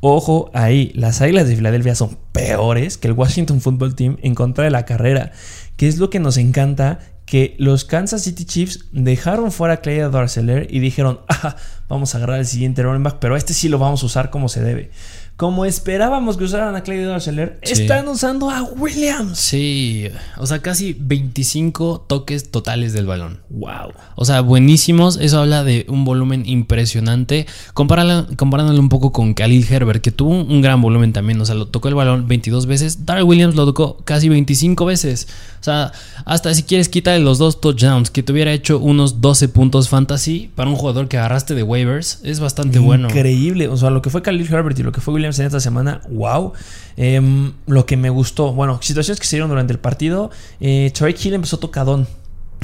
Ojo 0.00 0.50
ahí, 0.54 0.90
las 0.94 1.20
Águilas 1.20 1.48
de 1.48 1.56
Filadelfia 1.56 1.94
son 1.94 2.16
peores 2.32 2.96
que 2.98 3.08
el 3.08 3.14
Washington 3.14 3.60
Football 3.60 3.94
Team 3.94 4.16
en 4.22 4.34
contra 4.34 4.64
de 4.64 4.70
la 4.70 4.84
carrera. 4.84 5.32
Que 5.76 5.88
es 5.88 5.98
lo 5.98 6.08
que 6.10 6.20
nos 6.20 6.36
encanta, 6.36 7.00
que 7.26 7.56
los 7.58 7.84
Kansas 7.84 8.22
City 8.22 8.44
Chiefs 8.44 8.86
dejaron 8.92 9.50
fuera 9.50 9.74
a 9.74 9.76
Clyde 9.78 10.10
Darceler 10.10 10.66
y 10.70 10.80
dijeron, 10.80 11.20
ah, 11.28 11.56
vamos 11.88 12.14
a 12.14 12.18
agarrar 12.18 12.38
el 12.38 12.46
siguiente 12.46 12.82
running 12.82 13.02
back, 13.02 13.16
pero 13.20 13.36
este 13.36 13.54
sí 13.54 13.68
lo 13.68 13.78
vamos 13.78 14.02
a 14.02 14.06
usar 14.06 14.30
como 14.30 14.48
se 14.48 14.62
debe 14.62 14.90
como 15.36 15.64
esperábamos 15.64 16.36
que 16.36 16.44
usaran 16.44 16.76
a 16.76 16.82
Clyde 16.82 17.12
Arcelor, 17.12 17.58
están 17.62 18.06
usando 18.06 18.50
a 18.50 18.62
Williams. 18.62 19.36
Sí, 19.36 20.08
o 20.38 20.46
sea, 20.46 20.60
casi 20.60 20.96
25 20.98 22.04
toques 22.06 22.52
totales 22.52 22.92
del 22.92 23.06
balón. 23.06 23.40
Wow. 23.50 23.92
O 24.14 24.24
sea, 24.24 24.42
buenísimos. 24.42 25.16
Eso 25.16 25.40
habla 25.40 25.64
de 25.64 25.86
un 25.88 26.04
volumen 26.04 26.44
impresionante. 26.46 27.46
comparándolo 27.74 28.78
un 28.78 28.88
poco 28.88 29.10
con 29.10 29.34
Khalil 29.34 29.66
Herbert, 29.68 30.00
que 30.02 30.12
tuvo 30.12 30.30
un 30.30 30.62
gran 30.62 30.80
volumen 30.80 31.12
también. 31.12 31.40
O 31.40 31.44
sea, 31.44 31.56
lo 31.56 31.66
tocó 31.66 31.88
el 31.88 31.96
balón 31.96 32.28
22 32.28 32.66
veces. 32.66 33.04
Darrell 33.04 33.24
Williams 33.24 33.56
lo 33.56 33.66
tocó 33.66 33.96
casi 34.04 34.28
25 34.28 34.84
veces. 34.84 35.26
O 35.60 35.64
sea, 35.64 35.90
hasta 36.26 36.54
si 36.54 36.62
quieres 36.62 36.88
quitarle 36.88 37.24
los 37.24 37.38
dos 37.38 37.60
touchdowns, 37.60 38.10
que 38.10 38.22
te 38.22 38.32
hubiera 38.32 38.52
hecho 38.52 38.78
unos 38.78 39.20
12 39.20 39.48
puntos 39.48 39.88
fantasy 39.88 40.50
para 40.54 40.70
un 40.70 40.76
jugador 40.76 41.08
que 41.08 41.18
agarraste 41.18 41.54
de 41.54 41.64
waivers, 41.64 42.20
es 42.22 42.38
bastante 42.38 42.78
bueno. 42.78 43.08
Increíble. 43.08 43.66
O 43.66 43.76
sea, 43.76 43.90
lo 43.90 44.00
que 44.00 44.10
fue 44.10 44.22
Khalil 44.22 44.46
Herbert 44.48 44.78
y 44.78 44.82
lo 44.84 44.92
que 44.92 45.00
fue 45.00 45.14
Williams 45.14 45.23
en 45.24 45.46
esta 45.46 45.60
semana, 45.60 46.00
wow. 46.10 46.52
Em, 46.96 47.52
lo 47.66 47.86
que 47.86 47.96
me 47.96 48.10
gustó, 48.10 48.52
bueno, 48.52 48.78
situaciones 48.82 49.20
que 49.20 49.26
se 49.26 49.36
dieron 49.36 49.50
durante 49.50 49.72
el 49.72 49.78
partido. 49.78 50.30
Eh, 50.60 50.92
Hill 51.00 51.34
empezó 51.34 51.58
tocadón. 51.58 52.06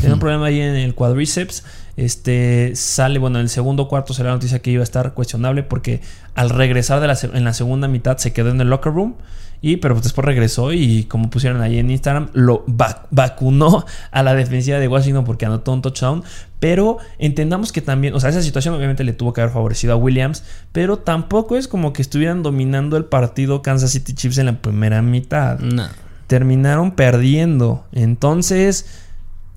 Tenía 0.01 0.15
un 0.15 0.21
problema 0.21 0.47
ahí 0.47 0.61
en 0.61 0.75
el 0.77 0.95
cuadriceps. 0.95 1.65
Este 1.97 2.73
sale, 2.77 3.19
bueno, 3.19 3.39
en 3.39 3.45
el 3.45 3.49
segundo 3.51 3.89
cuarto 3.89 4.15
sale 4.15 4.29
la 4.29 4.35
noticia 4.35 4.61
que 4.61 4.71
iba 4.71 4.81
a 4.81 4.85
estar 4.85 5.13
cuestionable 5.13 5.63
porque 5.63 6.01
al 6.35 6.51
regresar 6.51 7.01
de 7.01 7.07
la, 7.07 7.19
en 7.35 7.45
la 7.45 7.53
segunda 7.53 7.89
mitad 7.89 8.17
se 8.17 8.33
quedó 8.33 8.51
en 8.51 8.61
el 8.61 8.71
locker 8.71 8.93
room. 8.93 9.17
Y, 9.63 9.77
pero 9.77 9.95
pues 9.95 10.05
después 10.05 10.25
regresó 10.25 10.73
y 10.73 11.05
como 11.05 11.29
pusieron 11.29 11.61
ahí 11.61 11.79
en 11.79 11.91
Instagram, 11.91 12.31
lo 12.33 12.65
vacunó 13.11 13.85
a 14.11 14.23
la 14.23 14.35
defensiva 14.35 14.79
de 14.79 14.89
Washington 14.89 15.25
porque 15.25 15.45
anotó 15.45 15.73
un 15.73 15.83
touchdown. 15.83 16.25
Pero 16.61 16.99
entendamos 17.19 17.73
que 17.73 17.83
también, 17.83 18.15
o 18.15 18.21
sea, 18.21 18.31
esa 18.31 18.43
situación 18.43 18.75
obviamente 18.75 19.05
le 19.05 19.13
tuvo 19.13 19.33
que 19.33 19.43
haber 19.43 19.53
favorecido 19.53 19.93
a 19.93 19.97
Williams, 19.97 20.45
pero 20.73 20.99
tampoco 20.99 21.57
es 21.57 21.69
como 21.69 21.93
que 21.93 22.01
estuvieran 22.01 22.43
dominando 22.43 22.97
el 22.97 23.05
partido 23.05 23.61
Kansas 23.61 23.91
City 23.91 24.15
Chiefs 24.15 24.39
en 24.39 24.47
la 24.47 24.63
primera 24.63 25.03
mitad. 25.03 25.59
No. 25.59 25.89
Terminaron 26.27 26.93
perdiendo. 26.93 27.85
Entonces, 27.93 28.87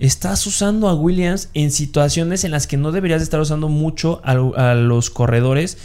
estás 0.08 0.46
usando 0.48 0.88
a 0.90 0.94
Williams 0.94 1.50
en 1.54 1.72
situaciones 1.72 2.44
en 2.44 2.52
las 2.52 2.68
que 2.68 2.78
no 2.78 2.92
deberías 2.92 3.22
estar 3.22 3.40
usando 3.40 3.70
mucho 3.70 4.22
a, 4.24 4.32
a 4.32 4.76
los 4.76 5.10
corredores 5.10 5.78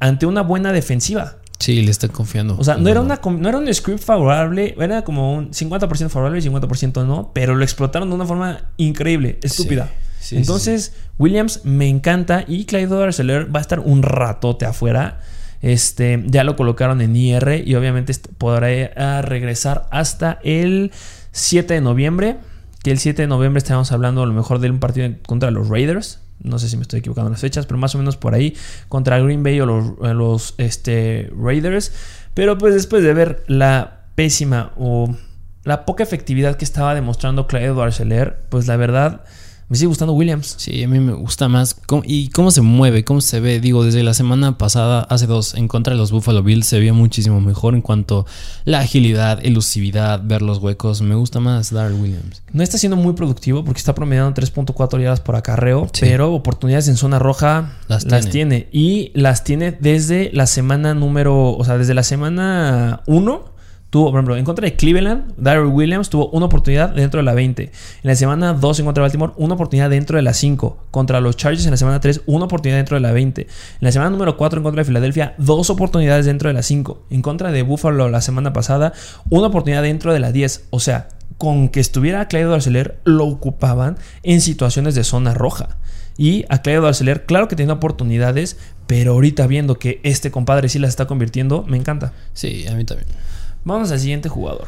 ante 0.00 0.26
una 0.26 0.42
buena 0.42 0.72
defensiva. 0.72 1.36
Sí, 1.62 1.80
le 1.80 1.92
está 1.92 2.08
confiando. 2.08 2.56
O 2.58 2.64
sea, 2.64 2.76
no 2.76 2.88
era, 2.88 3.00
una, 3.00 3.20
no 3.24 3.48
era 3.48 3.56
un 3.56 3.72
script 3.72 4.02
favorable, 4.02 4.74
era 4.80 5.04
como 5.04 5.32
un 5.32 5.52
50% 5.52 6.08
favorable 6.08 6.40
y 6.40 6.42
50% 6.42 7.06
no, 7.06 7.30
pero 7.32 7.54
lo 7.54 7.62
explotaron 7.62 8.08
de 8.08 8.16
una 8.16 8.26
forma 8.26 8.62
increíble, 8.78 9.38
estúpida. 9.44 9.88
Entonces, 10.32 10.94
Williams 11.18 11.60
me 11.64 11.88
encanta 11.88 12.44
y 12.48 12.64
Clyde 12.64 13.00
Arcelor 13.00 13.54
va 13.54 13.60
a 13.60 13.62
estar 13.62 13.78
un 13.78 14.02
ratote 14.02 14.66
afuera. 14.66 15.20
Este, 15.60 16.24
ya 16.26 16.42
lo 16.42 16.56
colocaron 16.56 17.00
en 17.00 17.14
IR 17.14 17.62
y 17.64 17.76
obviamente 17.76 18.12
podrá 18.38 19.22
regresar 19.22 19.86
hasta 19.92 20.40
el 20.42 20.90
7 21.30 21.74
de 21.74 21.80
noviembre. 21.80 22.38
Que 22.82 22.90
el 22.90 22.98
7 22.98 23.22
de 23.22 23.28
noviembre 23.28 23.58
estamos 23.58 23.92
hablando 23.92 24.22
a 24.22 24.26
lo 24.26 24.32
mejor 24.32 24.58
de 24.58 24.70
un 24.70 24.80
partido 24.80 25.08
contra 25.26 25.50
los 25.50 25.68
Raiders. 25.68 26.20
No 26.40 26.58
sé 26.58 26.68
si 26.68 26.76
me 26.76 26.82
estoy 26.82 26.98
equivocando 26.98 27.28
en 27.28 27.32
las 27.32 27.40
fechas, 27.40 27.66
pero 27.66 27.78
más 27.78 27.94
o 27.94 27.98
menos 27.98 28.16
por 28.16 28.34
ahí 28.34 28.56
contra 28.88 29.20
Green 29.20 29.42
Bay 29.44 29.60
o 29.60 29.66
los, 29.66 30.54
este, 30.58 31.30
Raiders. 31.36 31.92
Pero 32.34 32.58
pues 32.58 32.74
después 32.74 33.04
de 33.04 33.14
ver 33.14 33.44
la 33.46 34.06
pésima 34.16 34.72
o 34.76 35.14
la 35.64 35.84
poca 35.84 36.02
efectividad 36.02 36.56
que 36.56 36.64
estaba 36.64 36.94
demostrando 36.94 37.46
Clyde 37.46 37.80
Arcelor, 37.80 38.38
pues 38.48 38.66
la 38.66 38.76
verdad 38.76 39.24
me 39.72 39.78
sigue 39.78 39.86
gustando 39.86 40.12
Williams. 40.12 40.54
Sí, 40.58 40.82
a 40.82 40.86
mí 40.86 41.00
me 41.00 41.14
gusta 41.14 41.48
más. 41.48 41.80
¿Y 42.04 42.28
cómo 42.28 42.50
se 42.50 42.60
mueve? 42.60 43.04
¿Cómo 43.04 43.22
se 43.22 43.40
ve? 43.40 43.58
Digo, 43.58 43.86
desde 43.86 44.02
la 44.02 44.12
semana 44.12 44.58
pasada, 44.58 45.00
hace 45.08 45.26
dos, 45.26 45.54
en 45.54 45.66
contra 45.66 45.94
de 45.94 45.98
los 45.98 46.12
Buffalo 46.12 46.42
Bills, 46.42 46.66
se 46.66 46.78
veía 46.78 46.92
muchísimo 46.92 47.40
mejor 47.40 47.74
en 47.74 47.80
cuanto 47.80 48.26
a 48.26 48.30
la 48.66 48.80
agilidad, 48.80 49.40
elusividad, 49.42 50.20
ver 50.22 50.42
los 50.42 50.58
huecos. 50.58 51.00
Me 51.00 51.14
gusta 51.14 51.40
más 51.40 51.72
Darrell 51.72 51.98
Williams. 51.98 52.42
No 52.52 52.62
está 52.62 52.76
siendo 52.76 52.96
muy 52.96 53.14
productivo 53.14 53.64
porque 53.64 53.78
está 53.78 53.94
promediando 53.94 54.38
3.4 54.38 55.00
yardas 55.00 55.20
por 55.20 55.36
acarreo, 55.36 55.88
pero 55.98 56.34
oportunidades 56.34 56.88
en 56.88 56.98
zona 56.98 57.18
roja 57.18 57.78
las, 57.88 58.04
las 58.04 58.28
tiene. 58.28 58.68
Y 58.72 59.10
las 59.14 59.42
tiene 59.42 59.72
desde 59.72 60.28
la 60.34 60.46
semana 60.46 60.92
número, 60.92 61.56
o 61.56 61.64
sea, 61.64 61.78
desde 61.78 61.94
la 61.94 62.02
semana 62.02 63.00
1 63.06 63.51
Tuvo, 63.92 64.06
por 64.06 64.20
ejemplo, 64.20 64.36
en 64.38 64.46
contra 64.46 64.64
de 64.64 64.74
Cleveland, 64.74 65.34
Darryl 65.36 65.66
Williams 65.66 66.08
tuvo 66.08 66.30
una 66.30 66.46
oportunidad 66.46 66.94
dentro 66.94 67.18
de 67.18 67.24
la 67.24 67.34
20. 67.34 67.64
En 67.64 67.70
la 68.02 68.16
semana 68.16 68.54
2 68.54 68.78
en 68.78 68.86
contra 68.86 69.02
de 69.02 69.04
Baltimore, 69.04 69.34
una 69.36 69.52
oportunidad 69.52 69.90
dentro 69.90 70.16
de 70.16 70.22
la 70.22 70.32
5. 70.32 70.86
Contra 70.90 71.20
los 71.20 71.36
Chargers 71.36 71.66
en 71.66 71.72
la 71.72 71.76
semana 71.76 72.00
3, 72.00 72.22
una 72.24 72.46
oportunidad 72.46 72.78
dentro 72.78 72.94
de 72.96 73.02
la 73.02 73.12
20. 73.12 73.42
En 73.42 73.48
la 73.80 73.92
semana 73.92 74.08
número 74.08 74.38
4 74.38 74.60
en 74.60 74.62
contra 74.62 74.80
de 74.80 74.86
Filadelfia, 74.86 75.34
dos 75.36 75.68
oportunidades 75.68 76.24
dentro 76.24 76.48
de 76.48 76.54
la 76.54 76.62
5. 76.62 77.02
En 77.10 77.20
contra 77.20 77.52
de 77.52 77.60
Buffalo 77.60 78.08
la 78.08 78.22
semana 78.22 78.54
pasada, 78.54 78.94
una 79.28 79.48
oportunidad 79.48 79.82
dentro 79.82 80.14
de 80.14 80.20
la 80.20 80.32
10. 80.32 80.68
O 80.70 80.80
sea, 80.80 81.08
con 81.36 81.68
que 81.68 81.80
estuviera 81.80 82.28
Clyde 82.28 82.54
Arcelor, 82.54 82.96
lo 83.04 83.26
ocupaban 83.26 83.98
en 84.22 84.40
situaciones 84.40 84.94
de 84.94 85.04
zona 85.04 85.34
roja. 85.34 85.76
Y 86.16 86.46
a 86.48 86.62
Clyde 86.62 86.88
Arcelor, 86.88 87.26
claro 87.26 87.46
que 87.46 87.56
tiene 87.56 87.72
oportunidades, 87.72 88.56
pero 88.86 89.12
ahorita 89.12 89.46
viendo 89.46 89.78
que 89.78 90.00
este 90.02 90.30
compadre 90.30 90.70
sí 90.70 90.78
las 90.78 90.88
está 90.88 91.06
convirtiendo, 91.06 91.66
me 91.68 91.76
encanta. 91.76 92.14
Sí, 92.32 92.66
a 92.68 92.74
mí 92.74 92.86
también. 92.86 93.06
Vamos 93.64 93.90
al 93.90 94.00
siguiente 94.00 94.28
jugador. 94.28 94.66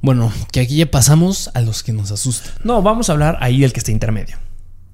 Bueno, 0.00 0.32
que 0.52 0.60
aquí 0.60 0.76
ya 0.76 0.90
pasamos 0.90 1.50
a 1.54 1.60
los 1.60 1.82
que 1.82 1.92
nos 1.92 2.12
asustan. 2.12 2.52
No, 2.62 2.82
vamos 2.82 3.08
a 3.08 3.12
hablar 3.12 3.36
ahí 3.40 3.60
del 3.60 3.72
que 3.72 3.80
está 3.80 3.90
intermedio. 3.90 4.36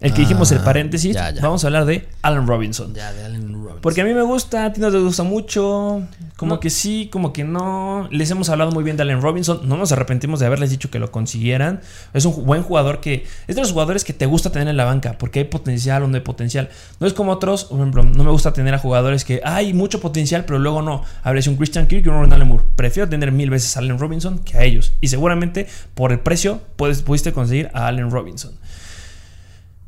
El 0.01 0.13
que 0.13 0.23
dijimos 0.23 0.51
el 0.53 0.59
ah, 0.59 0.65
paréntesis, 0.65 1.17
vamos 1.41 1.65
a 1.65 1.69
hablar 1.69 1.87
de 1.87 2.07
Allen 2.21 2.47
Robinson. 2.47 2.93
Ya, 2.95 3.13
de 3.13 3.25
Allen 3.25 3.55
Robinson. 3.55 3.81
Porque 3.81 4.01
a 4.03 4.05
mí 4.05 4.13
me 4.13 4.23
gusta, 4.23 4.67
a 4.67 4.73
ti 4.73 4.81
no 4.81 4.91
te 4.91 4.99
gusta 4.99 5.23
mucho. 5.23 6.03
Como 6.37 6.61
que 6.61 6.69
sí, 6.69 7.09
como 7.11 7.33
que 7.33 7.45
no. 7.45 8.09
Les 8.11 8.31
hemos 8.31 8.49
hablado 8.49 8.71
muy 8.71 8.85
bien 8.85 8.97
de 8.97 9.03
Allen 9.03 9.23
Robinson. 9.23 9.61
No 9.65 9.77
nos 9.77 9.93
arrepentimos 9.93 10.41
de 10.41 10.47
haberles 10.47 10.71
dicho 10.71 10.91
que 10.91 10.99
lo 10.99 11.11
consiguieran. 11.11 11.81
Es 12.13 12.25
un 12.25 12.45
buen 12.45 12.63
jugador 12.63 13.01
que. 13.01 13.25
Es 13.47 13.57
de 13.57 13.63
los 13.63 13.73
jugadores 13.73 14.05
que 14.05 14.13
te 14.13 14.27
gusta 14.27 14.51
tener 14.51 14.69
en 14.69 14.77
la 14.77 14.85
banca. 14.85 15.17
Porque 15.17 15.39
hay 15.41 15.45
potencial 15.47 16.03
donde 16.03 16.19
hay 16.19 16.25
potencial. 16.25 16.69
No 16.99 17.07
es 17.07 17.13
como 17.13 17.33
otros. 17.33 17.65
Por 17.65 17.79
ejemplo, 17.79 18.03
no 18.03 18.25
me 18.25 18.31
gusta 18.31 18.53
tener 18.53 18.75
a 18.75 18.79
jugadores 18.79 19.25
que 19.25 19.41
hay 19.45 19.73
mucho 19.73 20.01
potencial, 20.01 20.45
pero 20.45 20.59
luego 20.59 20.83
no. 20.83 21.03
Hables 21.23 21.47
un 21.47 21.57
Christian 21.57 21.87
Kirk 21.87 22.05
y 22.05 22.09
un 22.09 22.17
Ronald 22.17 22.45
Moore. 22.45 22.65
Prefiero 22.77 23.09
tener 23.09 23.33
mil 23.33 23.49
veces 23.49 23.77
a 23.77 23.81
Allen 23.81 23.99
Robinson 23.99 24.41
que 24.41 24.59
a 24.59 24.65
ellos. 24.65 24.93
Y 25.01 25.09
seguramente 25.09 25.67
por 25.95 26.13
el 26.13 26.21
precio 26.21 26.61
puedes, 26.77 27.03
pudiste 27.03 27.33
conseguir 27.33 27.71
a 27.73 27.87
Allen 27.87 28.11
Robinson. 28.11 28.53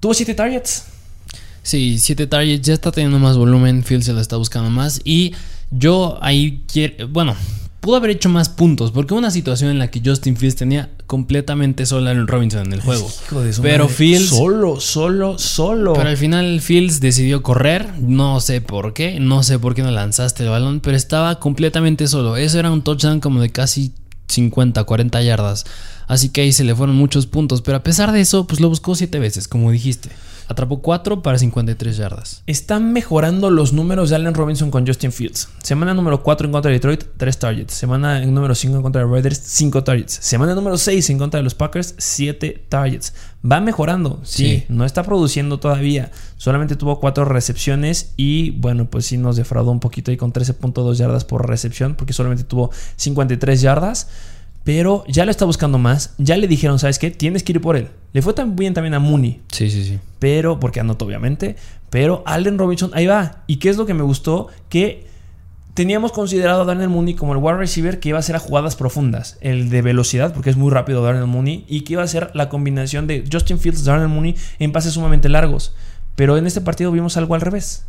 Tuvo 0.01 0.15
7 0.15 0.35
targets. 0.35 0.85
Sí, 1.63 1.99
7 1.99 2.27
targets. 2.27 2.67
Ya 2.67 2.75
está 2.75 2.93
teniendo 2.93 3.19
más 3.19 3.37
volumen. 3.37 3.83
Phil 3.83 4.03
se 4.03 4.13
la 4.13 4.21
está 4.21 4.37
buscando 4.37 4.71
más. 4.71 5.01
Y 5.05 5.35
yo 5.71 6.19
ahí 6.21 6.63
quiero. 6.71 7.09
Bueno, 7.09 7.35
pudo 7.81 7.97
haber 7.97 8.11
hecho 8.11 8.29
más 8.29 8.49
puntos. 8.49 8.93
Porque 8.93 9.15
una 9.15 9.31
situación 9.31 9.71
en 9.71 9.79
la 9.79 9.91
que 9.91 10.01
Justin 10.05 10.37
Fields 10.37 10.57
tenía 10.57 10.91
completamente 11.07 11.87
sola 11.87 12.13
en 12.13 12.27
Robinson 12.27 12.67
en 12.67 12.73
el 12.73 12.81
juego. 12.81 13.11
Hijo 13.27 13.41
de 13.41 13.53
pero 13.63 13.89
Fields. 13.89 14.29
Solo, 14.29 14.81
solo, 14.81 15.39
solo. 15.39 15.95
Pero 15.95 16.09
al 16.09 16.17
final 16.17 16.61
Fields 16.61 17.01
decidió 17.01 17.43
correr. 17.43 17.99
No 18.01 18.41
sé 18.41 18.61
por 18.61 18.93
qué. 18.93 19.19
No 19.19 19.43
sé 19.43 19.59
por 19.59 19.75
qué 19.75 19.83
no 19.83 19.91
lanzaste 19.91 20.45
el 20.45 20.51
balón. 20.51 20.81
Pero 20.81 20.97
estaba 20.97 21.41
completamente 21.41 22.07
solo. 22.07 22.37
Eso 22.37 22.59
era 22.59 22.71
un 22.71 22.83
touchdown 22.83 23.21
como 23.21 23.41
de 23.41 23.51
casi 23.51 23.93
50, 24.29 24.85
40 24.85 25.23
yardas. 25.23 25.65
Así 26.07 26.29
que 26.29 26.43
ahí 26.43 26.53
se 26.53 26.65
le 26.65 26.75
fueron 26.75 26.97
muchos 26.97 27.27
puntos. 27.27 27.63
Pero 27.63 27.79
a 27.79 27.83
pesar 27.83 28.13
de 28.13 28.21
eso, 28.21 28.47
pues 28.47 28.61
lo 28.61 28.69
buscó 28.69 28.95
7 28.95 29.19
veces, 29.19 29.49
como 29.49 29.71
dijiste. 29.71 30.11
Atrapó 30.49 30.81
4 30.81 31.23
para 31.23 31.39
53 31.39 31.97
yardas. 31.97 32.43
Están 32.47 32.93
mejorando 32.93 33.51
los 33.51 33.73
números 33.73 34.11
de 34.11 34.17
Allen 34.17 34.35
Robinson 34.35 34.71
con 34.71 34.87
Justin 34.87 35.11
Fields. 35.11 35.49
Semana 35.61 35.93
número 35.93 36.23
4 36.23 36.47
en 36.47 36.53
contra 36.53 36.69
de 36.69 36.75
Detroit, 36.75 37.05
3 37.17 37.39
targets. 37.39 37.75
Semana 37.75 38.25
número 38.25 38.55
5 38.55 38.77
en 38.77 38.83
contra 38.83 39.05
de 39.05 39.11
Raiders, 39.11 39.41
5 39.45 39.83
targets. 39.83 40.19
Semana 40.21 40.55
número 40.55 40.79
6 40.79 41.11
en 41.11 41.19
contra 41.19 41.39
de 41.39 41.45
los 41.45 41.55
Packers, 41.55 41.97
7 41.99 42.67
targets. 42.69 43.13
Va 43.45 43.61
mejorando, 43.61 44.21
sí, 44.23 44.65
No 44.69 44.85
está 44.85 45.03
produciendo 45.03 45.59
todavía. 45.59 46.13
Solamente 46.37 46.77
tuvo 46.77 47.01
4 47.01 47.25
recepciones 47.25 48.13
y 48.17 48.51
bueno, 48.51 48.89
pues 48.89 49.07
sí 49.07 49.19
nos 49.19 49.35
defraudó 49.35 49.73
un 49.73 49.81
poquito 49.81 50.13
ahí 50.13 50.17
con 50.17 50.33
13.2 50.33 50.95
yardas 50.95 51.25
por 51.25 51.49
recepción 51.49 51.97
porque 51.97 52.13
solamente 52.13 52.45
tuvo 52.45 52.71
53 52.97 53.61
yardas. 53.61 54.09
Pero 54.67 55.05
ya 55.07 55.25
lo 55.25 55.31
está 55.31 55.45
buscando 55.45 55.79
más. 55.79 56.13
Ya 56.19 56.37
le 56.37 56.49
dijeron, 56.49 56.81
¿sabes 56.81 56.99
qué? 56.99 57.13
Tienes 57.13 57.45
que 57.45 57.53
ir 57.53 57.61
por 57.61 57.77
él. 57.77 57.89
Le 58.13 58.21
fue 58.21 58.35
tan 58.35 58.57
bien 58.57 58.75
también 58.75 58.95
a 58.95 58.99
Mooney. 58.99 59.41
Sí, 59.53 59.71
sí, 59.71 59.85
sí. 59.85 60.01
Pero, 60.19 60.59
porque 60.59 60.81
anotó 60.81 61.05
obviamente. 61.05 61.55
Pero 61.89 62.25
Allen 62.27 62.59
Robinson, 62.59 62.91
ahí 62.93 63.07
va. 63.07 63.45
¿Y 63.47 63.59
qué 63.59 63.69
es 63.69 63.77
lo 63.77 63.87
que 63.87 63.95
me 63.95 64.03
gustó? 64.03 64.49
Que 64.69 65.07
teníamos 65.75 66.11
considerado 66.11 66.63
a 66.63 66.65
Daniel 66.65 66.89
Mooney 66.89 67.15
como 67.15 67.33
el 67.33 67.39
wide 67.39 67.59
receiver 67.59 68.01
que 68.01 68.09
iba 68.09 68.19
a 68.19 68.23
ser 68.23 68.35
a 68.35 68.41
jugadas 68.41 68.75
profundas. 68.75 69.39
El 69.41 69.71
de 69.71 69.83
velocidad, 69.83 70.35
porque 70.35 70.51
es 70.51 70.57
muy 70.57 70.73
rápido 70.73 71.01
Daniel 71.01 71.27
Mooney. 71.27 71.65
Y 71.69 71.83
que 71.83 71.93
iba 71.93 72.03
a 72.03 72.09
ser 72.09 72.33
la 72.35 72.49
combinación 72.49 73.07
de 73.07 73.23
Justin 73.31 73.61
Fields, 73.61 73.85
Daniel 73.85 74.09
Mooney 74.09 74.35
en 74.59 74.73
pases 74.73 74.95
sumamente 74.95 75.29
largos. 75.29 75.77
Pero 76.17 76.39
en 76.39 76.45
este 76.49 76.61
partido 76.61 76.91
vimos 76.91 77.17
algo 77.17 77.37
al 77.37 77.41
revés. 77.41 77.85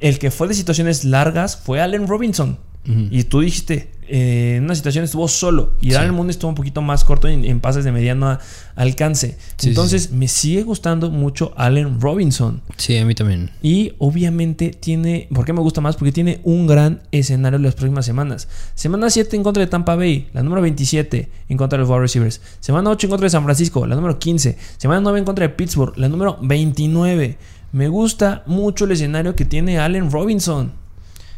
El 0.00 0.18
que 0.18 0.32
fue 0.32 0.48
de 0.48 0.54
situaciones 0.54 1.04
largas 1.04 1.56
fue 1.56 1.80
Allen 1.80 2.08
Robinson. 2.08 2.58
Y 2.84 3.22
tú 3.24 3.40
dijiste, 3.40 3.92
eh, 4.08 4.56
en 4.56 4.64
una 4.64 4.74
situación 4.74 5.04
estuvo 5.04 5.28
solo. 5.28 5.74
Y 5.80 5.86
Sí. 5.86 5.92
Darnell 5.92 6.12
Mooney 6.12 6.30
estuvo 6.30 6.48
un 6.48 6.56
poquito 6.56 6.82
más 6.82 7.04
corto 7.04 7.28
en, 7.28 7.44
en 7.44 7.60
pases 7.60 7.84
de 7.84 7.92
mediano 7.92 8.38
alcance. 8.74 9.38
Sí, 9.56 9.68
Entonces, 9.68 10.10
me 10.10 10.26
sigue 10.26 10.64
gustando 10.64 11.08
mucho 11.10 11.52
Allen 11.56 12.00
Robinson. 12.00 12.60
Sí, 12.76 12.96
a 12.98 13.06
mí 13.06 13.14
también. 13.14 13.50
Y 13.62 13.92
obviamente 13.98 14.70
tiene. 14.70 15.28
¿Por 15.32 15.44
qué 15.44 15.52
me 15.52 15.60
gusta 15.60 15.80
más? 15.80 15.94
Porque 15.96 16.10
tiene 16.10 16.40
un 16.42 16.66
gran 16.66 17.02
escenario 17.12 17.56
en 17.56 17.62
las 17.62 17.74
próximas 17.76 18.04
semanas. 18.04 18.48
Semana 18.74 19.08
7 19.10 19.36
en 19.36 19.44
contra 19.44 19.60
de 19.62 19.68
Tampa 19.68 19.94
Bay, 19.94 20.28
la 20.32 20.42
número 20.42 20.60
27 20.62 21.28
en 21.48 21.56
contra 21.56 21.76
de 21.78 21.82
los 21.82 21.88
wide 21.90 22.00
receivers. 22.00 22.40
Semana 22.58 22.90
8 22.90 23.06
en 23.06 23.10
contra 23.10 23.26
de 23.26 23.30
San 23.30 23.44
Francisco, 23.44 23.86
la 23.86 23.94
número 23.94 24.18
15. 24.18 24.58
Semana 24.76 25.00
9 25.00 25.20
en 25.20 25.24
contra 25.24 25.46
de 25.46 25.54
Pittsburgh, 25.54 25.96
la 25.96 26.08
número 26.08 26.36
29. 26.42 27.38
Me 27.70 27.88
gusta 27.88 28.42
mucho 28.46 28.84
el 28.86 28.90
escenario 28.90 29.36
que 29.36 29.44
tiene 29.44 29.78
Allen 29.78 30.10
Robinson. 30.10 30.81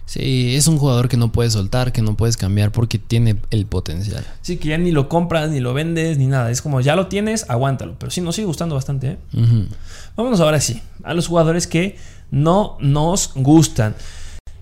Sí, 0.07 0.55
es 0.55 0.67
un 0.69 0.79
jugador 0.79 1.09
que 1.09 1.17
no 1.17 1.33
puedes 1.33 1.55
soltar, 1.55 1.93
que 1.93 2.03
no 2.03 2.15
puedes 2.15 2.37
cambiar 2.37 2.73
porque 2.73 2.99
tiene 2.99 3.37
el 3.51 3.67
potencial. 3.67 4.25
Sí, 4.43 4.59
que 4.59 4.69
ya 4.69 4.79
ni 4.79 4.93
lo 4.93 5.09
compras, 5.09 5.51
ni 5.51 5.61
lo 5.61 5.73
vendes, 5.73 6.19
ni 6.19 6.27
nada. 6.27 6.51
Es 6.51 6.61
como 6.61 6.81
ya 6.81 6.95
lo 6.95 7.07
tienes, 7.07 7.49
aguántalo. 7.49 7.97
Pero 7.99 8.11
sí, 8.11 8.21
nos 8.21 8.35
sigue 8.35 8.47
gustando 8.47 8.75
bastante. 8.75 9.13
¿eh? 9.13 9.19
Vámonos 10.17 10.41
ahora 10.41 10.61
sí 10.61 10.83
a 11.05 11.15
los 11.15 11.29
jugadores 11.29 11.67
que 11.67 11.97
no 12.31 12.77
nos 12.81 13.33
gustan. 13.35 13.95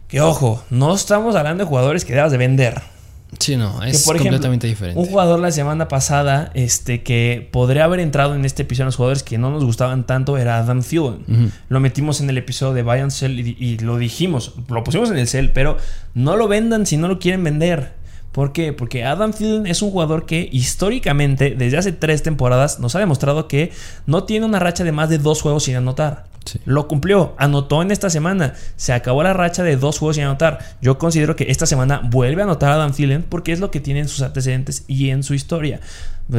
Que 0.09 0.20
ojo, 0.20 0.62
no 0.70 0.95
estamos 0.95 1.34
hablando 1.36 1.64
de 1.64 1.68
jugadores 1.68 2.05
que 2.05 2.14
debas 2.14 2.32
de 2.32 2.38
vender. 2.38 2.91
Sí, 3.39 3.57
no, 3.57 3.83
es 3.83 4.03
Que, 4.03 4.05
por 4.05 4.16
ejemplo, 4.16 4.33
completamente 4.33 4.66
diferente. 4.66 5.01
Un 5.01 5.07
jugador 5.07 5.41
la 5.41 5.51
semana 5.51 5.89
pasada 5.89 6.51
este, 6.55 7.03
que 7.03 7.49
podría 7.51 7.85
haber 7.85 8.01
entrado 8.01 8.35
en 8.35 8.45
este 8.45 8.62
episodio, 8.62 8.87
los 8.87 8.97
jugadores 8.97 9.22
que 9.22 9.39
no 9.39 9.51
nos 9.51 9.64
gustaban 9.64 10.05
tanto, 10.05 10.37
era 10.37 10.59
Adam 10.59 10.83
Thielen. 10.83 11.53
Lo 11.68 11.80
metimos 11.80 12.20
en 12.20 12.30
el 12.30 12.39
episodio 12.39 12.74
de 12.74 12.83
Buy 12.83 13.01
and 13.01 13.11
Sell 13.11 13.41
y, 13.41 13.57
y 13.59 13.78
lo 13.78 13.97
dijimos, 13.97 14.55
lo 14.68 14.85
pusimos 14.85 15.11
en 15.11 15.18
el 15.18 15.26
Sell, 15.26 15.51
pero 15.53 15.78
no 16.14 16.37
lo 16.37 16.47
vendan 16.49 16.87
si 16.87 16.97
no 16.97 17.09
lo 17.09 17.18
quieren 17.18 17.43
vender. 17.43 18.01
¿Por 18.33 18.53
qué? 18.53 18.72
Porque 18.72 19.05
Adam 19.05 19.33
Thielen 19.33 19.66
es 19.66 19.83
un 19.83 19.91
jugador 19.91 20.24
que 20.24 20.49
históricamente, 20.51 21.55
desde 21.57 21.76
hace 21.76 21.93
tres 21.93 22.22
temporadas, 22.22 22.80
nos 22.80 22.97
ha 22.97 22.99
demostrado 22.99 23.47
que 23.47 23.72
no 24.07 24.24
tiene 24.24 24.47
una 24.47 24.59
racha 24.59 24.85
de 24.85 24.93
más 24.93 25.11
de 25.11 25.18
dos 25.18 25.43
juegos 25.43 25.64
sin 25.64 25.76
anotar. 25.76 26.24
Sí. 26.47 26.59
Lo 26.64 26.89
cumplió, 26.89 27.35
anotó 27.39 27.83
en 27.83 27.91
esta 27.91 28.11
semana. 28.11 28.55
Se 28.76 28.93
acabó 28.93 29.22
la 29.22 29.35
racha 29.35 29.62
de 29.62 29.76
dos 29.76 29.99
juegos 29.99 30.16
sin 30.16 30.24
anotar. 30.24 30.59
Yo 30.80 30.99
considero 30.99 31.37
que 31.37 31.51
esta 31.51 31.66
semana 31.66 32.01
vuelve 32.05 32.41
a 32.43 32.45
anotar 32.45 32.72
a 32.72 32.74
Adam 32.74 32.93
Thielen 32.93 33.22
porque 33.22 33.53
es 33.53 33.61
lo 33.61 33.70
que 33.70 33.80
tiene 33.80 34.01
en 34.01 34.09
sus 34.09 34.22
antecedentes 34.22 34.85
y 34.89 35.11
en 35.11 35.22
su 35.22 35.35
historia. 35.35 35.80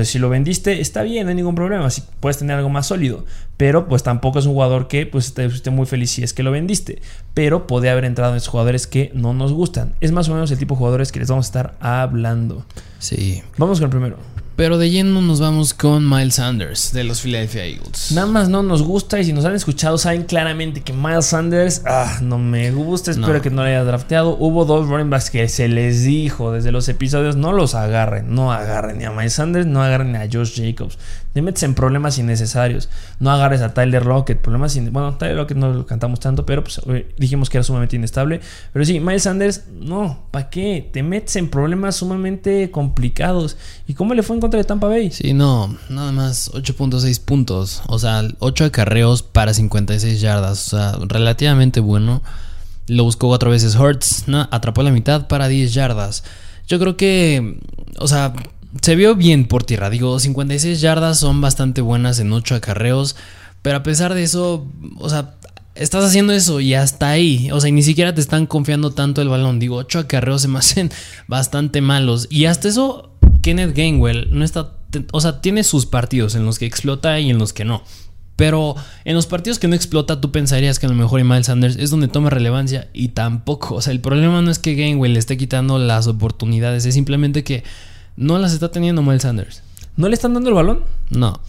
Si 0.03 0.17
lo 0.17 0.29
vendiste, 0.29 0.81
está 0.81 1.03
bien, 1.03 1.25
no 1.25 1.29
hay 1.29 1.35
ningún 1.35 1.55
problema. 1.55 1.89
Si 1.89 2.03
puedes 2.19 2.37
tener 2.37 2.57
algo 2.57 2.69
más 2.69 2.87
sólido. 2.87 3.25
Pero 3.57 3.87
pues 3.87 4.03
tampoco 4.03 4.39
es 4.39 4.45
un 4.45 4.53
jugador 4.53 4.87
que 4.87 5.05
pues 5.05 5.27
esté, 5.27 5.45
esté 5.45 5.69
muy 5.69 5.85
feliz 5.85 6.11
si 6.11 6.23
es 6.23 6.33
que 6.33 6.43
lo 6.43 6.51
vendiste. 6.51 7.01
Pero 7.33 7.67
puede 7.67 7.89
haber 7.89 8.05
entrado 8.05 8.31
en 8.31 8.37
esos 8.37 8.49
jugadores 8.49 8.87
que 8.87 9.11
no 9.13 9.33
nos 9.33 9.53
gustan. 9.53 9.93
Es 10.01 10.11
más 10.11 10.29
o 10.29 10.33
menos 10.33 10.51
el 10.51 10.57
tipo 10.57 10.75
de 10.75 10.79
jugadores 10.79 11.11
que 11.11 11.19
les 11.19 11.29
vamos 11.29 11.45
a 11.45 11.49
estar 11.49 11.75
hablando. 11.79 12.65
Sí. 12.99 13.43
Vamos 13.57 13.79
con 13.79 13.85
el 13.85 13.91
primero. 13.91 14.17
Pero 14.55 14.77
de 14.77 14.91
lleno 14.91 15.19
nos 15.19 15.39
vamos 15.41 15.73
con 15.73 16.07
Miles 16.07 16.35
Sanders 16.35 16.93
de 16.93 17.03
los 17.03 17.21
Philadelphia 17.21 17.65
Eagles. 17.65 18.11
Nada 18.11 18.27
más 18.27 18.49
no 18.49 18.61
nos 18.61 18.83
gusta 18.83 19.19
y 19.19 19.25
si 19.25 19.33
nos 19.33 19.45
han 19.45 19.55
escuchado 19.55 19.97
saben 19.97 20.25
claramente 20.25 20.81
que 20.81 20.93
Miles 20.93 21.25
Sanders 21.25 21.81
ah, 21.87 22.19
no 22.21 22.37
me 22.37 22.69
gusta, 22.69 23.09
espero 23.09 23.33
No. 23.33 23.41
que 23.41 23.49
no 23.49 23.63
le 23.63 23.69
haya 23.71 23.83
drafteado. 23.83 24.37
Hubo 24.37 24.65
dos 24.65 24.87
running 24.87 25.09
backs 25.09 25.31
que 25.31 25.47
se 25.49 25.67
les 25.67 26.03
dijo 26.03 26.51
desde 26.51 26.71
los 26.71 26.87
episodios 26.87 27.35
no 27.35 27.51
los 27.51 27.73
agarren, 27.73 28.35
no 28.35 28.51
agarren 28.53 28.99
ni 28.99 29.05
a 29.05 29.11
Miles 29.11 29.33
Sanders, 29.33 29.65
no 29.65 29.81
agarren 29.81 30.11
ni 30.11 30.19
a 30.19 30.29
Josh 30.31 30.53
Jacobs. 30.55 30.99
Te 31.33 31.41
metes 31.41 31.63
en 31.63 31.73
problemas 31.73 32.19
innecesarios. 32.19 32.89
No 33.19 33.31
agarres 33.31 33.61
a 33.61 33.73
Tyler 33.73 34.05
Lockett, 34.05 34.39
problemas. 34.39 34.77
Bueno, 34.91 35.15
Tyler 35.15 35.35
Lockett 35.35 35.57
no 35.57 35.73
lo 35.73 35.87
cantamos 35.87 36.19
tanto, 36.19 36.45
pero 36.45 36.63
pues 36.63 36.79
eh, 36.89 37.11
dijimos 37.17 37.49
que 37.49 37.57
era 37.57 37.63
sumamente 37.63 37.95
inestable. 37.95 38.39
Pero 38.71 38.85
sí, 38.85 38.99
Miles 38.99 39.23
Sanders, 39.23 39.63
no, 39.71 40.27
¿para 40.29 40.51
qué? 40.51 40.87
Te 40.93 41.01
metes 41.01 41.35
en 41.37 41.49
problemas 41.49 41.95
sumamente 41.95 42.69
complicados. 42.69 43.57
¿Y 43.87 43.95
cómo 43.95 44.13
le 44.13 44.21
fue 44.21 44.35
en 44.35 44.41
contra 44.43 44.57
de 44.57 44.65
Tampa 44.65 44.87
Bay? 44.87 45.09
Sí, 45.09 45.33
no, 45.33 45.73
nada 45.87 46.11
más 46.11 46.51
8.6 46.51 47.21
puntos. 47.21 47.81
O 47.87 47.97
sea, 47.97 48.27
8 48.39 48.65
acarreos 48.65 49.23
para 49.23 49.53
56 49.53 50.19
yardas. 50.19 50.67
O 50.67 50.77
sea, 50.77 50.97
relativamente 51.07 51.79
bueno. 51.79 52.21
Lo 52.87 53.05
buscó 53.05 53.29
cuatro 53.29 53.51
veces 53.51 53.77
Hurts. 53.77 54.27
No, 54.27 54.49
atrapó 54.51 54.83
la 54.83 54.91
mitad 54.91 55.27
para 55.29 55.47
10 55.47 55.73
yardas. 55.73 56.25
Yo 56.67 56.77
creo 56.77 56.97
que, 56.97 57.57
o 57.99 58.09
sea, 58.09 58.33
se 58.81 58.95
vio 58.97 59.15
bien 59.15 59.47
por 59.47 59.63
tierra. 59.63 59.89
Digo, 59.89 60.19
56 60.19 60.81
yardas 60.81 61.19
son 61.19 61.39
bastante 61.39 61.79
buenas 61.79 62.19
en 62.19 62.33
8 62.33 62.55
acarreos. 62.55 63.15
Pero 63.61 63.77
a 63.77 63.83
pesar 63.83 64.13
de 64.13 64.23
eso, 64.23 64.67
o 64.97 65.09
sea, 65.09 65.35
estás 65.75 66.03
haciendo 66.03 66.33
eso 66.33 66.59
y 66.59 66.73
hasta 66.73 67.11
ahí. 67.11 67.49
O 67.53 67.61
sea, 67.61 67.69
y 67.69 67.71
ni 67.71 67.83
siquiera 67.83 68.13
te 68.13 68.19
están 68.19 68.45
confiando 68.45 68.91
tanto 68.91 69.21
el 69.21 69.29
balón. 69.29 69.59
Digo, 69.59 69.77
8 69.77 69.99
acarreos 69.99 70.41
se 70.41 70.49
me 70.49 70.59
hacen 70.59 70.91
bastante 71.27 71.79
malos. 71.79 72.27
Y 72.29 72.43
hasta 72.45 72.67
eso, 72.67 73.12
Kenneth 73.43 73.75
Gainwell 73.75 74.29
no 74.31 74.43
está. 74.43 74.71
O 75.11 75.21
sea, 75.21 75.41
tiene 75.41 75.63
sus 75.63 75.85
partidos 75.85 76.33
en 76.33 76.45
los 76.45 76.57
que 76.57 76.65
explota 76.65 77.19
y 77.19 77.29
en 77.29 77.37
los 77.37 77.53
que 77.53 77.65
no. 77.65 77.83
Pero 78.35 78.75
en 79.05 79.15
los 79.15 79.27
partidos 79.27 79.59
que 79.59 79.67
no 79.67 79.75
explota, 79.75 80.19
tú 80.19 80.31
pensarías 80.31 80.79
que 80.79 80.87
a 80.87 80.89
lo 80.89 80.95
mejor 80.95 81.19
y 81.19 81.23
Miles 81.23 81.45
Sanders 81.45 81.75
es 81.75 81.91
donde 81.91 82.07
toma 82.07 82.31
relevancia 82.31 82.89
y 82.93 83.09
tampoco. 83.09 83.75
O 83.75 83.81
sea, 83.81 83.93
el 83.93 83.99
problema 83.99 84.41
no 84.41 84.49
es 84.49 84.57
que 84.57 84.73
Gainwell 84.73 85.13
le 85.13 85.19
esté 85.19 85.37
quitando 85.37 85.77
las 85.77 86.07
oportunidades, 86.07 86.85
es 86.85 86.95
simplemente 86.95 87.43
que 87.43 87.63
no 88.15 88.39
las 88.39 88.53
está 88.53 88.71
teniendo 88.71 89.03
Miles 89.03 89.21
Sanders. 89.21 89.61
¿No 89.97 90.07
le 90.07 90.15
están 90.15 90.33
dando 90.33 90.49
el 90.49 90.55
balón? 90.55 90.83
No. 91.11 91.39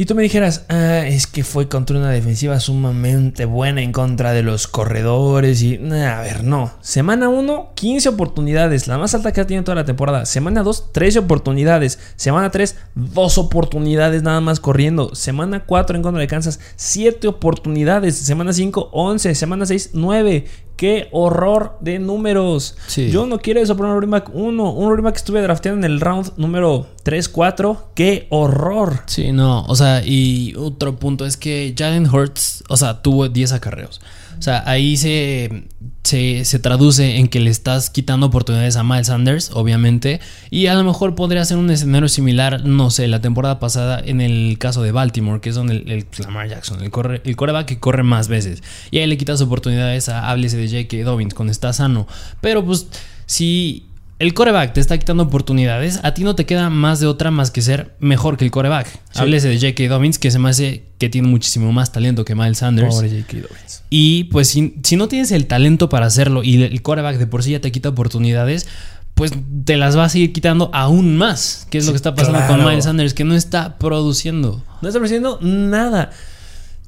Y 0.00 0.06
tú 0.06 0.14
me 0.14 0.22
dijeras, 0.22 0.64
ah, 0.70 1.06
es 1.06 1.26
que 1.26 1.44
fue 1.44 1.68
contra 1.68 1.98
una 1.98 2.08
defensiva 2.08 2.58
sumamente 2.58 3.44
buena 3.44 3.82
en 3.82 3.92
contra 3.92 4.32
de 4.32 4.42
los 4.42 4.66
corredores 4.66 5.60
y... 5.60 5.76
nah, 5.76 6.20
a 6.20 6.22
ver, 6.22 6.42
no. 6.42 6.72
Semana 6.80 7.28
1, 7.28 7.72
15 7.74 8.08
oportunidades, 8.08 8.88
la 8.88 8.96
más 8.96 9.14
alta 9.14 9.30
que 9.30 9.42
ha 9.42 9.46
tenido 9.46 9.62
toda 9.62 9.74
la 9.74 9.84
temporada. 9.84 10.24
Semana 10.24 10.62
2, 10.62 10.92
13 10.94 11.18
oportunidades. 11.18 11.98
Semana 12.16 12.50
3, 12.50 12.76
2 12.94 13.36
oportunidades 13.36 14.22
nada 14.22 14.40
más 14.40 14.58
corriendo. 14.58 15.14
Semana 15.14 15.66
4 15.66 15.96
en 15.96 16.02
contra 16.02 16.22
de 16.22 16.28
Kansas, 16.28 16.60
7 16.76 17.28
oportunidades. 17.28 18.16
Semana 18.16 18.54
5, 18.54 18.88
11. 18.92 19.34
Semana 19.34 19.66
6, 19.66 19.90
9. 19.92 20.46
¡Qué 20.80 21.08
horror 21.12 21.76
de 21.82 21.98
números! 21.98 22.74
Sí. 22.86 23.10
Yo 23.10 23.26
no 23.26 23.38
quiero 23.38 23.60
eso 23.60 23.76
por 23.76 23.84
un 23.84 24.10
back 24.10 24.30
1. 24.32 24.72
Un 24.72 25.02
back 25.02 25.12
que 25.12 25.18
estuve 25.18 25.42
drafteando 25.42 25.86
en 25.86 25.92
el 25.92 26.00
round 26.00 26.32
número 26.38 26.86
3, 27.02 27.28
4. 27.28 27.90
¡Qué 27.94 28.26
horror! 28.30 29.02
Sí, 29.04 29.30
no. 29.30 29.62
O 29.66 29.76
sea, 29.76 30.02
y 30.02 30.54
otro 30.56 30.98
punto 30.98 31.26
es 31.26 31.36
que 31.36 31.74
Jalen 31.76 32.08
Hurts, 32.08 32.64
o 32.70 32.78
sea, 32.78 33.02
tuvo 33.02 33.28
10 33.28 33.52
acarreos. 33.52 34.00
O 34.38 34.42
sea, 34.42 34.62
ahí 34.64 34.96
se, 34.96 35.68
se, 36.02 36.44
se 36.44 36.58
traduce 36.58 37.16
en 37.16 37.28
que 37.28 37.40
le 37.40 37.50
estás 37.50 37.90
quitando 37.90 38.26
oportunidades 38.26 38.76
a 38.76 38.84
Miles 38.84 39.08
Sanders, 39.08 39.50
obviamente. 39.52 40.20
Y 40.50 40.66
a 40.66 40.74
lo 40.74 40.84
mejor 40.84 41.14
podría 41.14 41.44
ser 41.44 41.58
un 41.58 41.70
escenario 41.70 42.08
similar, 42.08 42.64
no 42.64 42.90
sé, 42.90 43.06
la 43.08 43.20
temporada 43.20 43.58
pasada 43.58 44.00
en 44.04 44.20
el 44.20 44.56
caso 44.58 44.82
de 44.82 44.92
Baltimore, 44.92 45.40
que 45.40 45.50
es 45.50 45.54
donde 45.54 45.74
el, 45.74 46.06
Lamar 46.18 46.48
Jackson, 46.48 46.82
el, 46.82 46.90
corre, 46.90 47.20
el 47.24 47.36
coreback 47.36 47.66
que 47.66 47.78
corre 47.78 48.02
más 48.02 48.28
veces. 48.28 48.62
Y 48.90 48.98
ahí 48.98 49.06
le 49.06 49.18
quitas 49.18 49.40
oportunidades 49.40 50.08
a, 50.08 50.30
háblese 50.30 50.56
de 50.56 50.68
J.K. 50.68 51.04
Dobbins 51.04 51.34
cuando 51.34 51.52
está 51.52 51.72
sano. 51.72 52.06
Pero 52.40 52.64
pues, 52.64 52.88
si 53.26 53.89
el 54.20 54.34
coreback 54.34 54.74
te 54.74 54.80
está 54.80 54.98
quitando 54.98 55.22
oportunidades, 55.22 55.98
a 56.02 56.12
ti 56.12 56.24
no 56.24 56.34
te 56.34 56.44
queda 56.44 56.68
más 56.68 57.00
de 57.00 57.06
otra 57.06 57.30
más 57.30 57.50
que 57.50 57.62
ser 57.62 57.96
mejor 58.00 58.36
que 58.36 58.44
el 58.44 58.50
coreback. 58.50 58.86
Sí. 58.86 58.98
Háblese 59.14 59.48
de 59.48 59.58
J.K. 59.58 59.88
Dobbins, 59.88 60.18
que 60.18 60.30
se 60.30 60.38
me 60.38 60.50
hace 60.50 60.84
que 60.98 61.08
tiene 61.08 61.26
muchísimo 61.26 61.72
más 61.72 61.90
talento 61.90 62.22
que 62.26 62.34
Miles 62.34 62.58
Sanders. 62.58 62.94
Pobre 62.94 63.08
J.K. 63.08 63.48
Dobbins. 63.48 63.82
Y 63.88 64.24
pues 64.24 64.48
si, 64.48 64.74
si 64.82 64.96
no 64.96 65.08
tienes 65.08 65.32
el 65.32 65.46
talento 65.46 65.88
para 65.88 66.04
hacerlo 66.04 66.44
y 66.44 66.62
el 66.62 66.82
coreback 66.82 67.16
de 67.16 67.26
por 67.26 67.42
sí 67.42 67.52
ya 67.52 67.62
te 67.62 67.72
quita 67.72 67.88
oportunidades, 67.88 68.68
pues 69.14 69.32
te 69.64 69.78
las 69.78 69.96
va 69.96 70.04
a 70.04 70.08
seguir 70.10 70.34
quitando 70.34 70.70
aún 70.74 71.16
más. 71.16 71.66
Que 71.70 71.78
es 71.78 71.86
lo 71.86 71.92
que 71.92 71.96
está 71.96 72.14
pasando 72.14 72.40
claro. 72.40 72.56
con 72.58 72.66
Miles 72.66 72.84
Sanders, 72.84 73.14
que 73.14 73.24
no 73.24 73.34
está 73.34 73.78
produciendo. 73.78 74.62
No 74.82 74.88
está 74.88 74.98
ofreciendo 74.98 75.38
nada. 75.40 76.10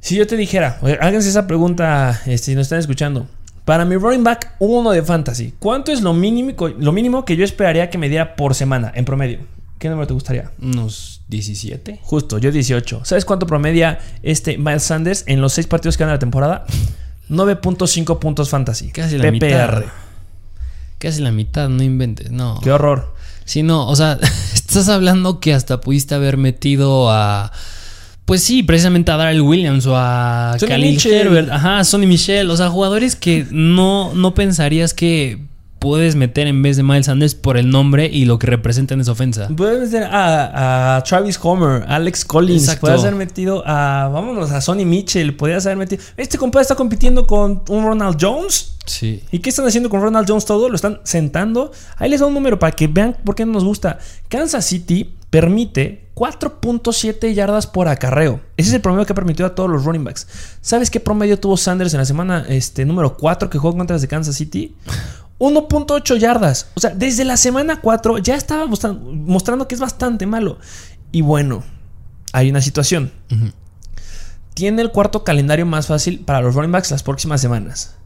Si 0.01 0.16
yo 0.16 0.26
te 0.26 0.37
dijera, 0.37 0.80
háganse 1.01 1.30
esa 1.30 1.47
pregunta 1.47 2.20
este, 2.26 2.51
si 2.51 2.55
nos 2.55 2.64
están 2.64 2.80
escuchando. 2.80 3.26
Para 3.64 3.84
mi 3.84 3.96
running 3.96 4.24
back, 4.24 4.54
uno 4.58 4.90
de 4.90 5.02
fantasy, 5.02 5.54
¿cuánto 5.58 5.92
es 5.92 6.02
lo 6.02 6.12
mínimo, 6.14 6.52
lo 6.78 6.92
mínimo 6.92 7.24
que 7.24 7.36
yo 7.36 7.44
esperaría 7.44 7.90
que 7.90 7.98
me 7.98 8.08
diera 8.08 8.34
por 8.34 8.54
semana 8.54 8.92
en 8.94 9.04
promedio? 9.04 9.38
¿Qué 9.78 9.88
número 9.88 10.06
te 10.06 10.14
gustaría? 10.14 10.50
Unos 10.60 11.22
17. 11.28 12.00
Justo, 12.02 12.38
yo 12.38 12.52
18. 12.52 13.00
¿Sabes 13.04 13.24
cuánto 13.24 13.46
promedia 13.46 13.98
este 14.22 14.56
Miles 14.56 14.84
Sanders 14.84 15.24
en 15.26 15.40
los 15.40 15.52
seis 15.52 15.66
partidos 15.66 15.96
que 15.96 16.04
gana 16.04 16.12
la 16.12 16.18
temporada? 16.20 16.66
9.5 17.28 18.18
puntos 18.18 18.48
fantasy. 18.48 18.90
Casi 18.90 19.18
la 19.18 19.24
PPR. 19.24 19.32
mitad. 19.32 19.82
Casi 20.98 21.20
la 21.20 21.32
mitad, 21.32 21.68
no 21.68 21.82
inventes. 21.82 22.30
No. 22.30 22.60
Qué 22.62 22.70
horror. 22.70 23.12
Sí, 23.44 23.62
no, 23.62 23.88
o 23.88 23.96
sea, 23.96 24.18
estás 24.54 24.88
hablando 24.88 25.40
que 25.40 25.52
hasta 25.52 25.80
pudiste 25.80 26.14
haber 26.14 26.36
metido 26.36 27.10
a. 27.10 27.50
Pues 28.25 28.43
sí, 28.43 28.62
precisamente 28.62 29.11
a 29.11 29.16
Darrell 29.16 29.41
Williams 29.41 29.85
o 29.87 29.97
a 29.97 30.57
Sonny 30.59 30.70
Khalil 30.70 30.91
Mitchell. 30.93 31.12
Herbert, 31.12 31.51
ajá, 31.51 31.85
Sonny 31.85 32.07
Michel, 32.07 32.51
o 32.51 32.57
sea, 32.57 32.68
jugadores 32.68 33.16
que 33.16 33.47
no, 33.51 34.14
no 34.14 34.35
pensarías 34.35 34.95
que 34.95 35.39
puedes 35.83 36.14
meter 36.14 36.47
en 36.47 36.62
vez 36.62 36.76
de 36.76 36.85
Miles 36.85 37.07
Sanders 37.07 37.35
por 37.35 37.57
el 37.57 37.68
nombre 37.68 38.07
y 38.07 38.24
lo 38.24 38.39
que 38.39 38.47
representa 38.47 38.95
en 38.95 39.01
esa 39.01 39.12
ofensa. 39.12 39.49
Puedes 39.55 39.80
meter 39.80 40.05
a, 40.05 40.97
a 40.97 41.03
Travis 41.03 41.39
Homer, 41.43 41.85
Alex 41.89 42.24
Collins. 42.24 42.62
Exacto. 42.62 42.87
Puedes 42.87 43.03
haber 43.03 43.16
metido 43.16 43.62
a. 43.66 44.09
Vámonos, 44.09 44.53
a 44.53 44.61
Sonny 44.61 44.85
Mitchell. 44.85 45.35
Podías 45.35 45.66
haber 45.66 45.78
metido. 45.78 46.03
Este 46.16 46.39
compadre 46.39 46.62
está 46.62 46.76
compitiendo 46.76 47.26
con 47.26 47.62
un 47.68 47.85
Ronald 47.85 48.16
Jones. 48.18 48.76
Sí. 48.87 49.22
¿Y 49.33 49.41
qué 49.41 49.51
están 49.51 49.66
haciendo 49.66 49.91
con 49.91 50.01
Ronald 50.01 50.28
Jones 50.28 50.45
todo? 50.45 50.68
Lo 50.68 50.76
están 50.76 51.01
sentando. 51.03 51.72
Ahí 51.97 52.09
les 52.09 52.20
da 52.20 52.26
un 52.26 52.35
número 52.35 52.59
para 52.59 52.72
que 52.72 52.87
vean 52.87 53.16
por 53.24 53.35
qué 53.35 53.45
no 53.45 53.53
nos 53.53 53.64
gusta. 53.64 53.99
Kansas 54.28 54.64
City 54.64 55.14
permite 55.30 56.11
4.7 56.14 57.33
yardas 57.33 57.66
por 57.66 57.89
acarreo. 57.89 58.41
Ese 58.57 58.68
es 58.68 58.74
el 58.74 58.80
promedio 58.83 59.07
que 59.07 59.12
ha 59.12 59.16
permitido 59.16 59.47
a 59.47 59.55
todos 59.55 59.70
los 59.70 59.85
running 59.85 60.05
backs. 60.05 60.26
¿Sabes 60.61 60.91
qué 60.91 61.01
promedio 61.01 61.39
tuvo 61.41 61.57
Sanders 61.57 61.95
en 61.95 62.01
la 62.01 62.05
semana 62.05 62.45
este, 62.49 62.85
número 62.85 63.16
4 63.16 63.49
que 63.49 63.59
jugó 63.59 63.74
contra 63.76 63.95
los 63.95 64.03
de 64.03 64.09
Kansas 64.09 64.37
City? 64.37 64.76
1.8 65.43 66.18
yardas. 66.18 66.68
O 66.74 66.80
sea, 66.80 66.90
desde 66.90 67.24
la 67.24 67.36
semana 67.36 67.80
4 67.80 68.18
ya 68.18 68.36
estaba 68.36 68.66
mostrando 68.66 69.66
que 69.66 69.74
es 69.74 69.80
bastante 69.80 70.24
malo. 70.24 70.59
Y 71.11 71.22
bueno, 71.22 71.64
hay 72.32 72.49
una 72.49 72.61
situación. 72.61 73.11
Tiene 74.55 74.82
el 74.82 74.93
cuarto 74.93 75.24
calendario 75.24 75.66
más 75.66 75.88
fácil 75.88 76.20
para 76.20 76.40
los 76.40 76.55
running 76.55 76.70
backs 76.70 76.93
las 76.93 77.03
próximas 77.03 77.40
semanas. 77.40 77.97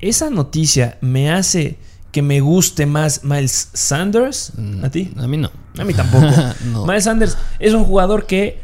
Esa 0.00 0.28
noticia 0.28 0.98
me 1.00 1.32
hace 1.32 1.78
que 2.12 2.20
me 2.20 2.40
guste 2.40 2.84
más 2.84 3.24
Miles 3.24 3.70
Sanders. 3.72 4.52
¿A 4.82 4.90
ti? 4.90 5.14
A 5.16 5.26
mí 5.26 5.38
no. 5.38 5.50
A 5.78 5.84
mí 5.84 5.94
tampoco. 5.94 6.26
Miles 6.86 7.04
Sanders 7.04 7.38
es 7.58 7.72
un 7.72 7.84
jugador 7.84 8.26
que, 8.26 8.60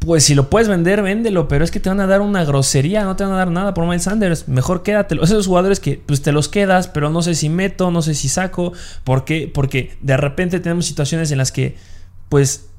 pues 0.00 0.24
si 0.24 0.34
lo 0.34 0.48
puedes 0.48 0.66
vender, 0.66 1.02
véndelo, 1.02 1.46
pero 1.46 1.62
es 1.62 1.70
que 1.70 1.78
te 1.78 1.90
van 1.90 2.00
a 2.00 2.06
dar 2.06 2.22
una 2.22 2.42
grosería, 2.44 3.04
no 3.04 3.16
te 3.16 3.24
van 3.24 3.34
a 3.34 3.36
dar 3.36 3.50
nada 3.50 3.74
por 3.74 3.84
Miles 3.84 4.04
Sanders. 4.04 4.48
Mejor 4.48 4.82
quédatelo. 4.82 5.22
Esos 5.22 5.46
jugadores 5.46 5.78
que 5.78 6.00
pues 6.04 6.22
te 6.22 6.32
los 6.32 6.48
quedas, 6.48 6.88
pero 6.88 7.10
no 7.10 7.20
sé 7.20 7.34
si 7.34 7.50
meto, 7.50 7.90
no 7.90 8.00
sé 8.00 8.14
si 8.14 8.30
saco. 8.30 8.72
¿Por 9.04 9.24
qué? 9.26 9.50
Porque 9.52 9.96
de 10.00 10.16
repente 10.16 10.58
tenemos 10.58 10.86
situaciones 10.86 11.30
en 11.32 11.38
las 11.38 11.52
que, 11.52 11.76
pues 12.30 12.69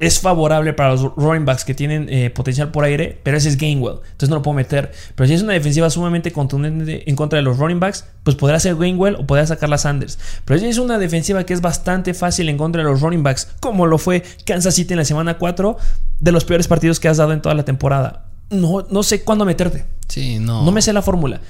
es 0.00 0.20
favorable 0.20 0.72
para 0.72 0.90
los 0.90 1.02
running 1.16 1.44
backs 1.44 1.64
que 1.64 1.74
tienen 1.74 2.08
eh, 2.08 2.30
potencial 2.30 2.70
por 2.70 2.84
aire, 2.84 3.18
pero 3.22 3.36
ese 3.36 3.48
es 3.48 3.56
Gainwell, 3.56 3.96
entonces 4.02 4.28
no 4.28 4.36
lo 4.36 4.42
puedo 4.42 4.54
meter. 4.54 4.92
Pero 5.14 5.26
si 5.26 5.34
es 5.34 5.42
una 5.42 5.52
defensiva 5.54 5.90
sumamente 5.90 6.32
contundente 6.32 7.08
en 7.08 7.16
contra 7.16 7.38
de 7.38 7.42
los 7.42 7.58
running 7.58 7.80
backs, 7.80 8.04
pues 8.22 8.36
podrá 8.36 8.60
ser 8.60 8.76
Gainwell 8.76 9.16
o 9.16 9.26
podrá 9.26 9.46
sacar 9.46 9.68
la 9.68 9.78
Sanders. 9.78 10.18
Pero 10.44 10.60
si 10.60 10.66
es 10.66 10.78
una 10.78 10.98
defensiva 10.98 11.44
que 11.44 11.54
es 11.54 11.60
bastante 11.60 12.14
fácil 12.14 12.48
en 12.48 12.58
contra 12.58 12.82
de 12.82 12.90
los 12.90 13.00
running 13.00 13.22
backs, 13.22 13.48
como 13.60 13.86
lo 13.86 13.98
fue 13.98 14.22
Kansas 14.44 14.74
City 14.74 14.94
en 14.94 14.98
la 14.98 15.04
semana 15.04 15.38
4, 15.38 15.76
de 16.20 16.32
los 16.32 16.44
peores 16.44 16.68
partidos 16.68 17.00
que 17.00 17.08
has 17.08 17.16
dado 17.16 17.32
en 17.32 17.42
toda 17.42 17.54
la 17.54 17.64
temporada. 17.64 18.26
No, 18.50 18.86
no 18.90 19.02
sé 19.02 19.22
cuándo 19.22 19.44
meterte. 19.44 19.84
Sí, 20.08 20.38
no. 20.38 20.64
No 20.64 20.72
me 20.72 20.80
sé 20.80 20.92
la 20.92 21.02
fórmula. 21.02 21.40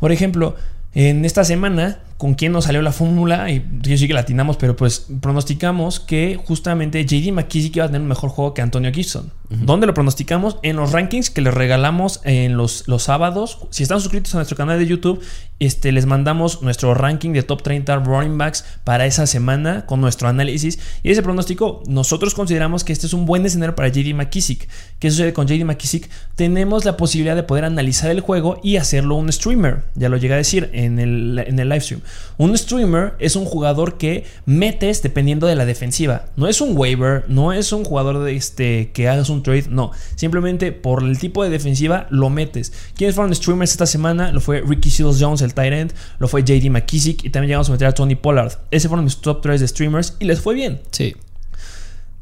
Por 0.00 0.12
ejemplo, 0.12 0.56
en 0.94 1.24
esta 1.24 1.44
semana 1.44 2.00
con 2.16 2.34
quién 2.34 2.52
nos 2.52 2.64
salió 2.64 2.82
la 2.82 2.92
fórmula 2.92 3.50
y 3.50 3.64
yo 3.80 3.96
sí 3.96 4.06
que 4.06 4.14
latinamos, 4.14 4.56
pero 4.56 4.76
pues 4.76 5.06
pronosticamos 5.20 6.00
que 6.00 6.38
justamente 6.44 7.04
JD 7.04 7.32
McKissick 7.32 7.76
iba 7.76 7.84
a 7.86 7.88
tener 7.88 8.02
un 8.02 8.08
mejor 8.08 8.30
juego 8.30 8.52
que 8.54 8.62
Antonio 8.62 8.92
Gibson. 8.92 9.32
¿Dónde 9.50 9.88
lo 9.88 9.94
pronosticamos? 9.94 10.58
En 10.62 10.76
los 10.76 10.92
rankings 10.92 11.28
que 11.28 11.40
les 11.40 11.52
regalamos 11.52 12.20
en 12.22 12.56
los, 12.56 12.86
los 12.86 13.02
sábados. 13.02 13.58
Si 13.70 13.82
están 13.82 14.00
suscritos 14.00 14.32
a 14.34 14.38
nuestro 14.38 14.56
canal 14.56 14.78
de 14.78 14.86
YouTube, 14.86 15.20
este, 15.58 15.90
les 15.90 16.06
mandamos 16.06 16.62
nuestro 16.62 16.94
ranking 16.94 17.32
de 17.32 17.42
top 17.42 17.64
30 17.64 17.96
running 17.96 18.38
backs 18.38 18.64
para 18.84 19.06
esa 19.06 19.26
semana 19.26 19.86
con 19.86 20.00
nuestro 20.00 20.28
análisis. 20.28 20.78
Y 21.02 21.10
ese 21.10 21.24
pronóstico, 21.24 21.82
nosotros 21.88 22.34
consideramos 22.34 22.84
que 22.84 22.92
este 22.92 23.08
es 23.08 23.12
un 23.12 23.26
buen 23.26 23.44
escenario 23.44 23.74
para 23.74 23.88
JD 23.88 24.14
McKissick. 24.14 24.68
¿Qué 25.00 25.10
sucede 25.10 25.32
con 25.32 25.48
JD 25.48 25.64
McKissick? 25.64 26.08
Tenemos 26.36 26.84
la 26.84 26.96
posibilidad 26.96 27.34
de 27.34 27.42
poder 27.42 27.64
analizar 27.64 28.12
el 28.12 28.20
juego 28.20 28.60
y 28.62 28.76
hacerlo 28.76 29.16
un 29.16 29.32
streamer. 29.32 29.82
Ya 29.96 30.08
lo 30.08 30.16
llegué 30.16 30.34
a 30.34 30.36
decir 30.36 30.70
en 30.72 31.00
el, 31.00 31.42
en 31.44 31.58
el 31.58 31.68
live 31.68 31.80
stream. 31.80 32.02
Un 32.40 32.56
streamer 32.56 33.16
es 33.18 33.36
un 33.36 33.44
jugador 33.44 33.98
que 33.98 34.24
metes 34.46 35.02
dependiendo 35.02 35.46
de 35.46 35.54
la 35.56 35.66
defensiva. 35.66 36.24
No 36.36 36.48
es 36.48 36.62
un 36.62 36.74
waiver, 36.74 37.26
no 37.28 37.52
es 37.52 37.70
un 37.70 37.84
jugador 37.84 38.24
de 38.24 38.34
este, 38.34 38.92
que 38.94 39.10
hagas 39.10 39.28
un 39.28 39.42
trade, 39.42 39.66
no. 39.68 39.90
Simplemente 40.14 40.72
por 40.72 41.02
el 41.02 41.18
tipo 41.18 41.44
de 41.44 41.50
defensiva 41.50 42.06
lo 42.08 42.30
metes. 42.30 42.72
¿Quiénes 42.96 43.14
fueron 43.14 43.34
streamers 43.34 43.72
esta 43.72 43.84
semana? 43.84 44.32
Lo 44.32 44.40
fue 44.40 44.62
Ricky 44.62 44.88
Seals 44.88 45.18
Jones, 45.20 45.42
el 45.42 45.52
tight 45.52 45.74
end, 45.74 45.92
lo 46.18 46.28
fue 46.28 46.42
JD 46.42 46.70
McKissick 46.70 47.24
y 47.26 47.28
también 47.28 47.48
llegamos 47.48 47.68
a 47.68 47.72
meter 47.72 47.88
a 47.88 47.92
Tony 47.92 48.14
Pollard. 48.14 48.54
Ese 48.70 48.88
fueron 48.88 49.04
mis 49.04 49.18
top 49.18 49.42
3 49.42 49.60
de 49.60 49.68
streamers 49.68 50.16
y 50.18 50.24
les 50.24 50.40
fue 50.40 50.54
bien. 50.54 50.80
Sí. 50.92 51.14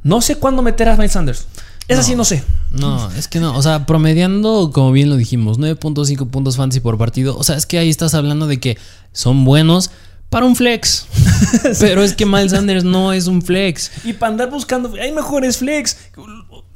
No 0.03 0.21
sé 0.21 0.35
cuándo 0.35 0.63
meter 0.63 0.89
a 0.89 0.97
Miles 0.97 1.13
Sanders. 1.13 1.47
Es 1.87 1.97
así, 1.97 2.17
no 2.17 2.25
sé. 2.25 2.43
No, 2.73 3.09
es 3.13 3.29
que 3.29 3.39
no. 3.39 3.57
O 3.57 3.63
sea, 3.63 3.87
promediando, 3.87 4.73
como 4.75 4.91
bien 4.91 5.11
lo 5.11 5.17
dijimos, 5.17 5.61
9.5 5.61 6.29
puntos 6.29 6.57
fantasy 6.57 6.81
por 6.81 6.99
partido. 6.99 7.37
O 7.39 7.45
sea, 7.45 7.57
es 7.57 7.67
que 7.67 7.79
ahí 7.79 7.89
estás 7.89 8.15
hablando 8.15 8.49
de 8.49 8.59
que 8.59 8.77
son 9.13 9.45
buenos 9.45 9.91
para 10.31 10.47
un 10.47 10.57
flex. 10.57 11.07
Pero 11.81 12.03
es 12.03 12.15
que 12.15 12.27
Miles 12.27 12.53
Sanders 12.53 12.85
no 12.85 13.13
es 13.13 13.27
un 13.27 13.43
flex. 13.43 13.91
Y 14.05 14.13
para 14.13 14.33
andar 14.33 14.51
buscando, 14.51 14.93
hay 15.01 15.13
mejores 15.13 15.59
flex. 15.59 15.97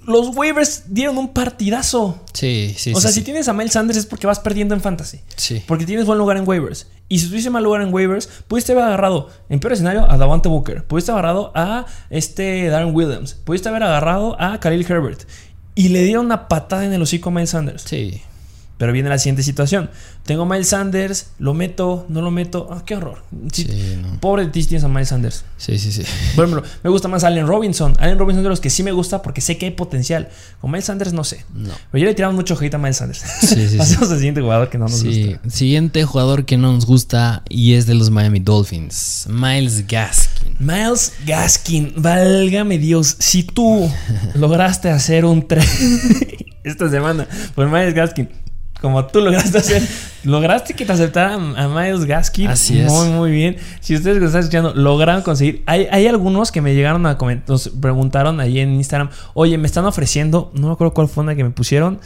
Los 0.05 0.35
waivers 0.35 0.85
dieron 0.89 1.17
un 1.17 1.33
partidazo. 1.33 2.25
Sí, 2.33 2.75
sí. 2.77 2.93
O 2.95 3.01
sea, 3.01 3.13
si 3.13 3.23
tienes 3.23 3.47
a 3.49 3.53
Miles 3.53 3.73
Sanders 3.73 3.99
es 3.99 4.07
porque 4.07 4.27
vas 4.27 4.41
perdiendo 4.41 4.75
en 4.75 4.81
fantasy. 4.81 5.21
Sí. 5.37 5.63
Porque 5.67 5.87
tienes 5.87 6.07
buen 6.07 6.19
lugar 6.19 6.37
en 6.37 6.49
waivers. 6.49 6.89
Y 7.09 7.19
si 7.19 7.29
tuviste 7.29 7.51
mal 7.51 7.63
lugar 7.63 7.83
en 7.83 7.93
waivers, 7.93 8.29
pudiste 8.49 8.73
haber 8.73 8.85
agarrado, 8.85 9.29
en 9.49 9.61
peor 9.61 9.75
escenario, 9.75 10.11
a 10.11 10.17
Davante 10.17 10.49
Booker. 10.49 10.85
Pudiste 10.85 11.13
haber 11.13 11.27
agarrado 11.27 11.53
a 11.55 11.87
este 12.11 12.67
Darren 12.69 12.95
Williams. 12.95 13.35
Pudiste 13.35 13.69
haber 13.69 13.83
agarrado 13.85 14.41
a 14.41 14.59
Khalil 14.59 14.85
Herbert. 14.89 15.23
Y 15.75 15.89
le 15.91 16.03
dieron 16.03 16.27
una 16.27 16.49
patada 16.49 16.85
en 16.85 16.93
el 16.93 17.03
hocico 17.03 17.29
a 17.29 17.33
Miles 17.33 17.51
Sanders. 17.51 17.83
Sí. 17.83 18.23
Pero 18.83 18.93
viene 18.93 19.09
la 19.09 19.19
siguiente 19.19 19.45
situación. 19.45 19.91
Tengo 20.25 20.43
a 20.43 20.45
Miles 20.45 20.71
Sanders, 20.71 21.29
lo 21.39 21.55
meto, 21.55 22.05
no 22.09 22.21
lo 22.21 22.33
meto. 22.33 22.67
Ah, 22.69 22.83
qué 22.85 22.97
horror. 22.97 23.23
Pobre 24.19 24.47
de 24.47 24.51
ti 24.51 24.65
tienes 24.65 24.83
a 24.83 24.89
Miles 24.89 25.11
Sanders. 25.11 25.45
Sí, 25.57 25.79
sí, 25.79 25.93
sí. 25.93 26.03
Por 26.35 26.47
ejemplo, 26.47 26.69
me 26.83 26.91
gusta 26.91 27.07
más 27.07 27.23
Allen 27.23 27.47
Robinson. 27.47 27.95
Allen 28.01 28.19
Robinson 28.19 28.43
de 28.43 28.49
los 28.49 28.59
que 28.59 28.71
sí 28.71 28.83
me 28.83 28.91
gusta 28.91 29.23
porque 29.23 29.41
sé 29.41 29.57
que 29.57 29.67
hay 29.67 29.71
potencial. 29.71 30.31
Con 30.61 30.73
Miles 30.73 30.87
Sanders 30.87 31.13
no 31.13 31.23
sé. 31.23 31.45
No. 31.55 31.71
Pero 31.93 32.01
yo 32.01 32.07
le 32.07 32.11
he 32.11 32.15
tirado 32.17 32.33
mucho 32.33 32.59
hate 32.61 32.75
a 32.75 32.79
Miles 32.79 32.97
Sanders. 32.97 33.21
Sí, 33.21 33.69
sí, 33.69 33.77
Pasemos 33.79 34.11
al 34.11 34.17
siguiente 34.17 34.41
jugador 34.41 34.69
que 34.69 34.79
no 34.79 34.87
nos 34.87 34.99
sí. 34.99 35.35
gusta. 35.35 35.49
Siguiente 35.49 36.03
jugador 36.03 36.45
que 36.45 36.57
no 36.57 36.73
nos 36.73 36.85
gusta 36.85 37.45
y 37.49 37.75
es 37.75 37.87
de 37.87 37.95
los 37.95 38.11
Miami 38.11 38.41
Dolphins. 38.41 39.29
Miles 39.31 39.87
Gaskin. 39.87 40.57
Miles 40.59 41.13
Gaskin, 41.25 41.93
válgame 41.99 42.79
Dios, 42.79 43.15
si 43.21 43.45
tú 43.45 43.89
lograste 44.35 44.91
hacer 44.91 45.25
un 45.25 45.47
tren 45.47 45.65
esta 46.65 46.91
semana 46.91 47.29
por 47.55 47.69
Miles 47.69 47.95
Gaskin, 47.95 48.29
como 48.83 49.07
tú 49.07 49.21
lograste 49.21 49.59
hacer, 49.59 49.83
lograste 50.25 50.75
que 50.75 50.85
te 50.85 50.93
aceptaran 50.93 51.57
a 51.57 51.69
Miles 51.69 52.05
Gaskin. 52.05 52.49
Así 52.49 52.81
es. 52.81 52.93
Muy, 52.93 53.09
muy 53.11 53.31
bien. 53.31 53.57
Si 53.81 53.95
ustedes 53.95 54.19
que 54.19 54.27
están 54.27 54.41
escuchando 54.41 54.75
lograron 54.75 55.23
conseguir, 55.23 55.63
hay, 55.67 55.87
hay 55.91 56.09
algunos 56.09 56.51
que 56.51 56.61
me 56.61 56.75
llegaron 56.75 57.07
a 57.07 57.17
comentar, 57.17 57.49
nos 57.49 57.69
preguntaron 57.69 58.41
ahí 58.41 58.59
en 58.59 58.75
Instagram, 58.75 59.11
oye, 59.35 59.57
me 59.57 59.67
están 59.67 59.85
ofreciendo, 59.85 60.51
no 60.55 60.67
me 60.67 60.73
acuerdo 60.75 60.93
cuál 60.93 61.09
fue 61.09 61.23
una 61.23 61.37
que 61.37 61.45
me 61.45 61.51
pusieron. 61.51 62.01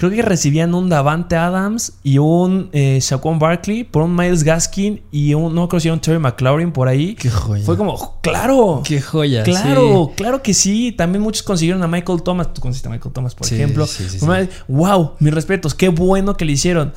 Creo 0.00 0.10
que 0.10 0.22
recibían 0.22 0.74
un 0.74 0.88
Davante 0.88 1.36
Adams 1.36 1.92
y 2.02 2.16
un 2.16 2.70
eh, 2.72 2.98
Shaquon 3.02 3.38
Barkley 3.38 3.84
por 3.84 4.02
un 4.02 4.16
Miles 4.16 4.44
Gaskin 4.44 5.02
y 5.12 5.34
un, 5.34 5.54
no 5.54 5.68
creo 5.68 5.78
si 5.78 5.88
era 5.88 5.92
un 5.94 6.00
Terry 6.00 6.18
McLaurin 6.18 6.72
por 6.72 6.88
ahí. 6.88 7.14
Qué 7.16 7.28
joya. 7.28 7.62
Fue 7.66 7.76
como, 7.76 8.18
claro. 8.22 8.80
Qué 8.82 9.02
joya. 9.02 9.42
Claro, 9.42 10.06
sí. 10.08 10.14
claro 10.16 10.42
que 10.42 10.54
sí. 10.54 10.92
También 10.92 11.20
muchos 11.22 11.42
consiguieron 11.42 11.82
a 11.82 11.86
Michael 11.86 12.22
Thomas. 12.22 12.54
Tú 12.54 12.62
conseguiste 12.62 12.88
a 12.88 12.92
Michael 12.92 13.12
Thomas, 13.12 13.34
por 13.34 13.46
Sí, 13.46 13.56
ejemplo. 13.56 13.86
sí, 13.86 14.06
sí, 14.08 14.18
sí. 14.20 14.26
Wow, 14.68 15.16
mis 15.18 15.34
respetos. 15.34 15.74
Qué 15.74 15.90
bueno 15.90 16.34
que 16.34 16.46
le 16.46 16.52
hicieron. 16.52 16.94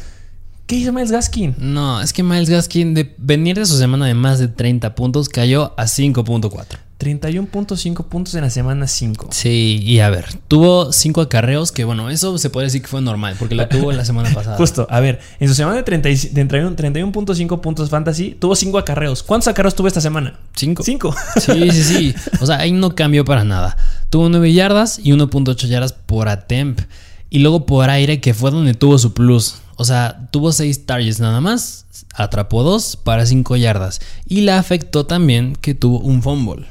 ¿Qué 0.65 0.77
hizo 0.77 0.93
Miles 0.93 1.11
Gaskin? 1.11 1.55
No, 1.57 1.99
es 1.99 2.13
que 2.13 2.23
Miles 2.23 2.49
Gaskin, 2.49 2.93
de 2.93 3.13
venir 3.17 3.57
de 3.57 3.65
su 3.65 3.75
semana 3.77 4.05
de 4.05 4.13
más 4.13 4.39
de 4.39 4.47
30 4.47 4.95
puntos, 4.95 5.27
cayó 5.27 5.73
a 5.75 5.83
5.4. 5.83 6.77
31.5 6.99 8.05
puntos 8.05 8.35
en 8.35 8.41
la 8.41 8.49
semana 8.49 8.87
5. 8.87 9.29
Sí, 9.31 9.79
y 9.83 9.99
a 9.99 10.09
ver, 10.09 10.25
tuvo 10.47 10.91
5 10.91 11.21
acarreos, 11.21 11.71
que 11.71 11.83
bueno, 11.83 12.09
eso 12.09 12.37
se 12.37 12.49
puede 12.49 12.65
decir 12.67 12.81
que 12.81 12.87
fue 12.87 13.01
normal, 13.01 13.35
porque 13.37 13.55
lo 13.55 13.67
tuvo 13.67 13.91
la 13.91 14.05
semana 14.05 14.29
pasada. 14.33 14.57
Justo, 14.57 14.87
a 14.89 14.99
ver, 14.99 15.19
en 15.39 15.47
su 15.47 15.53
semana 15.55 15.77
de 15.77 15.83
30 15.83 16.09
y- 16.09 16.15
de 16.15 16.45
31 16.45 16.75
31.5 16.75 17.61
puntos 17.61 17.89
fantasy, 17.89 18.35
tuvo 18.39 18.55
5 18.55 18.77
acarreos. 18.77 19.23
¿Cuántos 19.23 19.47
acarreos 19.47 19.75
tuvo 19.75 19.87
esta 19.87 20.01
semana? 20.01 20.39
5. 20.55 20.83
5. 20.83 21.15
Sí, 21.39 21.71
sí, 21.71 21.83
sí. 21.83 22.15
O 22.41 22.45
sea, 22.45 22.59
ahí 22.59 22.71
no 22.71 22.95
cambió 22.95 23.25
para 23.25 23.43
nada. 23.43 23.77
Tuvo 24.09 24.29
9 24.29 24.53
yardas 24.53 24.99
y 25.03 25.11
1.8 25.11 25.67
yardas 25.67 25.93
por 25.93 26.29
attempt. 26.29 26.81
Y 27.29 27.39
luego 27.39 27.65
por 27.65 27.89
aire, 27.89 28.21
que 28.21 28.33
fue 28.35 28.51
donde 28.51 28.75
tuvo 28.75 28.99
su 28.99 29.13
plus. 29.13 29.55
O 29.75 29.85
sea, 29.85 30.27
tuvo 30.31 30.51
6 30.51 30.85
targets 30.85 31.19
nada 31.19 31.41
más. 31.41 31.85
Atrapó 32.13 32.61
2 32.61 32.97
para 32.97 33.25
5 33.25 33.55
yardas. 33.55 34.01
Y 34.27 34.41
le 34.41 34.51
afectó 34.51 35.07
también 35.07 35.55
que 35.59 35.73
tuvo 35.73 35.99
un 35.99 36.21
fumble. 36.21 36.67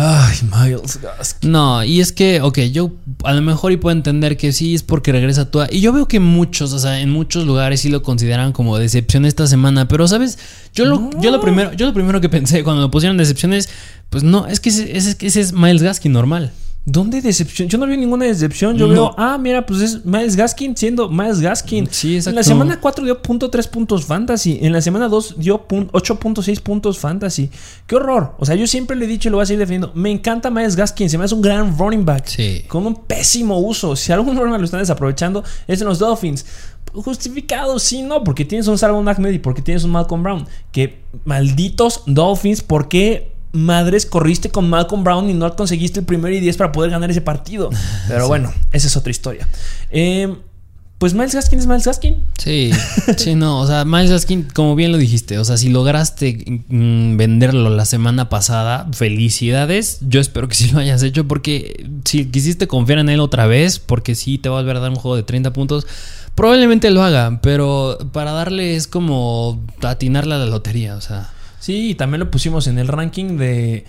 Ay, 0.00 0.36
Miles 0.42 1.00
Gaskin. 1.02 1.50
No, 1.50 1.82
y 1.82 2.00
es 2.00 2.12
que, 2.12 2.40
ok, 2.40 2.58
yo 2.70 2.92
a 3.24 3.32
lo 3.32 3.42
mejor 3.42 3.72
y 3.72 3.78
puedo 3.78 3.96
entender 3.96 4.36
que 4.36 4.52
sí 4.52 4.74
es 4.76 4.84
porque 4.84 5.10
regresa 5.10 5.50
Tua. 5.50 5.66
Y 5.70 5.80
yo 5.80 5.92
veo 5.92 6.06
que 6.06 6.20
muchos, 6.20 6.72
o 6.72 6.78
sea, 6.78 7.00
en 7.00 7.10
muchos 7.10 7.44
lugares 7.46 7.80
sí 7.80 7.88
lo 7.88 8.02
consideran 8.04 8.52
como 8.52 8.78
decepción 8.78 9.24
esta 9.24 9.48
semana. 9.48 9.88
Pero, 9.88 10.06
¿sabes? 10.06 10.38
Yo 10.72 10.84
lo, 10.84 11.10
yo 11.20 11.32
lo 11.32 11.40
primero, 11.40 11.72
yo 11.72 11.86
lo 11.86 11.94
primero 11.94 12.20
que 12.20 12.28
pensé 12.28 12.62
cuando 12.62 12.82
lo 12.82 12.90
pusieron 12.92 13.16
decepciones, 13.16 13.68
pues 14.08 14.22
no, 14.22 14.46
es 14.46 14.60
que 14.60 14.68
ese, 14.68 14.96
ese- 14.96 15.16
ese 15.20 15.40
es 15.40 15.52
Miles 15.52 15.82
Gaskin 15.82 16.12
normal. 16.12 16.52
¿Dónde 16.90 17.20
decepción? 17.20 17.68
Yo 17.68 17.76
no 17.76 17.86
veo 17.86 17.96
ninguna 17.98 18.24
decepción. 18.24 18.76
Yo 18.78 18.86
No. 18.86 18.92
veo, 18.92 19.14
ah, 19.18 19.36
mira, 19.36 19.66
pues 19.66 19.82
es 19.82 20.06
Miles 20.06 20.36
Gaskin 20.36 20.74
siendo 20.74 21.10
Miles 21.10 21.40
Gaskin. 21.40 21.86
Sí, 21.90 22.14
exacto. 22.16 22.30
En 22.30 22.36
la 22.36 22.42
semana 22.42 22.80
4 22.80 23.04
dio 23.04 23.20
punto 23.20 23.50
.3 23.50 23.68
puntos 23.68 24.06
fantasy. 24.06 24.58
En 24.62 24.72
la 24.72 24.80
semana 24.80 25.06
2 25.08 25.34
dio 25.38 25.68
pun- 25.68 25.90
8.6 25.92 26.60
puntos 26.60 26.98
fantasy. 26.98 27.50
¡Qué 27.86 27.96
horror! 27.96 28.34
O 28.38 28.46
sea, 28.46 28.54
yo 28.54 28.66
siempre 28.66 28.96
le 28.96 29.04
he 29.04 29.08
dicho 29.08 29.28
y 29.28 29.30
lo 29.30 29.36
voy 29.36 29.42
a 29.42 29.46
seguir 29.46 29.58
defendiendo. 29.58 29.92
Me 29.94 30.10
encanta 30.10 30.50
Miles 30.50 30.76
Gaskin. 30.76 31.10
Se 31.10 31.18
me 31.18 31.24
hace 31.24 31.34
un 31.34 31.42
gran 31.42 31.76
running 31.76 32.06
back. 32.06 32.26
Sí. 32.26 32.62
Con 32.68 32.86
un 32.86 32.94
pésimo 32.94 33.58
uso. 33.58 33.94
Si 33.94 34.10
algún 34.10 34.34
back 34.36 34.58
lo 34.58 34.64
están 34.64 34.80
desaprovechando, 34.80 35.44
es 35.66 35.80
en 35.82 35.88
los 35.88 35.98
Dolphins. 35.98 36.46
Justificado, 36.94 37.78
sí, 37.78 38.02
no, 38.02 38.24
porque 38.24 38.44
tienes 38.44 38.66
un 38.66 38.78
Salvon 38.78 39.06
Ahmed 39.08 39.32
y 39.32 39.38
porque 39.38 39.60
tienes 39.62 39.84
un 39.84 39.90
Malcolm 39.90 40.22
Brown. 40.22 40.46
Que 40.72 41.02
malditos 41.26 42.02
Dolphins, 42.06 42.62
¿por 42.62 42.88
qué 42.88 43.32
madres 43.52 44.06
corriste 44.06 44.50
con 44.50 44.68
Malcolm 44.68 45.04
Brown 45.04 45.30
y 45.30 45.34
no 45.34 45.54
conseguiste 45.56 46.00
el 46.00 46.06
primero 46.06 46.34
y 46.34 46.40
10 46.40 46.56
para 46.56 46.72
poder 46.72 46.90
ganar 46.90 47.10
ese 47.10 47.20
partido? 47.20 47.70
Pero 48.08 48.28
bueno, 48.28 48.52
esa 48.72 48.86
es 48.86 48.96
otra 48.96 49.10
historia. 49.10 49.48
Eh, 49.90 50.34
pues 50.98 51.14
Miles 51.14 51.32
Gaskin 51.32 51.60
es 51.60 51.66
Miles 51.68 51.84
Gaskin. 51.84 52.16
Sí, 52.38 52.72
sí, 53.16 53.36
no, 53.36 53.60
o 53.60 53.66
sea, 53.68 53.84
Miles 53.84 54.10
Gaskin, 54.10 54.48
como 54.52 54.74
bien 54.74 54.90
lo 54.90 54.98
dijiste, 54.98 55.38
o 55.38 55.44
sea, 55.44 55.56
si 55.56 55.68
lograste 55.68 56.64
mm, 56.68 57.16
venderlo 57.16 57.70
la 57.70 57.84
semana 57.84 58.28
pasada, 58.28 58.88
felicidades. 58.92 59.98
Yo 60.00 60.20
espero 60.20 60.48
que 60.48 60.56
sí 60.56 60.72
lo 60.72 60.80
hayas 60.80 61.04
hecho 61.04 61.28
porque 61.28 61.88
si 62.04 62.26
quisiste 62.26 62.66
confiar 62.66 62.98
en 62.98 63.10
él 63.10 63.20
otra 63.20 63.46
vez, 63.46 63.78
porque 63.78 64.16
sí 64.16 64.38
te 64.38 64.48
va 64.48 64.58
a 64.58 64.62
volver 64.62 64.76
a 64.76 64.80
dar 64.80 64.90
un 64.90 64.96
juego 64.96 65.14
de 65.14 65.22
30 65.22 65.52
puntos, 65.52 65.86
probablemente 66.34 66.90
lo 66.90 67.04
haga, 67.04 67.38
pero 67.42 67.98
para 68.12 68.32
darle 68.32 68.74
es 68.74 68.88
como 68.88 69.64
atinarle 69.82 70.34
a 70.34 70.38
la 70.38 70.46
lotería, 70.46 70.96
o 70.96 71.00
sea. 71.00 71.30
Sí, 71.60 71.90
y 71.90 71.94
también 71.94 72.20
lo 72.20 72.30
pusimos 72.30 72.66
en 72.66 72.78
el 72.78 72.88
ranking 72.88 73.36
de 73.36 73.84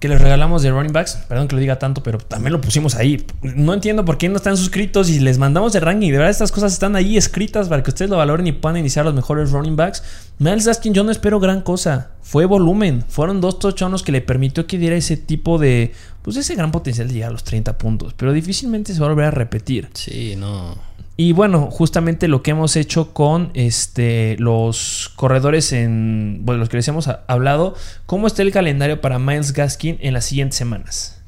que 0.00 0.08
les 0.08 0.20
regalamos 0.20 0.62
de 0.62 0.70
running 0.70 0.92
backs. 0.92 1.18
Perdón 1.28 1.48
que 1.48 1.56
lo 1.56 1.60
diga 1.60 1.78
tanto, 1.78 2.02
pero 2.02 2.18
también 2.18 2.52
lo 2.52 2.60
pusimos 2.60 2.94
ahí. 2.94 3.24
No 3.42 3.74
entiendo 3.74 4.04
por 4.04 4.16
qué 4.16 4.28
no 4.28 4.36
están 4.36 4.56
suscritos 4.56 5.10
y 5.10 5.18
les 5.18 5.38
mandamos 5.38 5.74
el 5.74 5.82
ranking. 5.82 6.10
De 6.10 6.18
verdad, 6.18 6.30
estas 6.30 6.52
cosas 6.52 6.72
están 6.72 6.94
ahí 6.94 7.16
escritas 7.16 7.68
para 7.68 7.82
que 7.82 7.90
ustedes 7.90 8.10
lo 8.10 8.16
valoren 8.16 8.46
y 8.46 8.52
puedan 8.52 8.76
iniciar 8.76 9.04
los 9.04 9.14
mejores 9.14 9.50
running 9.50 9.76
backs. 9.76 10.02
Miles 10.38 10.66
Gaskin, 10.66 10.94
yo 10.94 11.02
no 11.02 11.10
espero 11.10 11.40
gran 11.40 11.62
cosa. 11.62 12.12
Fue 12.22 12.44
volumen. 12.46 13.04
Fueron 13.08 13.40
dos 13.40 13.58
touchdowns 13.58 14.02
que 14.02 14.12
le 14.12 14.20
permitió 14.20 14.66
que 14.66 14.78
diera 14.78 14.96
ese 14.96 15.16
tipo 15.16 15.58
de. 15.58 15.92
Pues 16.22 16.36
ese 16.36 16.54
gran 16.54 16.70
potencial 16.70 17.08
de 17.08 17.14
llegar 17.14 17.30
a 17.30 17.32
los 17.32 17.44
30 17.44 17.76
puntos. 17.78 18.14
Pero 18.14 18.32
difícilmente 18.32 18.94
se 18.94 19.00
va 19.00 19.06
a 19.06 19.08
volver 19.10 19.26
a 19.26 19.30
repetir. 19.30 19.88
Sí, 19.94 20.36
no. 20.36 20.87
Y 21.20 21.32
bueno, 21.32 21.68
justamente 21.68 22.28
lo 22.28 22.44
que 22.44 22.52
hemos 22.52 22.76
hecho 22.76 23.12
con 23.12 23.50
este, 23.54 24.36
los 24.38 25.10
corredores 25.16 25.72
en. 25.72 26.42
Bueno, 26.42 26.60
los 26.60 26.68
que 26.68 26.76
les 26.76 26.86
hemos 26.86 27.08
hablado. 27.08 27.74
¿Cómo 28.06 28.28
está 28.28 28.42
el 28.42 28.52
calendario 28.52 29.00
para 29.00 29.18
Miles 29.18 29.52
Gaskin 29.52 29.98
en 30.00 30.14
las 30.14 30.26
siguientes 30.26 30.56
semanas? 30.56 31.20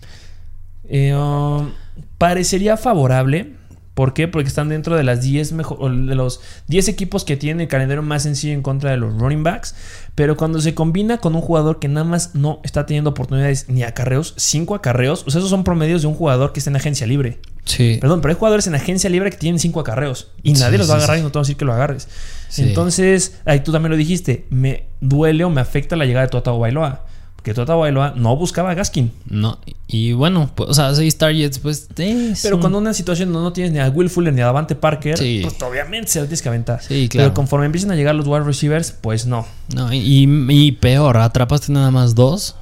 Eh, 0.89 1.13
um, 1.13 1.73
parecería 2.19 2.77
favorable. 2.77 3.55
¿Por 3.95 4.15
qué? 4.15 4.29
Porque 4.29 4.47
están 4.47 4.69
dentro 4.69 4.95
de 4.95 5.03
las 5.03 5.23
10 5.23 5.55
mejor, 5.55 6.07
de 6.07 6.15
los 6.15 6.41
10 6.69 6.87
equipos 6.87 7.25
que 7.25 7.37
tienen 7.37 7.63
el 7.63 7.67
calendario 7.67 8.05
más 8.05 8.23
sencillo 8.23 8.55
en 8.55 8.63
contra 8.63 8.93
de 8.93 8.97
los 8.97 9.19
running 9.19 9.43
backs. 9.43 9.75
Pero 10.21 10.37
cuando 10.37 10.61
se 10.61 10.75
combina 10.75 11.17
con 11.17 11.35
un 11.35 11.41
jugador 11.41 11.79
que 11.79 11.89
nada 11.89 12.05
más 12.05 12.35
no 12.35 12.61
está 12.63 12.85
teniendo 12.85 13.09
oportunidades 13.09 13.71
ni 13.71 13.85
acarreos, 13.85 14.35
5 14.37 14.75
acarreos, 14.75 15.25
o 15.27 15.31
sea, 15.31 15.39
esos 15.39 15.49
son 15.49 15.65
promedios 15.65 16.03
de 16.03 16.09
un 16.09 16.15
jugador 16.15 16.53
que 16.53 16.61
está 16.61 16.69
en 16.69 16.77
agencia 16.77 17.07
libre. 17.07 17.39
Sí. 17.65 17.97
Perdón, 18.03 18.21
pero 18.21 18.33
hay 18.33 18.39
jugadores 18.39 18.67
en 18.67 18.75
agencia 18.75 19.09
libre 19.09 19.31
que 19.31 19.39
tienen 19.39 19.59
cinco 19.59 19.81
acarreos 19.81 20.29
y 20.43 20.53
nadie 20.53 20.73
Sí, 20.73 20.77
los 20.77 20.91
va 20.91 20.95
a 20.95 20.97
agarrar 20.99 21.17
sí. 21.17 21.21
y 21.21 21.23
no 21.23 21.31
te 21.33 21.39
va 21.39 21.41
a 21.41 21.45
decir 21.45 21.57
que 21.57 21.65
lo 21.65 21.73
agarres. 21.73 22.07
Sí. 22.51 22.65
Entonces, 22.65 23.41
ahí 23.47 23.61
tú 23.61 23.73
también 23.73 23.93
lo 23.93 23.97
dijiste, 23.97 24.45
me 24.51 24.89
duele 25.01 25.43
o 25.45 25.49
me 25.49 25.63
afecta 25.63 25.97
la 25.97 26.05
llegada 26.05 26.27
de 26.27 26.31
Tota 26.33 26.51
Bailoa. 26.51 27.07
Porque 27.41 27.55
Tota 27.55 27.75
Bailoa 27.75 28.13
no 28.17 28.37
buscaba 28.37 28.73
a 28.73 28.75
Gaskin. 28.75 29.11
No, 29.31 29.59
y 29.87 30.13
bueno, 30.13 30.51
pues, 30.55 30.69
o 30.69 30.75
sea, 30.75 30.95
seis 30.95 31.17
targets, 31.17 31.59
pues. 31.59 31.89
es 31.97 32.43
Pero 32.43 32.57
un- 32.57 32.61
cuando 32.61 32.77
una 32.77 32.93
situación 32.93 33.33
donde 33.33 33.45
no 33.47 33.53
tienes 33.55 33.73
ni 33.73 33.79
a 33.79 33.89
Will 33.89 34.11
Fuller 34.11 34.35
ni 34.35 34.43
a 34.43 34.45
Davante 34.45 34.75
Parker, 34.75 35.17
Sí. 35.17 35.41
pues 35.43 35.57
obviamente 35.63 36.09
se 36.11 36.19
lo 36.21 36.27
tienes 36.27 36.43
que 36.43 36.51
aventar. 36.51 36.83
Sí, 36.83 37.09
claro. 37.09 37.29
Pero 37.29 37.35
conforme 37.35 37.65
empiezan 37.65 37.91
a 37.93 37.95
llegar 37.97 38.15
los 38.15 38.27
wide 38.27 38.41
receivers, 38.45 38.93
pues 38.93 39.25
no. 39.25 39.47
No, 39.75 39.91
y, 39.91 40.29
y 40.51 40.73
peor, 40.73 41.17
atrapaste 41.17 41.73
nada 41.73 41.91
más 41.91 42.15
dos. 42.15 42.57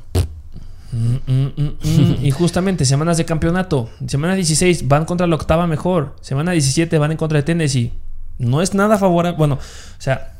Mm, 0.92 1.16
mm, 1.26 1.60
mm. 1.82 2.24
y 2.24 2.30
justamente, 2.30 2.84
semanas 2.84 3.16
de 3.16 3.24
campeonato. 3.24 3.90
Semana 4.06 4.34
16 4.36 4.86
van 4.86 5.04
contra 5.06 5.26
la 5.26 5.34
octava 5.34 5.66
mejor. 5.66 6.14
Semana 6.20 6.52
17 6.52 6.96
van 6.98 7.10
en 7.10 7.16
contra 7.16 7.38
de 7.38 7.42
Tennessee. 7.42 7.92
No 8.38 8.62
es 8.62 8.74
nada 8.74 8.96
favorable. 8.96 9.36
Bueno, 9.36 9.54
o 9.56 10.00
sea, 10.00 10.34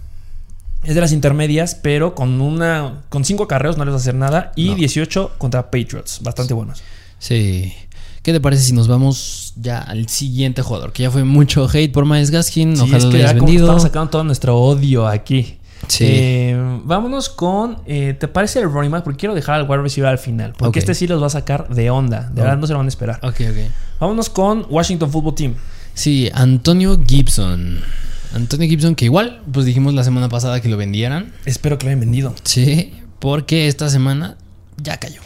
es 0.84 0.94
de 0.94 1.00
las 1.00 1.12
intermedias, 1.12 1.74
pero 1.74 2.14
con 2.14 2.40
una 2.40 3.02
con 3.08 3.24
cinco 3.24 3.46
carreos 3.48 3.76
no 3.76 3.84
les 3.84 3.92
va 3.92 3.96
a 3.96 4.00
hacer 4.00 4.14
nada. 4.14 4.52
Y 4.56 4.70
No. 4.70 4.74
18 4.76 5.32
contra 5.38 5.70
Patriots. 5.70 6.20
Bastante 6.22 6.54
buenos. 6.54 6.82
Sí. 7.18 7.72
¿Qué 8.22 8.32
te 8.32 8.40
parece 8.40 8.62
si 8.62 8.72
nos 8.72 8.88
vamos 8.88 9.54
ya 9.56 9.78
al 9.80 10.08
siguiente 10.08 10.62
jugador? 10.62 10.92
Que 10.92 11.04
ya 11.04 11.10
fue 11.10 11.24
mucho 11.24 11.68
hate 11.72 11.92
por 11.92 12.04
Miles 12.04 12.30
Gaskin. 12.30 12.76
Sí, 12.76 12.82
Ojalá 12.82 12.96
es 12.98 13.04
lo 13.04 13.10
que 13.10 13.16
hayas 13.16 13.30
como 13.32 13.40
que 13.40 13.46
vendido. 13.46 13.66
estamos 13.66 13.82
sacando 13.82 14.10
todo 14.10 14.24
nuestro 14.24 14.56
odio 14.58 15.06
aquí. 15.06 15.54
Sí. 15.86 16.04
Eh, 16.06 16.80
vámonos 16.84 17.28
con. 17.28 17.78
eh, 17.86 18.14
¿Te 18.18 18.28
parece 18.28 18.58
el 18.60 18.70
running 18.70 18.90
back? 18.90 19.04
Porque 19.04 19.18
quiero 19.18 19.34
dejar 19.34 19.54
al 19.54 19.62
wide 19.70 19.82
receiver 19.82 20.10
al 20.10 20.18
final. 20.18 20.52
Porque 20.58 20.80
este 20.80 20.94
sí 20.94 21.06
los 21.06 21.22
va 21.22 21.28
a 21.28 21.30
sacar 21.30 21.68
de 21.68 21.88
onda. 21.90 22.22
De 22.32 22.40
Oh. 22.42 22.44
verdad 22.44 22.58
no 22.58 22.66
se 22.66 22.72
lo 22.72 22.78
van 22.80 22.86
a 22.86 22.88
esperar. 22.88 23.18
Ok, 23.22 23.36
ok. 23.48 23.70
Vámonos 24.00 24.28
con 24.28 24.66
Washington 24.68 25.10
Football 25.10 25.34
Team. 25.34 25.54
Sí, 25.94 26.28
Antonio 26.34 27.00
Gibson. 27.06 27.80
Antonio 28.32 28.68
Gibson, 28.68 28.94
que 28.94 29.06
igual, 29.06 29.42
pues 29.52 29.66
dijimos 29.66 29.94
la 29.94 30.04
semana 30.04 30.28
pasada 30.28 30.60
que 30.60 30.68
lo 30.68 30.76
vendieran. 30.76 31.32
Espero 31.44 31.78
que 31.78 31.86
lo 31.86 31.90
hayan 31.90 32.00
vendido. 32.00 32.34
Sí, 32.44 32.92
porque 33.18 33.68
esta 33.68 33.88
semana 33.88 34.36
ya 34.82 34.98
cayó. 34.98 35.20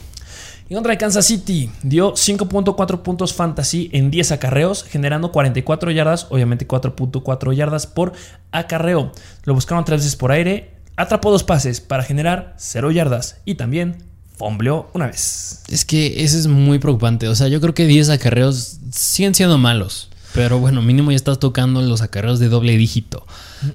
En 0.69 0.77
contra 0.77 0.93
de 0.93 0.99
Kansas 0.99 1.27
City, 1.27 1.71
dio 1.83 2.15
5.4 2.15 3.03
puntos 3.03 3.35
fantasy 3.35 3.91
en 3.93 4.11
10 4.11 4.33
acarreos, 4.33 4.85
generando 4.85 5.31
44 5.31 5.91
yardas, 5.91 6.29
obviamente 6.31 6.67
4.4 6.67 7.53
yardas 7.55 7.87
por 7.87 8.15
acarreo. 8.53 9.13
Lo 9.45 9.53
buscaron 9.53 9.85
tres 9.85 10.01
veces 10.01 10.17
por 10.17 10.33
aire, 10.33 10.71
atrapó 10.97 11.31
dos 11.31 11.45
pases 11.45 11.83
para 11.83 12.05
generar 12.05 12.55
0 12.57 12.91
yardas 12.91 13.37
y 13.45 13.57
también 13.57 13.99
fombleó 14.39 14.89
una 14.95 15.09
vez. 15.09 15.63
Es 15.69 15.85
que 15.85 16.25
eso 16.25 16.39
es 16.39 16.47
muy 16.47 16.79
preocupante. 16.79 17.29
O 17.29 17.35
sea, 17.35 17.49
yo 17.49 17.61
creo 17.61 17.75
que 17.75 17.87
10 17.87 18.09
acarreos 18.09 18.79
siguen 18.93 19.35
siendo 19.35 19.59
malos. 19.59 20.09
Pero 20.35 20.59
bueno, 20.59 20.83
mínimo 20.83 21.11
ya 21.11 21.17
estás 21.17 21.39
tocando 21.39 21.83
los 21.83 22.03
acarreos 22.03 22.39
de 22.39 22.49
doble 22.49 22.77
dígito. 22.77 23.27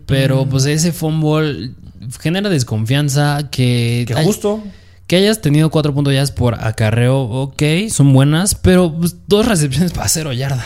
Pero 0.05 0.45
pues 0.45 0.65
ese 0.65 0.91
fumble 0.91 1.71
genera 2.19 2.49
desconfianza 2.49 3.49
que... 3.51 4.05
Que 4.07 4.15
justo 4.15 4.63
Que 5.05 5.17
hayas 5.17 5.41
tenido 5.41 5.69
4 5.69 5.93
puntos 5.93 6.13
ya 6.13 6.25
por 6.33 6.55
acarreo, 6.55 7.19
ok, 7.21 7.63
son 7.89 8.13
buenas, 8.13 8.55
pero 8.55 8.93
pues, 8.93 9.15
dos 9.27 9.45
recepciones 9.45 9.91
para 9.93 10.09
cero 10.09 10.33
yarda. 10.33 10.65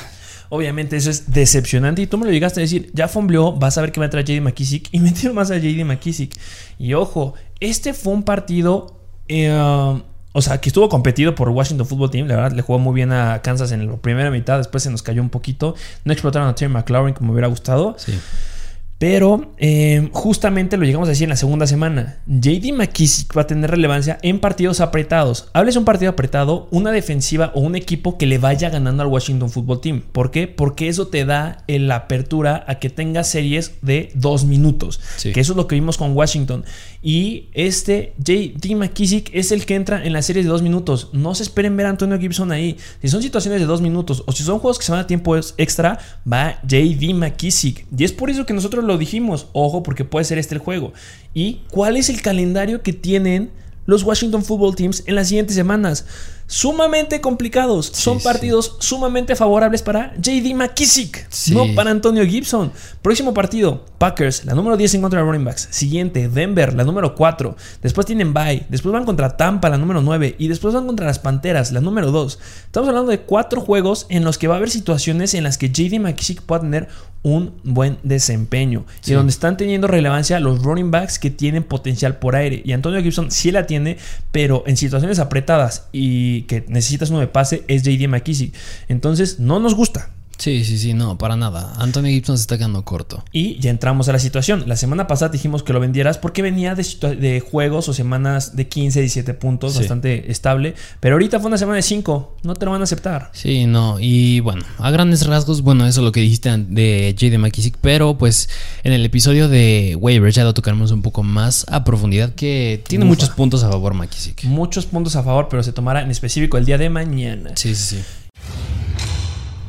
Obviamente 0.54 0.98
eso 0.98 1.10
es 1.10 1.32
decepcionante 1.32 2.02
y 2.02 2.08
tú 2.08 2.18
me 2.18 2.26
lo 2.26 2.32
llegaste 2.32 2.60
a 2.60 2.64
decir, 2.64 2.92
ya 2.94 3.08
fombleó, 3.08 3.54
vas 3.54 3.78
a 3.78 3.82
ver 3.82 3.94
que 3.94 4.02
va 4.02 4.06
a 4.06 4.08
entrar 4.08 4.26
JD 4.26 4.42
McKissick 4.42 4.90
y 4.92 5.00
metieron 5.00 5.36
más 5.36 5.52
a 5.52 5.58
JD 5.58 5.86
McKissick. 5.86 6.38
Y 6.78 6.94
ojo, 6.94 7.36
este 7.60 7.94
fue 7.94 8.14
un 8.14 8.24
partido, 8.24 9.00
eh, 9.30 10.02
o 10.34 10.42
sea, 10.42 10.60
que 10.60 10.70
estuvo 10.70 10.88
competido 10.90 11.36
por 11.36 11.50
Washington 11.50 11.86
Football 11.86 12.12
Team, 12.12 12.28
la 12.28 12.36
verdad 12.36 12.52
le 12.52 12.62
jugó 12.62 12.80
muy 12.80 12.94
bien 12.94 13.12
a 13.12 13.42
Kansas 13.42 13.72
en 13.72 13.88
la 13.88 13.98
primera 13.98 14.32
mitad, 14.32 14.58
después 14.58 14.84
se 14.84 14.90
nos 14.90 15.04
cayó 15.04 15.22
un 15.22 15.30
poquito, 15.30 15.76
no 16.06 16.14
explotaron 16.14 16.48
a 16.48 16.56
Terry 16.56 16.72
McLaurin 16.72 17.14
como 17.14 17.28
me 17.28 17.34
hubiera 17.34 17.48
gustado. 17.48 17.96
Sí. 17.98 18.18
Pero 19.02 19.52
eh, 19.58 20.10
justamente 20.12 20.78
lo 20.78 20.86
llegamos 20.86 21.08
a 21.08 21.10
decir 21.10 21.24
en 21.24 21.32
la 21.32 21.36
segunda 21.36 21.66
semana. 21.66 22.20
JD 22.28 22.72
McKissick 22.72 23.36
va 23.36 23.42
a 23.42 23.48
tener 23.48 23.72
relevancia 23.72 24.20
en 24.22 24.38
partidos 24.38 24.80
apretados. 24.80 25.50
Hables 25.54 25.76
un 25.76 25.86
partido 25.86 26.12
apretado, 26.12 26.68
una 26.70 26.92
defensiva 26.92 27.52
o 27.56 27.62
un 27.62 27.76
equipo 27.76 28.20
que 28.20 28.28
le 28.28 28.38
vaya 28.38 28.70
ganando 28.70 29.02
al 29.02 29.10
Washington 29.10 29.50
Football 29.50 29.82
Team. 29.82 30.04
¿Por 30.12 30.30
qué? 30.30 30.48
Porque 30.48 30.88
eso 30.88 31.08
te 31.08 31.26
da 31.26 31.64
la 31.68 31.96
apertura 31.96 32.64
a 32.68 32.76
que 32.76 32.92
tengas 32.92 33.28
series 33.28 33.72
de 33.82 34.12
dos 34.14 34.46
minutos. 34.46 35.02
Sí. 35.18 35.32
Que 35.32 35.40
eso 35.40 35.54
es 35.54 35.58
lo 35.58 35.66
que 35.66 35.74
vimos 35.74 35.98
con 35.98 36.16
Washington. 36.16 36.64
Y 37.02 37.50
este 37.54 38.14
JD 38.20 38.76
McKissick 38.76 39.32
es 39.34 39.52
el 39.52 39.66
que 39.66 39.74
entra 39.74 40.06
en 40.06 40.14
las 40.14 40.28
series 40.28 40.46
de 40.46 40.52
dos 40.52 40.62
minutos. 40.62 41.10
No 41.12 41.34
se 41.34 41.42
esperen 41.42 41.76
ver 41.76 41.88
a 41.88 41.90
Antonio 41.90 42.20
Gibson 42.20 42.52
ahí. 42.52 42.78
Si 43.02 43.08
son 43.08 43.24
situaciones 43.24 43.62
de 43.62 43.66
dos 43.66 43.82
minutos 43.82 44.24
o 44.28 44.32
si 44.32 44.44
son 44.44 44.60
juegos 44.60 44.78
que 44.78 44.86
se 44.86 44.92
van 44.92 45.02
a 45.02 45.08
tiempo 45.08 45.36
extra, 45.36 45.98
va 46.32 46.60
JD 46.68 47.16
McKissick. 47.16 47.88
Y 47.98 48.04
es 48.04 48.12
por 48.12 48.30
eso 48.30 48.46
que 48.46 48.54
nosotros 48.54 48.84
lo 48.84 48.91
dijimos. 48.98 49.48
Ojo, 49.54 49.84
porque 49.84 50.06
puede 50.06 50.26
ser 50.26 50.38
este 50.38 50.56
el 50.56 50.62
juego. 50.62 50.94
¿Y 51.34 51.62
cuál 51.72 51.98
es 51.98 52.10
el 52.10 52.22
calendario 52.22 52.82
que 52.82 52.94
tienen 52.94 53.52
los 53.86 54.04
Washington 54.04 54.44
Football 54.44 54.76
Teams 54.76 55.04
en 55.06 55.16
las 55.16 55.28
siguientes 55.30 55.56
semanas? 55.56 56.06
Sumamente 56.52 57.22
complicados. 57.22 57.86
son 57.94 58.20
sí. 58.20 58.26
partidos 58.26 58.76
sumamente 58.80 59.38
favorables 59.38 59.82
para 59.82 60.14
JD 60.18 60.54
McKissick, 60.54 61.26
Sí. 61.30 61.56
no 61.56 61.74
para 61.76 61.92
Antonio 61.92 62.26
Gibson. 62.26 62.74
Próximo 63.02 63.34
partido, 63.34 63.86
Packers, 63.98 64.44
la 64.44 64.54
número 64.54 64.76
10 64.76 64.96
en 64.96 65.02
contra 65.02 65.22
de 65.22 65.26
running 65.26 65.46
backs. 65.46 65.70
Siguiente, 65.72 66.28
Denver, 66.28 66.74
la 66.74 66.84
número 66.84 67.16
4. 67.16 67.56
Después 67.82 68.06
tienen 68.06 68.34
bye. 68.34 68.66
Después 68.68 68.92
van 68.92 69.06
contra 69.06 69.38
Tampa, 69.38 69.70
la 69.70 69.78
número 69.78 70.02
9. 70.02 70.36
Y 70.40 70.50
después 70.50 70.74
van 70.74 70.88
contra 70.88 71.06
las 71.06 71.20
Panteras, 71.20 71.72
la 71.72 71.80
número 71.80 72.12
2. 72.12 72.38
Estamos 72.66 72.90
hablando 72.90 73.12
de 73.12 73.22
cuatro 73.22 73.62
juegos 73.62 74.06
en 74.10 74.26
los 74.26 74.38
que 74.38 74.50
va 74.50 74.56
a 74.56 74.58
haber 74.58 74.70
situaciones 74.72 75.34
en 75.34 75.44
las 75.46 75.58
que 75.58 75.70
JD 75.70 76.00
McKissick 76.02 76.42
pueda 76.42 76.62
tener 76.62 76.90
un 77.24 77.54
buen 77.64 77.98
desempeño. 78.04 78.86
Sí. 79.02 79.12
Y 79.12 79.16
donde 79.16 79.32
están 79.32 79.56
teniendo 79.56 79.88
relevancia 79.88 80.40
los 80.40 80.64
running 80.64 80.90
backs 80.90 81.20
que 81.20 81.30
tienen 81.30 81.64
potencial 81.64 82.18
por 82.18 82.36
aire. 82.36 82.62
Y 82.66 82.72
Antonio 82.74 83.02
Gibson 83.02 83.30
sí 83.32 83.52
la 83.52 83.68
tiene, 83.68 83.98
pero 84.32 84.64
en 84.66 84.76
situaciones 84.76 85.20
apretadas 85.20 85.88
y 85.92 86.41
que 86.42 86.66
necesitas 86.68 87.10
uno 87.10 87.20
de 87.20 87.28
pase 87.28 87.64
es 87.68 87.84
JD 87.84 88.08
McKissick. 88.08 88.54
Entonces, 88.88 89.40
no 89.40 89.60
nos 89.60 89.76
gusta. 89.76 90.12
Sí, 90.42 90.66
sí, 90.66 90.80
sí, 90.80 90.96
no, 90.96 91.20
para 91.20 91.36
nada. 91.36 91.72
Anthony 91.78 92.06
Gibson 92.06 92.36
se 92.36 92.42
está 92.42 92.58
quedando 92.58 92.84
corto. 92.84 93.24
Y 93.32 93.60
ya 93.60 93.70
entramos 93.70 94.10
a 94.10 94.12
la 94.12 94.18
situación. 94.18 94.64
La 94.66 94.76
semana 94.76 95.06
pasada 95.06 95.32
dijimos 95.32 95.62
que 95.62 95.72
lo 95.72 95.80
vendieras 95.80 96.18
porque 96.18 96.42
venía 96.42 96.74
de, 96.74 96.84
de 97.16 97.42
juegos 97.42 97.88
o 97.90 97.94
semanas 97.94 98.56
de 98.56 98.68
15, 98.68 99.02
17 99.02 99.36
puntos, 99.36 99.78
bastante 99.78 100.32
estable. 100.32 100.74
Pero 101.00 101.14
ahorita 101.14 101.40
fue 101.40 101.50
una 101.50 101.60
semana 101.60 101.76
de 101.76 101.84
5. 101.84 102.38
No 102.42 102.56
te 102.56 102.66
lo 102.66 102.72
van 102.72 102.82
a 102.82 102.86
aceptar. 102.86 103.30
Sí, 103.34 103.68
no. 103.68 104.00
Y 104.00 104.40
bueno, 104.40 104.64
a 104.80 104.90
grandes 104.90 105.28
rasgos, 105.28 105.62
bueno, 105.62 105.86
eso 105.86 106.00
es 106.00 106.06
lo 106.06 106.12
que 106.12 106.22
dijiste 106.22 106.50
de 106.58 107.16
J.D. 107.16 107.38
McKissick. 107.38 107.78
Pero 107.80 108.18
pues 108.18 108.50
en 108.84 108.94
el 108.94 109.06
episodio 109.06 109.48
de 109.48 109.96
waivers 110.00 110.34
ya 110.34 110.44
lo 110.44 110.56
tocaremos 110.56 110.90
un 110.90 111.04
poco 111.04 111.22
más 111.22 111.68
a 111.70 111.84
profundidad. 111.84 112.34
Que 112.34 112.82
tiene 112.88 113.06
muchos 113.06 113.30
puntos 113.30 113.64
a 113.64 113.70
favor 113.70 113.94
McKissick. 113.94 114.44
Muchos 114.46 114.88
puntos 114.88 115.16
a 115.16 115.22
favor, 115.22 115.50
pero 115.52 115.62
se 115.62 115.72
tomará 115.72 116.02
en 116.02 116.10
específico 116.10 116.58
el 116.58 116.66
día 116.66 116.80
de 116.80 116.90
mañana. 116.90 117.52
Sí, 117.54 117.76
sí, 117.76 117.98
sí. 117.98 118.04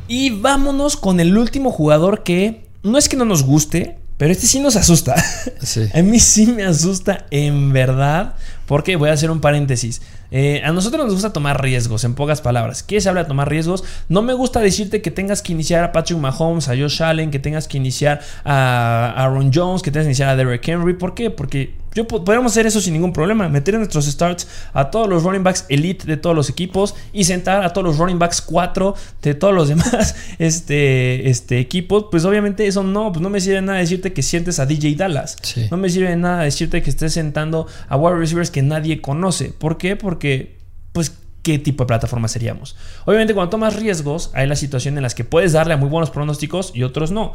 Y 0.09 0.30
vámonos 0.30 0.96
con 0.96 1.20
el 1.20 1.36
último 1.36 1.70
jugador 1.70 2.22
que 2.22 2.64
no 2.82 2.98
es 2.98 3.09
que 3.09 3.16
no 3.16 3.24
nos 3.24 3.44
guste, 3.44 3.96
pero 4.18 4.32
este 4.32 4.46
sí 4.46 4.61
nos 4.61 4.76
asusta. 4.76 5.14
a 5.94 6.03
mí 6.03 6.20
sí 6.20 6.46
me 6.46 6.64
asusta 6.64 7.26
en 7.30 7.72
verdad. 7.72 8.34
Porque 8.66 8.96
voy 8.96 9.11
a 9.11 9.12
hacer 9.12 9.30
un 9.30 9.40
paréntesis. 9.40 10.00
Eh, 10.30 10.62
a 10.64 10.72
nosotros 10.72 11.05
nos 11.05 11.12
gusta 11.12 11.32
tomar 11.32 11.61
riesgos, 11.61 12.05
en 12.05 12.14
pocas 12.14 12.40
palabras. 12.40 12.82
¿Qué 12.82 13.00
se 13.00 13.09
habla 13.09 13.24
de 13.24 13.28
tomar 13.28 13.50
riesgos? 13.50 13.84
No 14.09 14.22
me 14.22 14.32
gusta 14.32 14.61
decirte 14.61 15.03
que 15.03 15.11
tengas 15.11 15.42
que 15.42 15.53
iniciar 15.53 15.84
a 15.84 15.92
Patrick 15.92 16.18
Mahomes, 16.18 16.68
a 16.68 16.76
Josh 16.76 17.03
Allen, 17.03 17.30
que 17.30 17.38
tengas 17.38 17.68
que 17.68 17.76
iniciar 17.76 18.20
a 18.44 19.12
Aaron 19.16 19.50
Jones, 19.53 19.82
que 19.82 19.90
tengas 19.90 20.05
que 20.05 20.11
iniciar 20.11 20.30
a 20.30 20.36
Derrick 20.36 20.66
Henry. 20.66 20.94
¿Por 20.94 21.14
qué? 21.14 21.30
Porque 21.30 21.74
yo 21.95 22.09
podríamos 22.09 22.53
hacer 22.53 22.66
eso 22.66 22.80
sin 22.80 22.95
ningún 22.95 23.12
problema. 23.12 23.49
Meter 23.49 23.74
en 23.74 23.80
nuestros 23.80 24.07
starts 24.07 24.47
a 24.72 24.90
todos 24.90 25.09
los 25.09 25.22
running 25.22 25.43
backs 25.43 25.66
elite 25.68 26.07
de 26.07 26.16
todos 26.16 26.34
los 26.34 26.49
equipos 26.49 26.95
y 27.12 27.24
sentar 27.24 27.62
a 27.62 27.72
todos 27.72 27.86
los 27.86 27.99
running 27.99 28.18
backs 28.18 28.40
4 28.40 28.95
de 29.22 29.34
todos 29.34 29.55
los 29.55 29.68
demás 29.72 30.16
este, 30.38 31.28
este, 31.28 31.59
equipos. 31.59 32.07
Pues 32.11 32.24
obviamente 32.24 32.66
eso 32.66 32.82
no, 32.82 33.12
pues 33.12 33.22
no 33.22 33.30
me 33.30 33.40
sirve 33.40 33.61
nada 33.61 33.78
decirte 33.78 34.12
que 34.12 34.22
sientes 34.22 34.59
a 34.59 34.66
DJ 34.66 34.95
Dallas. 34.97 35.36
No 35.70 35.76
me 35.76 35.90
sirve 35.90 36.16
nada 36.16 36.43
decirte 36.43 36.82
que 36.82 36.90
estés 36.90 37.12
sentando 37.12 37.66
a 37.88 37.97
wide 37.97 38.16
receivers 38.16 38.51
que 38.51 38.62
nadie 38.62 39.01
conoce. 39.01 39.51
¿Por 39.51 39.76
qué? 39.76 39.97
Porque, 39.97 40.59
pues, 40.93 41.12
¿qué 41.43 41.59
tipo 41.59 41.84
de 41.84 41.88
plataforma 41.88 42.28
seríamos? 42.28 42.76
Obviamente 43.05 43.34
cuando 43.34 43.51
tomas 43.51 43.76
riesgos 43.76 44.30
hay 44.32 44.47
la 44.47 44.57
situación 44.57 44.97
en 44.97 45.03
las 45.03 45.14
que 45.14 45.24
puedes 45.24 45.53
darle 45.53 45.74
a 45.74 45.76
muy 45.76 45.88
buenos 45.88 46.11
pronósticos 46.11 46.72
y 46.74 46.84
otros 46.84 47.11
no 47.11 47.34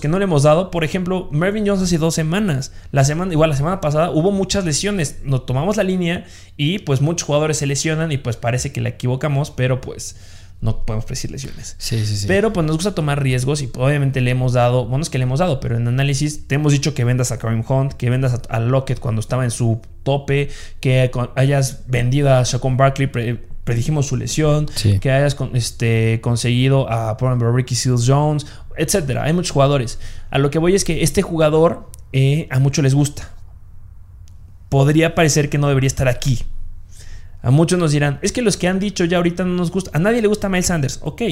que 0.00 0.08
no 0.08 0.18
le 0.18 0.24
hemos 0.24 0.42
dado. 0.42 0.70
Por 0.70 0.84
ejemplo, 0.84 1.28
Mervyn 1.30 1.66
Jones 1.66 1.82
hace 1.82 1.98
dos 1.98 2.14
semanas. 2.14 2.72
La 2.92 3.04
semana, 3.04 3.32
igual 3.32 3.50
la 3.50 3.56
semana 3.56 3.80
pasada 3.80 4.10
hubo 4.10 4.30
muchas 4.30 4.64
lesiones. 4.64 5.18
Nos 5.24 5.46
tomamos 5.46 5.76
la 5.76 5.82
línea 5.82 6.24
y 6.56 6.80
pues 6.80 7.00
muchos 7.00 7.26
jugadores 7.26 7.58
se 7.58 7.66
lesionan 7.66 8.12
y 8.12 8.18
pues 8.18 8.36
parece 8.36 8.72
que 8.72 8.80
la 8.80 8.90
equivocamos, 8.90 9.50
pero 9.50 9.80
pues 9.80 10.16
no 10.60 10.84
podemos 10.86 11.04
predecir 11.04 11.30
lesiones. 11.30 11.76
Sí, 11.78 12.04
sí, 12.06 12.16
sí. 12.16 12.26
Pero 12.26 12.52
pues 12.52 12.66
nos 12.66 12.76
gusta 12.76 12.94
tomar 12.94 13.22
riesgos 13.22 13.60
y 13.60 13.70
obviamente 13.76 14.20
le 14.20 14.30
hemos 14.30 14.54
dado, 14.54 14.86
bueno, 14.86 15.02
es 15.02 15.10
que 15.10 15.18
le 15.18 15.24
hemos 15.24 15.40
dado, 15.40 15.60
pero 15.60 15.76
en 15.76 15.86
análisis 15.86 16.46
te 16.46 16.54
hemos 16.54 16.72
dicho 16.72 16.94
que 16.94 17.04
vendas 17.04 17.32
a 17.32 17.38
Kareem 17.38 17.64
Hunt, 17.68 17.92
que 17.92 18.08
vendas 18.08 18.40
a, 18.48 18.60
Lockett 18.60 18.98
cuando 18.98 19.20
estaba 19.20 19.44
en 19.44 19.50
su 19.50 19.82
tope, 20.04 20.48
que 20.80 21.10
hayas 21.34 21.84
vendido 21.86 22.32
a 22.32 22.42
Shaquon 22.44 22.78
Barkley, 22.78 23.08
predijimos 23.64 24.06
su 24.06 24.16
lesión, 24.16 24.66
que 25.00 25.10
hayas 25.10 25.36
este, 25.54 26.20
conseguido 26.22 26.90
a, 26.90 27.16
por 27.16 27.28
ejemplo, 27.28 27.52
Ricky 27.52 27.74
Seals 27.74 28.06
Jones 28.06 28.46
etcétera. 28.76 29.24
Hay 29.24 29.32
muchos 29.32 29.52
jugadores. 29.52 29.98
A 30.30 30.38
lo 30.38 30.50
que 30.50 30.58
voy 30.58 30.74
es 30.74 30.84
que 30.84 31.02
este 31.02 31.22
jugador 31.22 31.88
eh, 32.12 32.48
a 32.50 32.58
muchos 32.58 32.82
les 32.82 32.94
gusta. 32.94 33.30
Podría 34.68 35.14
parecer 35.14 35.50
que 35.50 35.58
no 35.58 35.68
debería 35.68 35.88
estar 35.88 36.08
aquí. 36.08 36.42
A 37.42 37.50
muchos 37.50 37.78
nos 37.78 37.92
dirán, 37.92 38.18
es 38.22 38.32
que 38.32 38.40
los 38.40 38.56
que 38.56 38.68
han 38.68 38.80
dicho 38.80 39.04
ya 39.04 39.18
ahorita 39.18 39.44
no 39.44 39.54
nos 39.54 39.70
gusta. 39.70 39.90
A 39.92 39.98
nadie 39.98 40.22
le 40.22 40.28
gusta 40.28 40.48
Miles 40.48 40.66
Sanders. 40.66 40.98
Ok, 41.02 41.22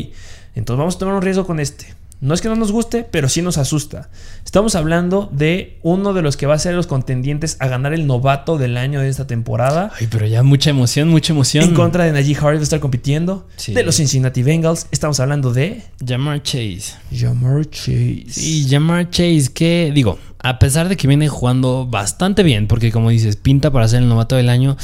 entonces 0.55 0.78
vamos 0.78 0.97
a 0.97 0.99
tomar 0.99 1.14
un 1.14 1.22
riesgo 1.22 1.47
con 1.47 1.59
este. 1.59 1.95
No 2.22 2.34
es 2.34 2.40
que 2.40 2.48
no 2.48 2.54
nos 2.54 2.70
guste, 2.70 3.02
pero 3.02 3.28
sí 3.28 3.42
nos 3.42 3.58
asusta. 3.58 4.08
Estamos 4.44 4.76
hablando 4.76 5.28
de 5.32 5.80
uno 5.82 6.12
de 6.12 6.22
los 6.22 6.36
que 6.36 6.46
va 6.46 6.54
a 6.54 6.58
ser 6.60 6.72
los 6.72 6.86
contendientes 6.86 7.56
a 7.58 7.66
ganar 7.66 7.92
el 7.92 8.06
novato 8.06 8.58
del 8.58 8.76
año 8.76 9.00
de 9.00 9.08
esta 9.08 9.26
temporada. 9.26 9.90
Ay, 9.98 10.06
pero 10.08 10.24
ya 10.26 10.44
mucha 10.44 10.70
emoción, 10.70 11.08
mucha 11.08 11.32
emoción. 11.32 11.64
En 11.64 11.74
contra 11.74 12.04
de 12.04 12.12
Najee 12.12 12.36
Harris 12.36 12.60
va 12.60 12.60
a 12.60 12.62
estar 12.62 12.78
compitiendo. 12.78 13.48
De 13.66 13.82
los 13.82 13.96
Cincinnati 13.96 14.44
Bengals. 14.44 14.86
Estamos 14.92 15.18
hablando 15.18 15.52
de. 15.52 15.82
Jamar 16.06 16.40
Chase. 16.44 16.94
Jamar 17.12 17.68
Chase. 17.68 18.26
Sí, 18.28 18.68
Jamar 18.70 19.10
Chase, 19.10 19.50
que 19.52 19.90
digo, 19.92 20.16
a 20.38 20.60
pesar 20.60 20.88
de 20.88 20.96
que 20.96 21.08
viene 21.08 21.28
jugando 21.28 21.88
bastante 21.88 22.44
bien, 22.44 22.68
porque 22.68 22.92
como 22.92 23.10
dices, 23.10 23.34
pinta 23.34 23.72
para 23.72 23.88
ser 23.88 24.00
el 24.00 24.08
novato 24.08 24.36
del 24.36 24.48
año 24.48 24.76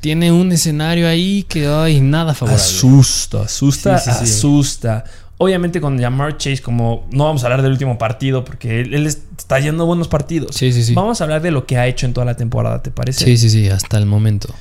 tiene 0.00 0.32
un 0.32 0.52
escenario 0.52 1.08
ahí 1.08 1.44
que 1.48 1.66
ay, 1.66 2.02
nada 2.02 2.34
favorable. 2.34 2.62
Asusta, 2.62 3.40
asusta, 3.42 3.94
asusta. 3.94 5.04
Obviamente 5.40 5.80
con 5.80 6.00
Jamar 6.00 6.36
Chase, 6.36 6.60
como 6.60 7.06
no 7.12 7.24
vamos 7.24 7.44
a 7.44 7.46
hablar 7.46 7.62
del 7.62 7.70
último 7.70 7.96
partido, 7.96 8.44
porque 8.44 8.80
él, 8.80 9.06
está 9.06 9.60
yendo 9.60 9.86
buenos 9.86 10.08
partidos. 10.08 10.56
Sí, 10.56 10.72
sí, 10.72 10.82
sí. 10.82 10.94
Vamos 10.94 11.20
a 11.20 11.24
hablar 11.24 11.40
de 11.42 11.52
lo 11.52 11.64
que 11.64 11.78
ha 11.78 11.86
hecho 11.86 12.06
en 12.06 12.12
toda 12.12 12.24
la 12.24 12.36
temporada, 12.36 12.82
¿te 12.82 12.90
parece? 12.90 13.24
Sí, 13.24 13.36
sí, 13.36 13.48
sí, 13.48 13.68
hasta 13.68 13.98
el 13.98 14.06
momento. 14.06 14.52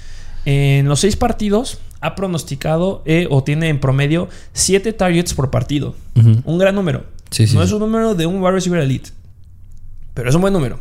En 0.46 0.88
los 0.88 1.00
seis 1.00 1.16
partidos 1.16 1.80
ha 2.00 2.14
pronosticado 2.14 3.02
eh, 3.06 3.28
o 3.32 3.44
tiene 3.44 3.70
en 3.70 3.80
promedio 3.80 4.30
siete 4.54 4.94
targets 4.94 5.34
por 5.34 5.50
partido. 5.50 5.96
Un 6.16 6.58
gran 6.58 6.76
número. 6.76 7.06
Sí, 7.32 7.48
sí, 7.48 7.56
no 7.56 7.64
es 7.64 7.72
un 7.72 7.80
número 7.80 8.16
de 8.16 8.26
un 8.26 8.42
wide 8.42 8.52
receiver 8.52 8.80
elite, 8.80 9.10
pero 10.14 10.30
es 10.30 10.36
un 10.36 10.42
buen 10.42 10.54
número. 10.54 10.80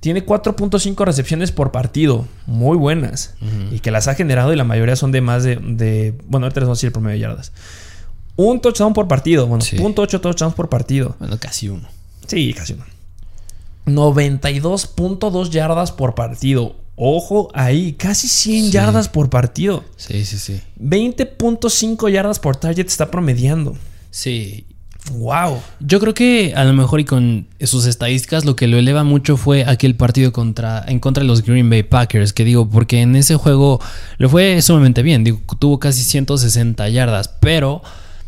Tiene 0.00 0.24
4.5 0.24 1.02
recepciones 1.06 1.50
por 1.50 1.72
partido, 1.72 2.26
muy 2.46 2.76
buenas, 2.76 3.34
y 3.72 3.80
que 3.80 3.90
las 3.90 4.06
ha 4.06 4.14
generado 4.14 4.52
y 4.52 4.56
la 4.56 4.64
mayoría 4.64 4.96
son 4.96 5.12
de 5.12 5.22
más 5.22 5.44
de, 5.44 5.56
de 5.56 6.14
bueno, 6.26 6.44
ahorita 6.44 6.60
les 6.60 6.68
vamos 6.68 6.76
a 6.76 6.80
decir 6.80 6.88
el 6.88 6.92
promedio 6.92 7.14
de 7.14 7.20
yardas. 7.20 7.52
Un 8.36 8.60
touchdown 8.60 8.92
por 8.92 9.06
partido. 9.06 9.46
Bueno, 9.46 9.64
punto 9.76 10.02
ocho 10.02 10.20
touchdowns 10.20 10.54
por 10.54 10.68
partido. 10.68 11.16
Bueno, 11.18 11.38
casi 11.38 11.68
uno. 11.68 11.88
Sí, 12.26 12.52
casi 12.52 12.72
uno. 12.72 12.84
92.2 13.86 15.50
yardas 15.50 15.92
por 15.92 16.14
partido. 16.14 16.76
Ojo 16.96 17.50
ahí, 17.54 17.94
casi 17.94 18.28
100 18.28 18.70
yardas 18.70 19.08
por 19.08 19.28
partido. 19.28 19.84
Sí, 19.96 20.24
sí, 20.24 20.38
sí. 20.38 20.60
20.5 20.80 22.10
yardas 22.10 22.38
por 22.38 22.56
target 22.56 22.86
está 22.86 23.10
promediando. 23.10 23.76
Sí. 24.10 24.66
Wow. 25.12 25.60
Yo 25.80 26.00
creo 26.00 26.14
que 26.14 26.54
a 26.56 26.64
lo 26.64 26.72
mejor 26.72 27.00
y 27.00 27.04
con 27.04 27.46
sus 27.60 27.86
estadísticas 27.86 28.44
lo 28.44 28.56
que 28.56 28.68
lo 28.68 28.78
eleva 28.78 29.04
mucho 29.04 29.36
fue 29.36 29.64
aquel 29.66 29.96
partido 29.96 30.32
contra, 30.32 30.82
en 30.86 30.98
contra 30.98 31.22
de 31.22 31.28
los 31.28 31.42
Green 31.42 31.68
Bay 31.68 31.82
Packers, 31.82 32.32
que 32.32 32.44
digo, 32.44 32.70
porque 32.70 33.02
en 33.02 33.14
ese 33.16 33.34
juego 33.34 33.80
lo 34.16 34.30
fue 34.30 34.62
sumamente 34.62 35.02
bien, 35.02 35.24
digo, 35.24 35.40
tuvo 35.58 35.78
casi 35.78 36.04
160 36.04 36.88
yardas, 36.88 37.28
pero 37.28 37.82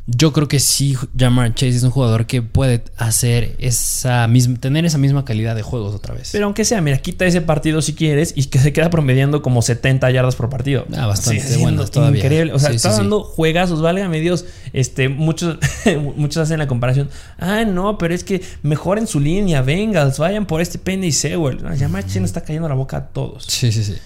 yo 0.09 0.32
creo 0.32 0.46
que 0.46 0.61
sí, 0.61 0.96
Jamar 1.18 1.52
Chase 1.54 1.76
es 1.76 1.82
un 1.82 1.90
jugador 1.90 2.26
que 2.26 2.40
puede 2.40 2.84
hacer 2.96 3.57
esa 3.59 4.28
misma, 4.28 4.57
tener 4.57 4.84
esa 4.86 4.98
misma 4.98 5.24
calidad 5.24 5.57
de 5.57 5.62
juegos 5.62 5.96
otra 5.96 6.14
vez. 6.14 6.28
Pero 6.30 6.44
aunque 6.44 6.64
sea, 6.64 6.80
mira, 6.80 6.98
quita 6.98 7.26
ese 7.26 7.40
partido 7.40 7.82
si 7.82 7.92
quieres 7.92 8.32
y 8.36 8.44
que 8.44 8.61
se 8.61 8.72
queda 8.72 8.88
promediando 8.88 9.42
como 9.42 9.62
70 9.62 10.09
yardas 10.12 10.36
por 10.36 10.48
partido. 10.48 10.86
Ah, 10.96 11.09
bastante 11.09 11.57
bueno 11.57 11.84
todavía. 11.86 12.20
Increíble. 12.22 12.52
O 12.52 12.61
sea, 12.61 12.70
está 12.70 12.92
dando 12.92 13.24
juegazos, 13.24 13.82
válgame 13.82 14.20
Dios. 14.20 14.44
Este, 14.72 15.09
muchos, 15.09 15.59
muchos 16.16 16.36
hacen 16.36 16.61
la 16.61 16.68
comparación. 16.68 17.11
Ah, 17.38 17.64
no, 17.64 17.98
pero 17.98 18.14
es 18.14 18.22
que 18.22 18.42
mejoren 18.62 19.09
su 19.09 19.18
línea, 19.18 19.62
Bengals, 19.62 20.18
vayan 20.18 20.46
por 20.46 20.61
este 20.61 20.78
Penny 20.78 21.11
Sewell. 21.11 21.59
Jamar 21.76 22.04
Chase 22.04 22.20
nos 22.20 22.30
está 22.30 22.42
cayendo 22.42 22.68
la 22.68 22.76
boca 22.76 22.98
a 22.98 23.07
todos. 23.07 23.44
Sí, 23.48 23.72
sí, 23.72 23.82
sí. 23.82 23.96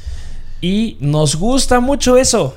Y 0.63 0.97
nos 1.01 1.37
gusta 1.37 1.81
mucho 1.81 2.17
eso. 2.17 2.57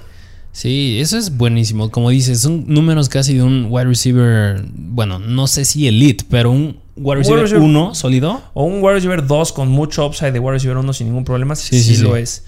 Sí, 0.53 0.99
eso 0.99 1.17
es 1.17 1.35
buenísimo. 1.35 1.89
Como 1.89 2.11
dices, 2.11 2.41
son 2.41 2.65
números 2.67 3.09
casi 3.09 3.33
de 3.33 3.41
un 3.41 3.65
wide 3.69 3.85
receiver, 3.85 4.63
bueno, 4.71 5.17
no 5.17 5.47
sé 5.47 5.65
si 5.65 5.87
elite, 5.87 6.25
pero 6.29 6.51
un 6.51 6.77
wide 6.95 7.17
receiver 7.17 7.57
1 7.57 7.95
sólido. 7.95 8.39
O 8.53 8.65
un 8.65 8.75
wide 8.83 8.93
receiver 8.93 9.25
2 9.25 9.51
con 9.51 9.69
mucho 9.69 10.05
upside 10.05 10.31
de 10.31 10.37
wide 10.37 10.53
receiver 10.53 10.77
1 10.77 10.93
sin 10.93 11.07
ningún 11.07 11.25
problema. 11.25 11.55
Sí, 11.55 11.81
sí, 11.81 11.97
lo 11.97 12.15
es. 12.15 12.43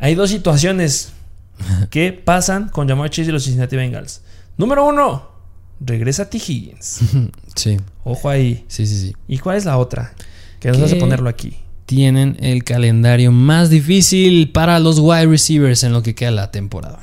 Hay 0.00 0.16
dos 0.16 0.30
situaciones 0.30 1.12
que 1.90 2.12
pasan 2.12 2.68
con 2.68 2.88
Jamar 2.88 3.10
Chase 3.10 3.30
y 3.30 3.32
los 3.32 3.44
Cincinnati 3.44 3.76
Bengals. 3.76 4.22
Número 4.56 4.84
uno, 4.84 5.30
regresa 5.78 6.28
T. 6.28 6.36
Higgins. 6.36 7.00
Sí. 7.56 7.76
Ojo 8.04 8.28
ahí. 8.28 8.64
Sí, 8.68 8.86
sí, 8.86 8.98
sí. 8.98 9.12
¿Y 9.28 9.38
cuál 9.38 9.56
es 9.56 9.64
la 9.64 9.76
otra? 9.76 10.14
Que 10.60 10.68
nos 10.70 10.80
hace 10.80 10.96
ponerlo 10.96 11.28
aquí. 11.28 11.56
Tienen 11.84 12.36
el 12.40 12.62
calendario 12.62 13.32
más 13.32 13.70
difícil 13.70 14.50
para 14.52 14.78
los 14.78 15.00
wide 15.00 15.26
receivers 15.26 15.82
en 15.82 15.92
lo 15.92 16.02
que 16.02 16.14
queda 16.14 16.30
la 16.30 16.52
temporada 16.52 17.00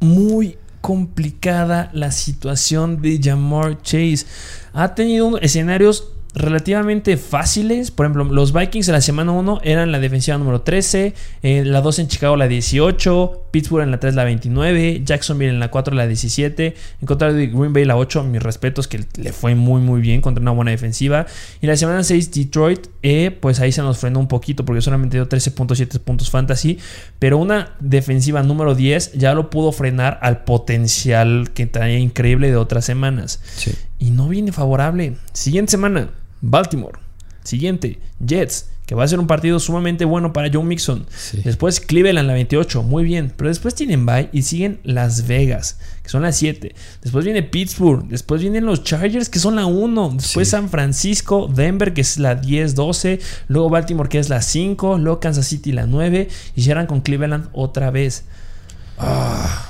muy 0.00 0.56
complicada 0.80 1.90
la 1.92 2.12
situación 2.12 3.02
de 3.02 3.20
Jamar 3.22 3.82
Chase. 3.82 4.26
Ha 4.72 4.94
tenido 4.94 5.38
escenarios 5.38 6.12
relativamente 6.36 7.16
fáciles. 7.16 7.90
Por 7.90 8.04
ejemplo, 8.04 8.24
los 8.24 8.52
Vikings 8.52 8.88
en 8.88 8.92
la 8.92 9.00
semana 9.00 9.32
1 9.32 9.60
eran 9.64 9.90
la 9.90 9.98
defensiva 9.98 10.36
número 10.36 10.60
13, 10.60 11.14
en 11.42 11.72
la 11.72 11.80
2 11.80 11.98
en 12.00 12.08
Chicago 12.08 12.36
la 12.36 12.46
18, 12.46 13.48
Pittsburgh 13.50 13.82
en 13.82 13.90
la 13.90 13.98
3 13.98 14.14
la 14.14 14.24
29, 14.24 15.02
Jacksonville 15.04 15.50
en 15.50 15.60
la 15.60 15.70
4 15.70 15.94
la 15.94 16.06
17, 16.06 16.74
en 17.00 17.06
contra 17.06 17.32
de 17.32 17.46
Green 17.46 17.72
Bay 17.72 17.86
la 17.86 17.96
8, 17.96 18.22
mis 18.24 18.42
respetos 18.42 18.86
que 18.86 19.04
le 19.16 19.32
fue 19.32 19.54
muy 19.54 19.80
muy 19.80 20.02
bien 20.02 20.20
contra 20.20 20.42
una 20.42 20.50
buena 20.50 20.70
defensiva. 20.70 21.26
Y 21.62 21.66
la 21.66 21.76
semana 21.76 22.04
6 22.04 22.30
Detroit, 22.30 22.86
eh, 23.02 23.30
pues 23.30 23.58
ahí 23.60 23.72
se 23.72 23.80
nos 23.80 23.96
frenó 23.96 24.20
un 24.20 24.28
poquito 24.28 24.66
porque 24.66 24.82
solamente 24.82 25.16
dio 25.16 25.26
13.7 25.26 25.98
puntos 26.00 26.30
fantasy, 26.30 26.78
pero 27.18 27.38
una 27.38 27.76
defensiva 27.80 28.42
número 28.42 28.74
10 28.74 29.14
ya 29.14 29.32
lo 29.32 29.48
pudo 29.48 29.72
frenar 29.72 30.18
al 30.20 30.44
potencial 30.44 31.50
que 31.54 31.66
traía 31.66 31.98
increíble 31.98 32.50
de 32.50 32.56
otras 32.56 32.84
semanas. 32.84 33.40
Sí. 33.56 33.72
Y 33.98 34.10
no 34.10 34.28
viene 34.28 34.52
favorable. 34.52 35.16
Siguiente 35.32 35.70
semana, 35.70 36.10
Baltimore. 36.40 36.98
Siguiente, 37.42 38.00
Jets, 38.24 38.70
que 38.86 38.94
va 38.94 39.04
a 39.04 39.08
ser 39.08 39.20
un 39.20 39.26
partido 39.26 39.60
sumamente 39.60 40.04
bueno 40.04 40.32
para 40.32 40.50
Joe 40.52 40.64
Mixon. 40.64 41.06
Sí. 41.16 41.42
Después 41.44 41.80
Cleveland, 41.80 42.26
la 42.26 42.34
28, 42.34 42.82
muy 42.82 43.04
bien. 43.04 43.32
Pero 43.36 43.48
después 43.48 43.74
tienen 43.74 44.04
bye 44.04 44.28
y 44.32 44.42
siguen 44.42 44.80
Las 44.82 45.26
Vegas, 45.26 45.78
que 46.02 46.08
son 46.08 46.22
las 46.22 46.36
7. 46.36 46.74
Después 47.02 47.24
viene 47.24 47.42
Pittsburgh. 47.42 48.08
Después 48.08 48.40
vienen 48.42 48.66
los 48.66 48.82
Chargers, 48.82 49.28
que 49.28 49.38
son 49.38 49.56
la 49.56 49.66
1. 49.66 50.14
Después 50.16 50.48
Sí. 50.48 50.52
San 50.52 50.68
Francisco, 50.68 51.48
Denver, 51.52 51.94
que 51.94 52.00
es 52.00 52.18
la 52.18 52.34
10, 52.34 52.74
12. 52.74 53.20
Luego 53.48 53.70
Baltimore, 53.70 54.08
que 54.08 54.18
es 54.18 54.28
la 54.28 54.42
5. 54.42 54.98
Luego 54.98 55.20
Kansas 55.20 55.46
City, 55.46 55.72
la 55.72 55.86
9. 55.86 56.28
Y 56.54 56.62
cierran 56.62 56.86
con 56.86 57.00
Cleveland 57.00 57.48
otra 57.52 57.90
vez. 57.90 58.24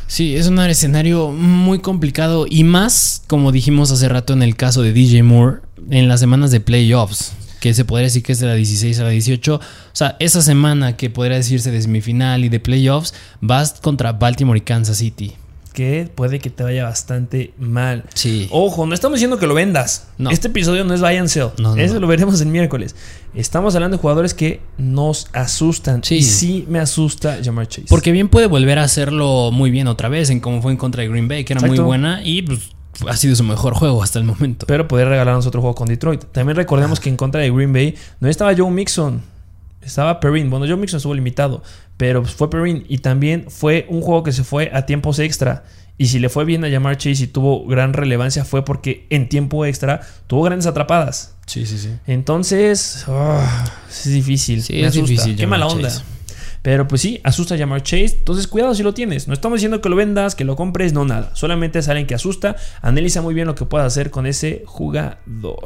Sí, 0.06 0.36
es 0.36 0.46
un 0.46 0.58
escenario 0.60 1.32
muy 1.32 1.80
complicado 1.80 2.46
y 2.48 2.64
más, 2.64 3.22
como 3.26 3.50
dijimos 3.50 3.90
hace 3.90 4.08
rato 4.08 4.32
en 4.32 4.42
el 4.42 4.54
caso 4.54 4.82
de 4.82 4.92
DJ 4.92 5.24
Moore, 5.24 5.62
en 5.90 6.08
las 6.08 6.20
semanas 6.20 6.50
de 6.50 6.60
playoffs, 6.60 7.32
que 7.60 7.74
se 7.74 7.84
podría 7.84 8.04
decir 8.04 8.22
que 8.22 8.32
es 8.32 8.38
de 8.40 8.46
la 8.46 8.54
16 8.54 8.98
a 9.00 9.04
la 9.04 9.10
18. 9.10 9.54
O 9.56 9.60
sea, 9.92 10.16
esa 10.18 10.42
semana 10.42 10.96
que 10.96 11.10
podría 11.10 11.36
decirse 11.36 11.70
de 11.70 11.80
semifinal 11.80 12.44
y 12.44 12.48
de 12.48 12.60
playoffs, 12.60 13.14
vas 13.40 13.74
contra 13.80 14.12
Baltimore 14.12 14.58
y 14.58 14.62
Kansas 14.62 14.98
City. 14.98 15.34
Que 15.72 16.10
puede 16.14 16.38
que 16.38 16.48
te 16.48 16.62
vaya 16.62 16.84
bastante 16.84 17.52
mal. 17.58 18.04
Sí. 18.14 18.48
Ojo, 18.50 18.86
no 18.86 18.94
estamos 18.94 19.16
diciendo 19.16 19.38
que 19.38 19.46
lo 19.46 19.52
vendas. 19.52 20.06
No. 20.16 20.30
Este 20.30 20.48
episodio 20.48 20.84
no 20.84 20.94
es 20.94 21.02
buy 21.02 21.16
and 21.16 21.28
sell. 21.28 21.48
No, 21.58 21.76
no, 21.76 21.82
Eso 21.82 22.00
lo 22.00 22.06
veremos 22.06 22.40
el 22.40 22.48
miércoles. 22.48 22.96
Estamos 23.34 23.74
hablando 23.74 23.98
de 23.98 24.00
jugadores 24.00 24.32
que 24.32 24.62
nos 24.78 25.28
asustan. 25.34 26.02
Sí. 26.02 26.16
Y 26.16 26.22
sí 26.22 26.64
me 26.66 26.78
asusta 26.78 27.40
Jamar 27.44 27.68
Chase. 27.68 27.88
Porque 27.90 28.10
bien 28.10 28.30
puede 28.30 28.46
volver 28.46 28.78
a 28.78 28.84
hacerlo 28.84 29.50
muy 29.52 29.70
bien 29.70 29.86
otra 29.86 30.08
vez, 30.08 30.30
en 30.30 30.40
como 30.40 30.62
fue 30.62 30.72
en 30.72 30.78
contra 30.78 31.02
de 31.02 31.10
Green 31.10 31.28
Bay, 31.28 31.44
que 31.44 31.52
era 31.52 31.60
Exacto. 31.60 31.82
muy 31.82 31.84
buena 31.86 32.22
y 32.24 32.40
pues, 32.40 32.70
ha 33.08 33.16
sido 33.16 33.36
su 33.36 33.44
mejor 33.44 33.74
juego 33.74 34.02
hasta 34.02 34.18
el 34.18 34.24
momento. 34.24 34.66
Pero 34.66 34.88
poder 34.88 35.08
regalarnos 35.08 35.46
otro 35.46 35.60
juego 35.60 35.74
con 35.74 35.88
Detroit. 35.88 36.24
También 36.32 36.56
recordemos 36.56 37.00
que 37.00 37.08
en 37.08 37.16
contra 37.16 37.40
de 37.40 37.50
Green 37.50 37.72
Bay 37.72 37.94
no 38.20 38.28
estaba 38.28 38.54
Joe 38.56 38.70
Mixon. 38.70 39.22
Estaba 39.82 40.18
Perrin. 40.20 40.50
Bueno, 40.50 40.66
Joe 40.66 40.76
Mixon 40.76 40.96
estuvo 40.98 41.14
limitado. 41.14 41.62
Pero 41.96 42.22
pues, 42.22 42.34
fue 42.34 42.50
Perrin. 42.50 42.84
Y 42.88 42.98
también 42.98 43.46
fue 43.48 43.86
un 43.88 44.00
juego 44.00 44.22
que 44.22 44.32
se 44.32 44.44
fue 44.44 44.70
a 44.72 44.86
tiempos 44.86 45.18
extra. 45.18 45.64
Y 45.98 46.08
si 46.08 46.18
le 46.18 46.28
fue 46.28 46.44
bien 46.44 46.64
a 46.64 46.70
Jamar 46.70 46.96
Chase 46.98 47.24
y 47.24 47.26
tuvo 47.26 47.66
gran 47.66 47.92
relevancia 47.94 48.44
fue 48.44 48.64
porque 48.64 49.06
en 49.08 49.28
tiempo 49.28 49.64
extra 49.64 50.02
tuvo 50.26 50.42
grandes 50.42 50.66
atrapadas. 50.66 51.34
sí, 51.46 51.64
sí, 51.64 51.78
sí. 51.78 51.90
Entonces, 52.06 53.04
ah, 53.08 53.64
es 53.88 54.04
difícil. 54.04 54.62
Sí, 54.62 54.74
me 54.74 54.80
es 54.80 54.88
asusta. 54.88 55.08
difícil 55.08 55.36
Qué 55.36 55.44
Jamar 55.44 55.60
mala 55.60 55.72
onda. 55.72 55.88
Chase. 55.88 56.02
Pero 56.66 56.88
pues 56.88 57.00
sí, 57.00 57.20
asusta 57.22 57.54
a 57.54 57.56
llamar 57.56 57.84
Chase. 57.84 58.16
Entonces, 58.18 58.48
cuidado 58.48 58.74
si 58.74 58.82
lo 58.82 58.92
tienes. 58.92 59.28
No 59.28 59.34
estamos 59.34 59.58
diciendo 59.58 59.80
que 59.80 59.88
lo 59.88 59.94
vendas, 59.94 60.34
que 60.34 60.42
lo 60.42 60.56
compres, 60.56 60.92
no 60.92 61.04
nada. 61.04 61.30
Solamente 61.34 61.78
es 61.78 61.88
alguien 61.88 62.08
que 62.08 62.16
asusta. 62.16 62.56
Analiza 62.82 63.22
muy 63.22 63.34
bien 63.34 63.46
lo 63.46 63.54
que 63.54 63.64
puedas 63.66 63.86
hacer 63.86 64.10
con 64.10 64.26
ese 64.26 64.64
jugador. 64.66 65.62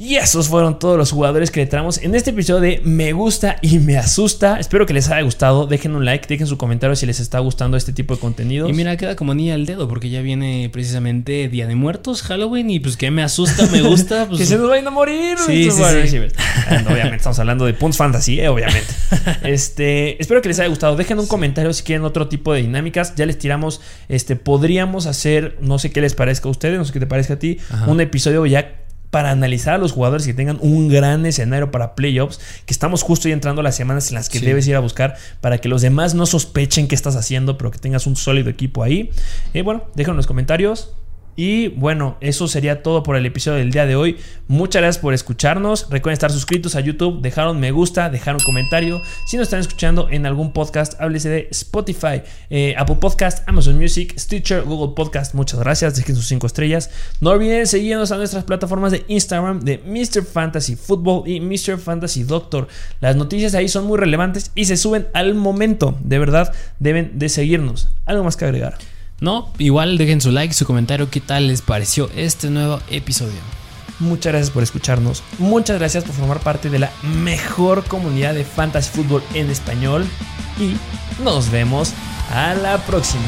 Y 0.00 0.14
esos 0.14 0.46
fueron 0.46 0.78
todos 0.78 0.96
los 0.96 1.10
jugadores 1.10 1.50
que 1.50 1.58
le 1.58 1.66
traemos 1.66 1.98
en 1.98 2.14
este 2.14 2.30
episodio 2.30 2.60
de 2.60 2.80
Me 2.84 3.12
gusta 3.12 3.56
y 3.62 3.80
me 3.80 3.96
asusta. 3.96 4.60
Espero 4.60 4.86
que 4.86 4.94
les 4.94 5.10
haya 5.10 5.22
gustado. 5.22 5.66
Dejen 5.66 5.96
un 5.96 6.04
like, 6.04 6.28
dejen 6.28 6.46
su 6.46 6.56
comentario 6.56 6.94
si 6.94 7.04
les 7.04 7.18
está 7.18 7.40
gustando 7.40 7.76
este 7.76 7.92
tipo 7.92 8.14
de 8.14 8.20
contenido. 8.20 8.68
Y 8.68 8.74
mira, 8.74 8.96
queda 8.96 9.16
como 9.16 9.34
niña 9.34 9.54
al 9.54 9.66
dedo, 9.66 9.88
porque 9.88 10.08
ya 10.08 10.22
viene 10.22 10.70
precisamente 10.72 11.48
Día 11.48 11.66
de 11.66 11.74
Muertos, 11.74 12.22
Halloween, 12.22 12.70
y 12.70 12.78
pues 12.78 12.96
que 12.96 13.10
me 13.10 13.24
asusta, 13.24 13.66
me 13.66 13.82
gusta. 13.82 14.18
Pues, 14.28 14.40
que 14.40 14.46
se 14.46 14.58
nos 14.58 14.68
vayan 14.68 14.86
a 14.86 14.90
morir. 14.90 15.38
Sí, 15.38 15.70
sí, 15.70 15.82
sí. 16.06 16.18
obviamente 16.18 17.16
estamos 17.16 17.38
hablando 17.38 17.64
de 17.64 17.72
Punts 17.72 17.96
Fantasy, 17.96 18.40
eh, 18.40 18.48
obviamente. 18.48 18.86
Este, 19.42 20.20
espero 20.20 20.42
que 20.42 20.48
les 20.48 20.58
haya 20.60 20.68
gustado. 20.68 20.94
Dejen 20.96 21.18
un 21.18 21.26
comentario 21.26 21.72
si 21.72 21.82
quieren 21.82 22.04
otro 22.04 22.28
tipo 22.28 22.52
de 22.52 22.62
dinámicas. 22.62 23.14
Ya 23.16 23.26
les 23.26 23.38
tiramos, 23.38 23.80
este, 24.08 24.36
podríamos 24.36 25.06
hacer, 25.06 25.56
no 25.60 25.78
sé 25.78 25.90
qué 25.90 26.00
les 26.00 26.14
parezca 26.14 26.48
a 26.48 26.50
ustedes, 26.50 26.78
no 26.78 26.84
sé 26.84 26.92
qué 26.92 27.00
te 27.00 27.06
parezca 27.06 27.34
a 27.34 27.38
ti, 27.38 27.58
Ajá. 27.70 27.90
un 27.90 28.00
episodio 28.00 28.44
ya 28.46 28.78
para 29.10 29.30
analizar 29.30 29.74
a 29.74 29.78
los 29.78 29.92
jugadores 29.92 30.26
que 30.26 30.34
tengan 30.34 30.58
un 30.60 30.88
gran 30.88 31.24
escenario 31.26 31.70
para 31.70 31.94
playoffs, 31.94 32.38
que 32.66 32.72
estamos 32.72 33.02
justo 33.02 33.28
ya 33.28 33.34
entrando 33.34 33.60
a 33.60 33.64
las 33.64 33.76
semanas 33.76 34.08
en 34.10 34.16
las 34.16 34.28
que 34.28 34.38
Sí. 34.38 34.44
debes 34.46 34.66
ir 34.68 34.76
a 34.76 34.80
buscar 34.80 35.16
para 35.40 35.58
que 35.58 35.68
los 35.68 35.80
demás 35.82 36.14
no 36.14 36.26
sospechen 36.26 36.88
qué 36.88 36.94
estás 36.94 37.16
haciendo, 37.16 37.56
pero 37.56 37.70
que 37.70 37.78
tengas 37.78 38.06
un 38.06 38.16
sólido 38.16 38.50
equipo 38.50 38.82
ahí. 38.82 39.10
Y 39.54 39.62
bueno, 39.62 39.84
déjenlo 39.94 40.12
en 40.14 40.16
los 40.18 40.26
comentarios. 40.26 40.92
Y 41.38 41.68
bueno, 41.68 42.16
eso 42.20 42.48
sería 42.48 42.82
todo 42.82 43.04
por 43.04 43.14
el 43.14 43.24
episodio 43.24 43.58
del 43.58 43.70
día 43.70 43.86
de 43.86 43.94
hoy. 43.94 44.16
Muchas 44.48 44.82
gracias 44.82 45.00
por 45.00 45.14
escucharnos. 45.14 45.82
Recuerden 45.88 46.14
estar 46.14 46.32
suscritos 46.32 46.74
a 46.74 46.80
YouTube, 46.80 47.22
dejar 47.22 47.46
un 47.46 47.60
me 47.60 47.70
gusta, 47.70 48.10
dejar 48.10 48.34
un 48.34 48.40
comentario. 48.40 49.00
Si 49.24 49.36
nos 49.36 49.44
están 49.44 49.60
escuchando 49.60 50.08
en 50.10 50.26
algún 50.26 50.52
podcast, 50.52 51.00
háblese 51.00 51.28
de 51.28 51.48
Spotify, 51.52 52.22
eh, 52.50 52.74
Apple 52.76 52.96
Podcast, 52.96 53.48
Amazon 53.48 53.78
Music, 53.78 54.18
Stitcher, 54.18 54.62
Google 54.64 54.96
Podcast. 54.96 55.32
Muchas 55.36 55.60
gracias. 55.60 55.94
Dejen 55.94 56.16
sus 56.16 56.26
5 56.26 56.44
estrellas. 56.48 56.90
No 57.20 57.30
olviden 57.30 57.68
seguirnos 57.68 58.10
a 58.10 58.16
nuestras 58.16 58.42
plataformas 58.42 58.90
de 58.90 59.04
Instagram 59.06 59.60
de 59.60 59.78
Mr. 59.86 60.24
Fantasy 60.24 60.74
Football 60.74 61.28
y 61.28 61.38
Mr. 61.38 61.78
Fantasy 61.78 62.24
Doctor. 62.24 62.66
Las 63.00 63.14
noticias 63.14 63.54
ahí 63.54 63.68
son 63.68 63.86
muy 63.86 63.96
relevantes 63.96 64.50
y 64.56 64.64
se 64.64 64.76
suben 64.76 65.06
al 65.14 65.36
momento. 65.36 65.96
De 66.02 66.18
verdad, 66.18 66.52
deben 66.80 67.16
de 67.20 67.28
seguirnos. 67.28 67.90
¿Algo 68.06 68.24
más 68.24 68.36
que 68.36 68.44
agregar? 68.44 68.76
No, 69.20 69.50
igual 69.58 69.98
dejen 69.98 70.20
su 70.20 70.30
like, 70.30 70.54
su 70.54 70.64
comentario, 70.64 71.10
qué 71.10 71.20
tal 71.20 71.48
les 71.48 71.62
pareció 71.62 72.08
este 72.14 72.50
nuevo 72.50 72.80
episodio. 72.88 73.40
Muchas 73.98 74.32
gracias 74.32 74.50
por 74.50 74.62
escucharnos. 74.62 75.24
Muchas 75.38 75.78
gracias 75.78 76.04
por 76.04 76.14
formar 76.14 76.38
parte 76.38 76.70
de 76.70 76.78
la 76.78 76.92
mejor 77.02 77.84
comunidad 77.84 78.34
de 78.34 78.44
fantasy 78.44 78.90
fútbol 78.90 79.22
en 79.34 79.50
español. 79.50 80.06
Y 80.60 80.76
nos 81.22 81.50
vemos 81.50 81.92
a 82.32 82.54
la 82.54 82.78
próxima. 82.78 83.24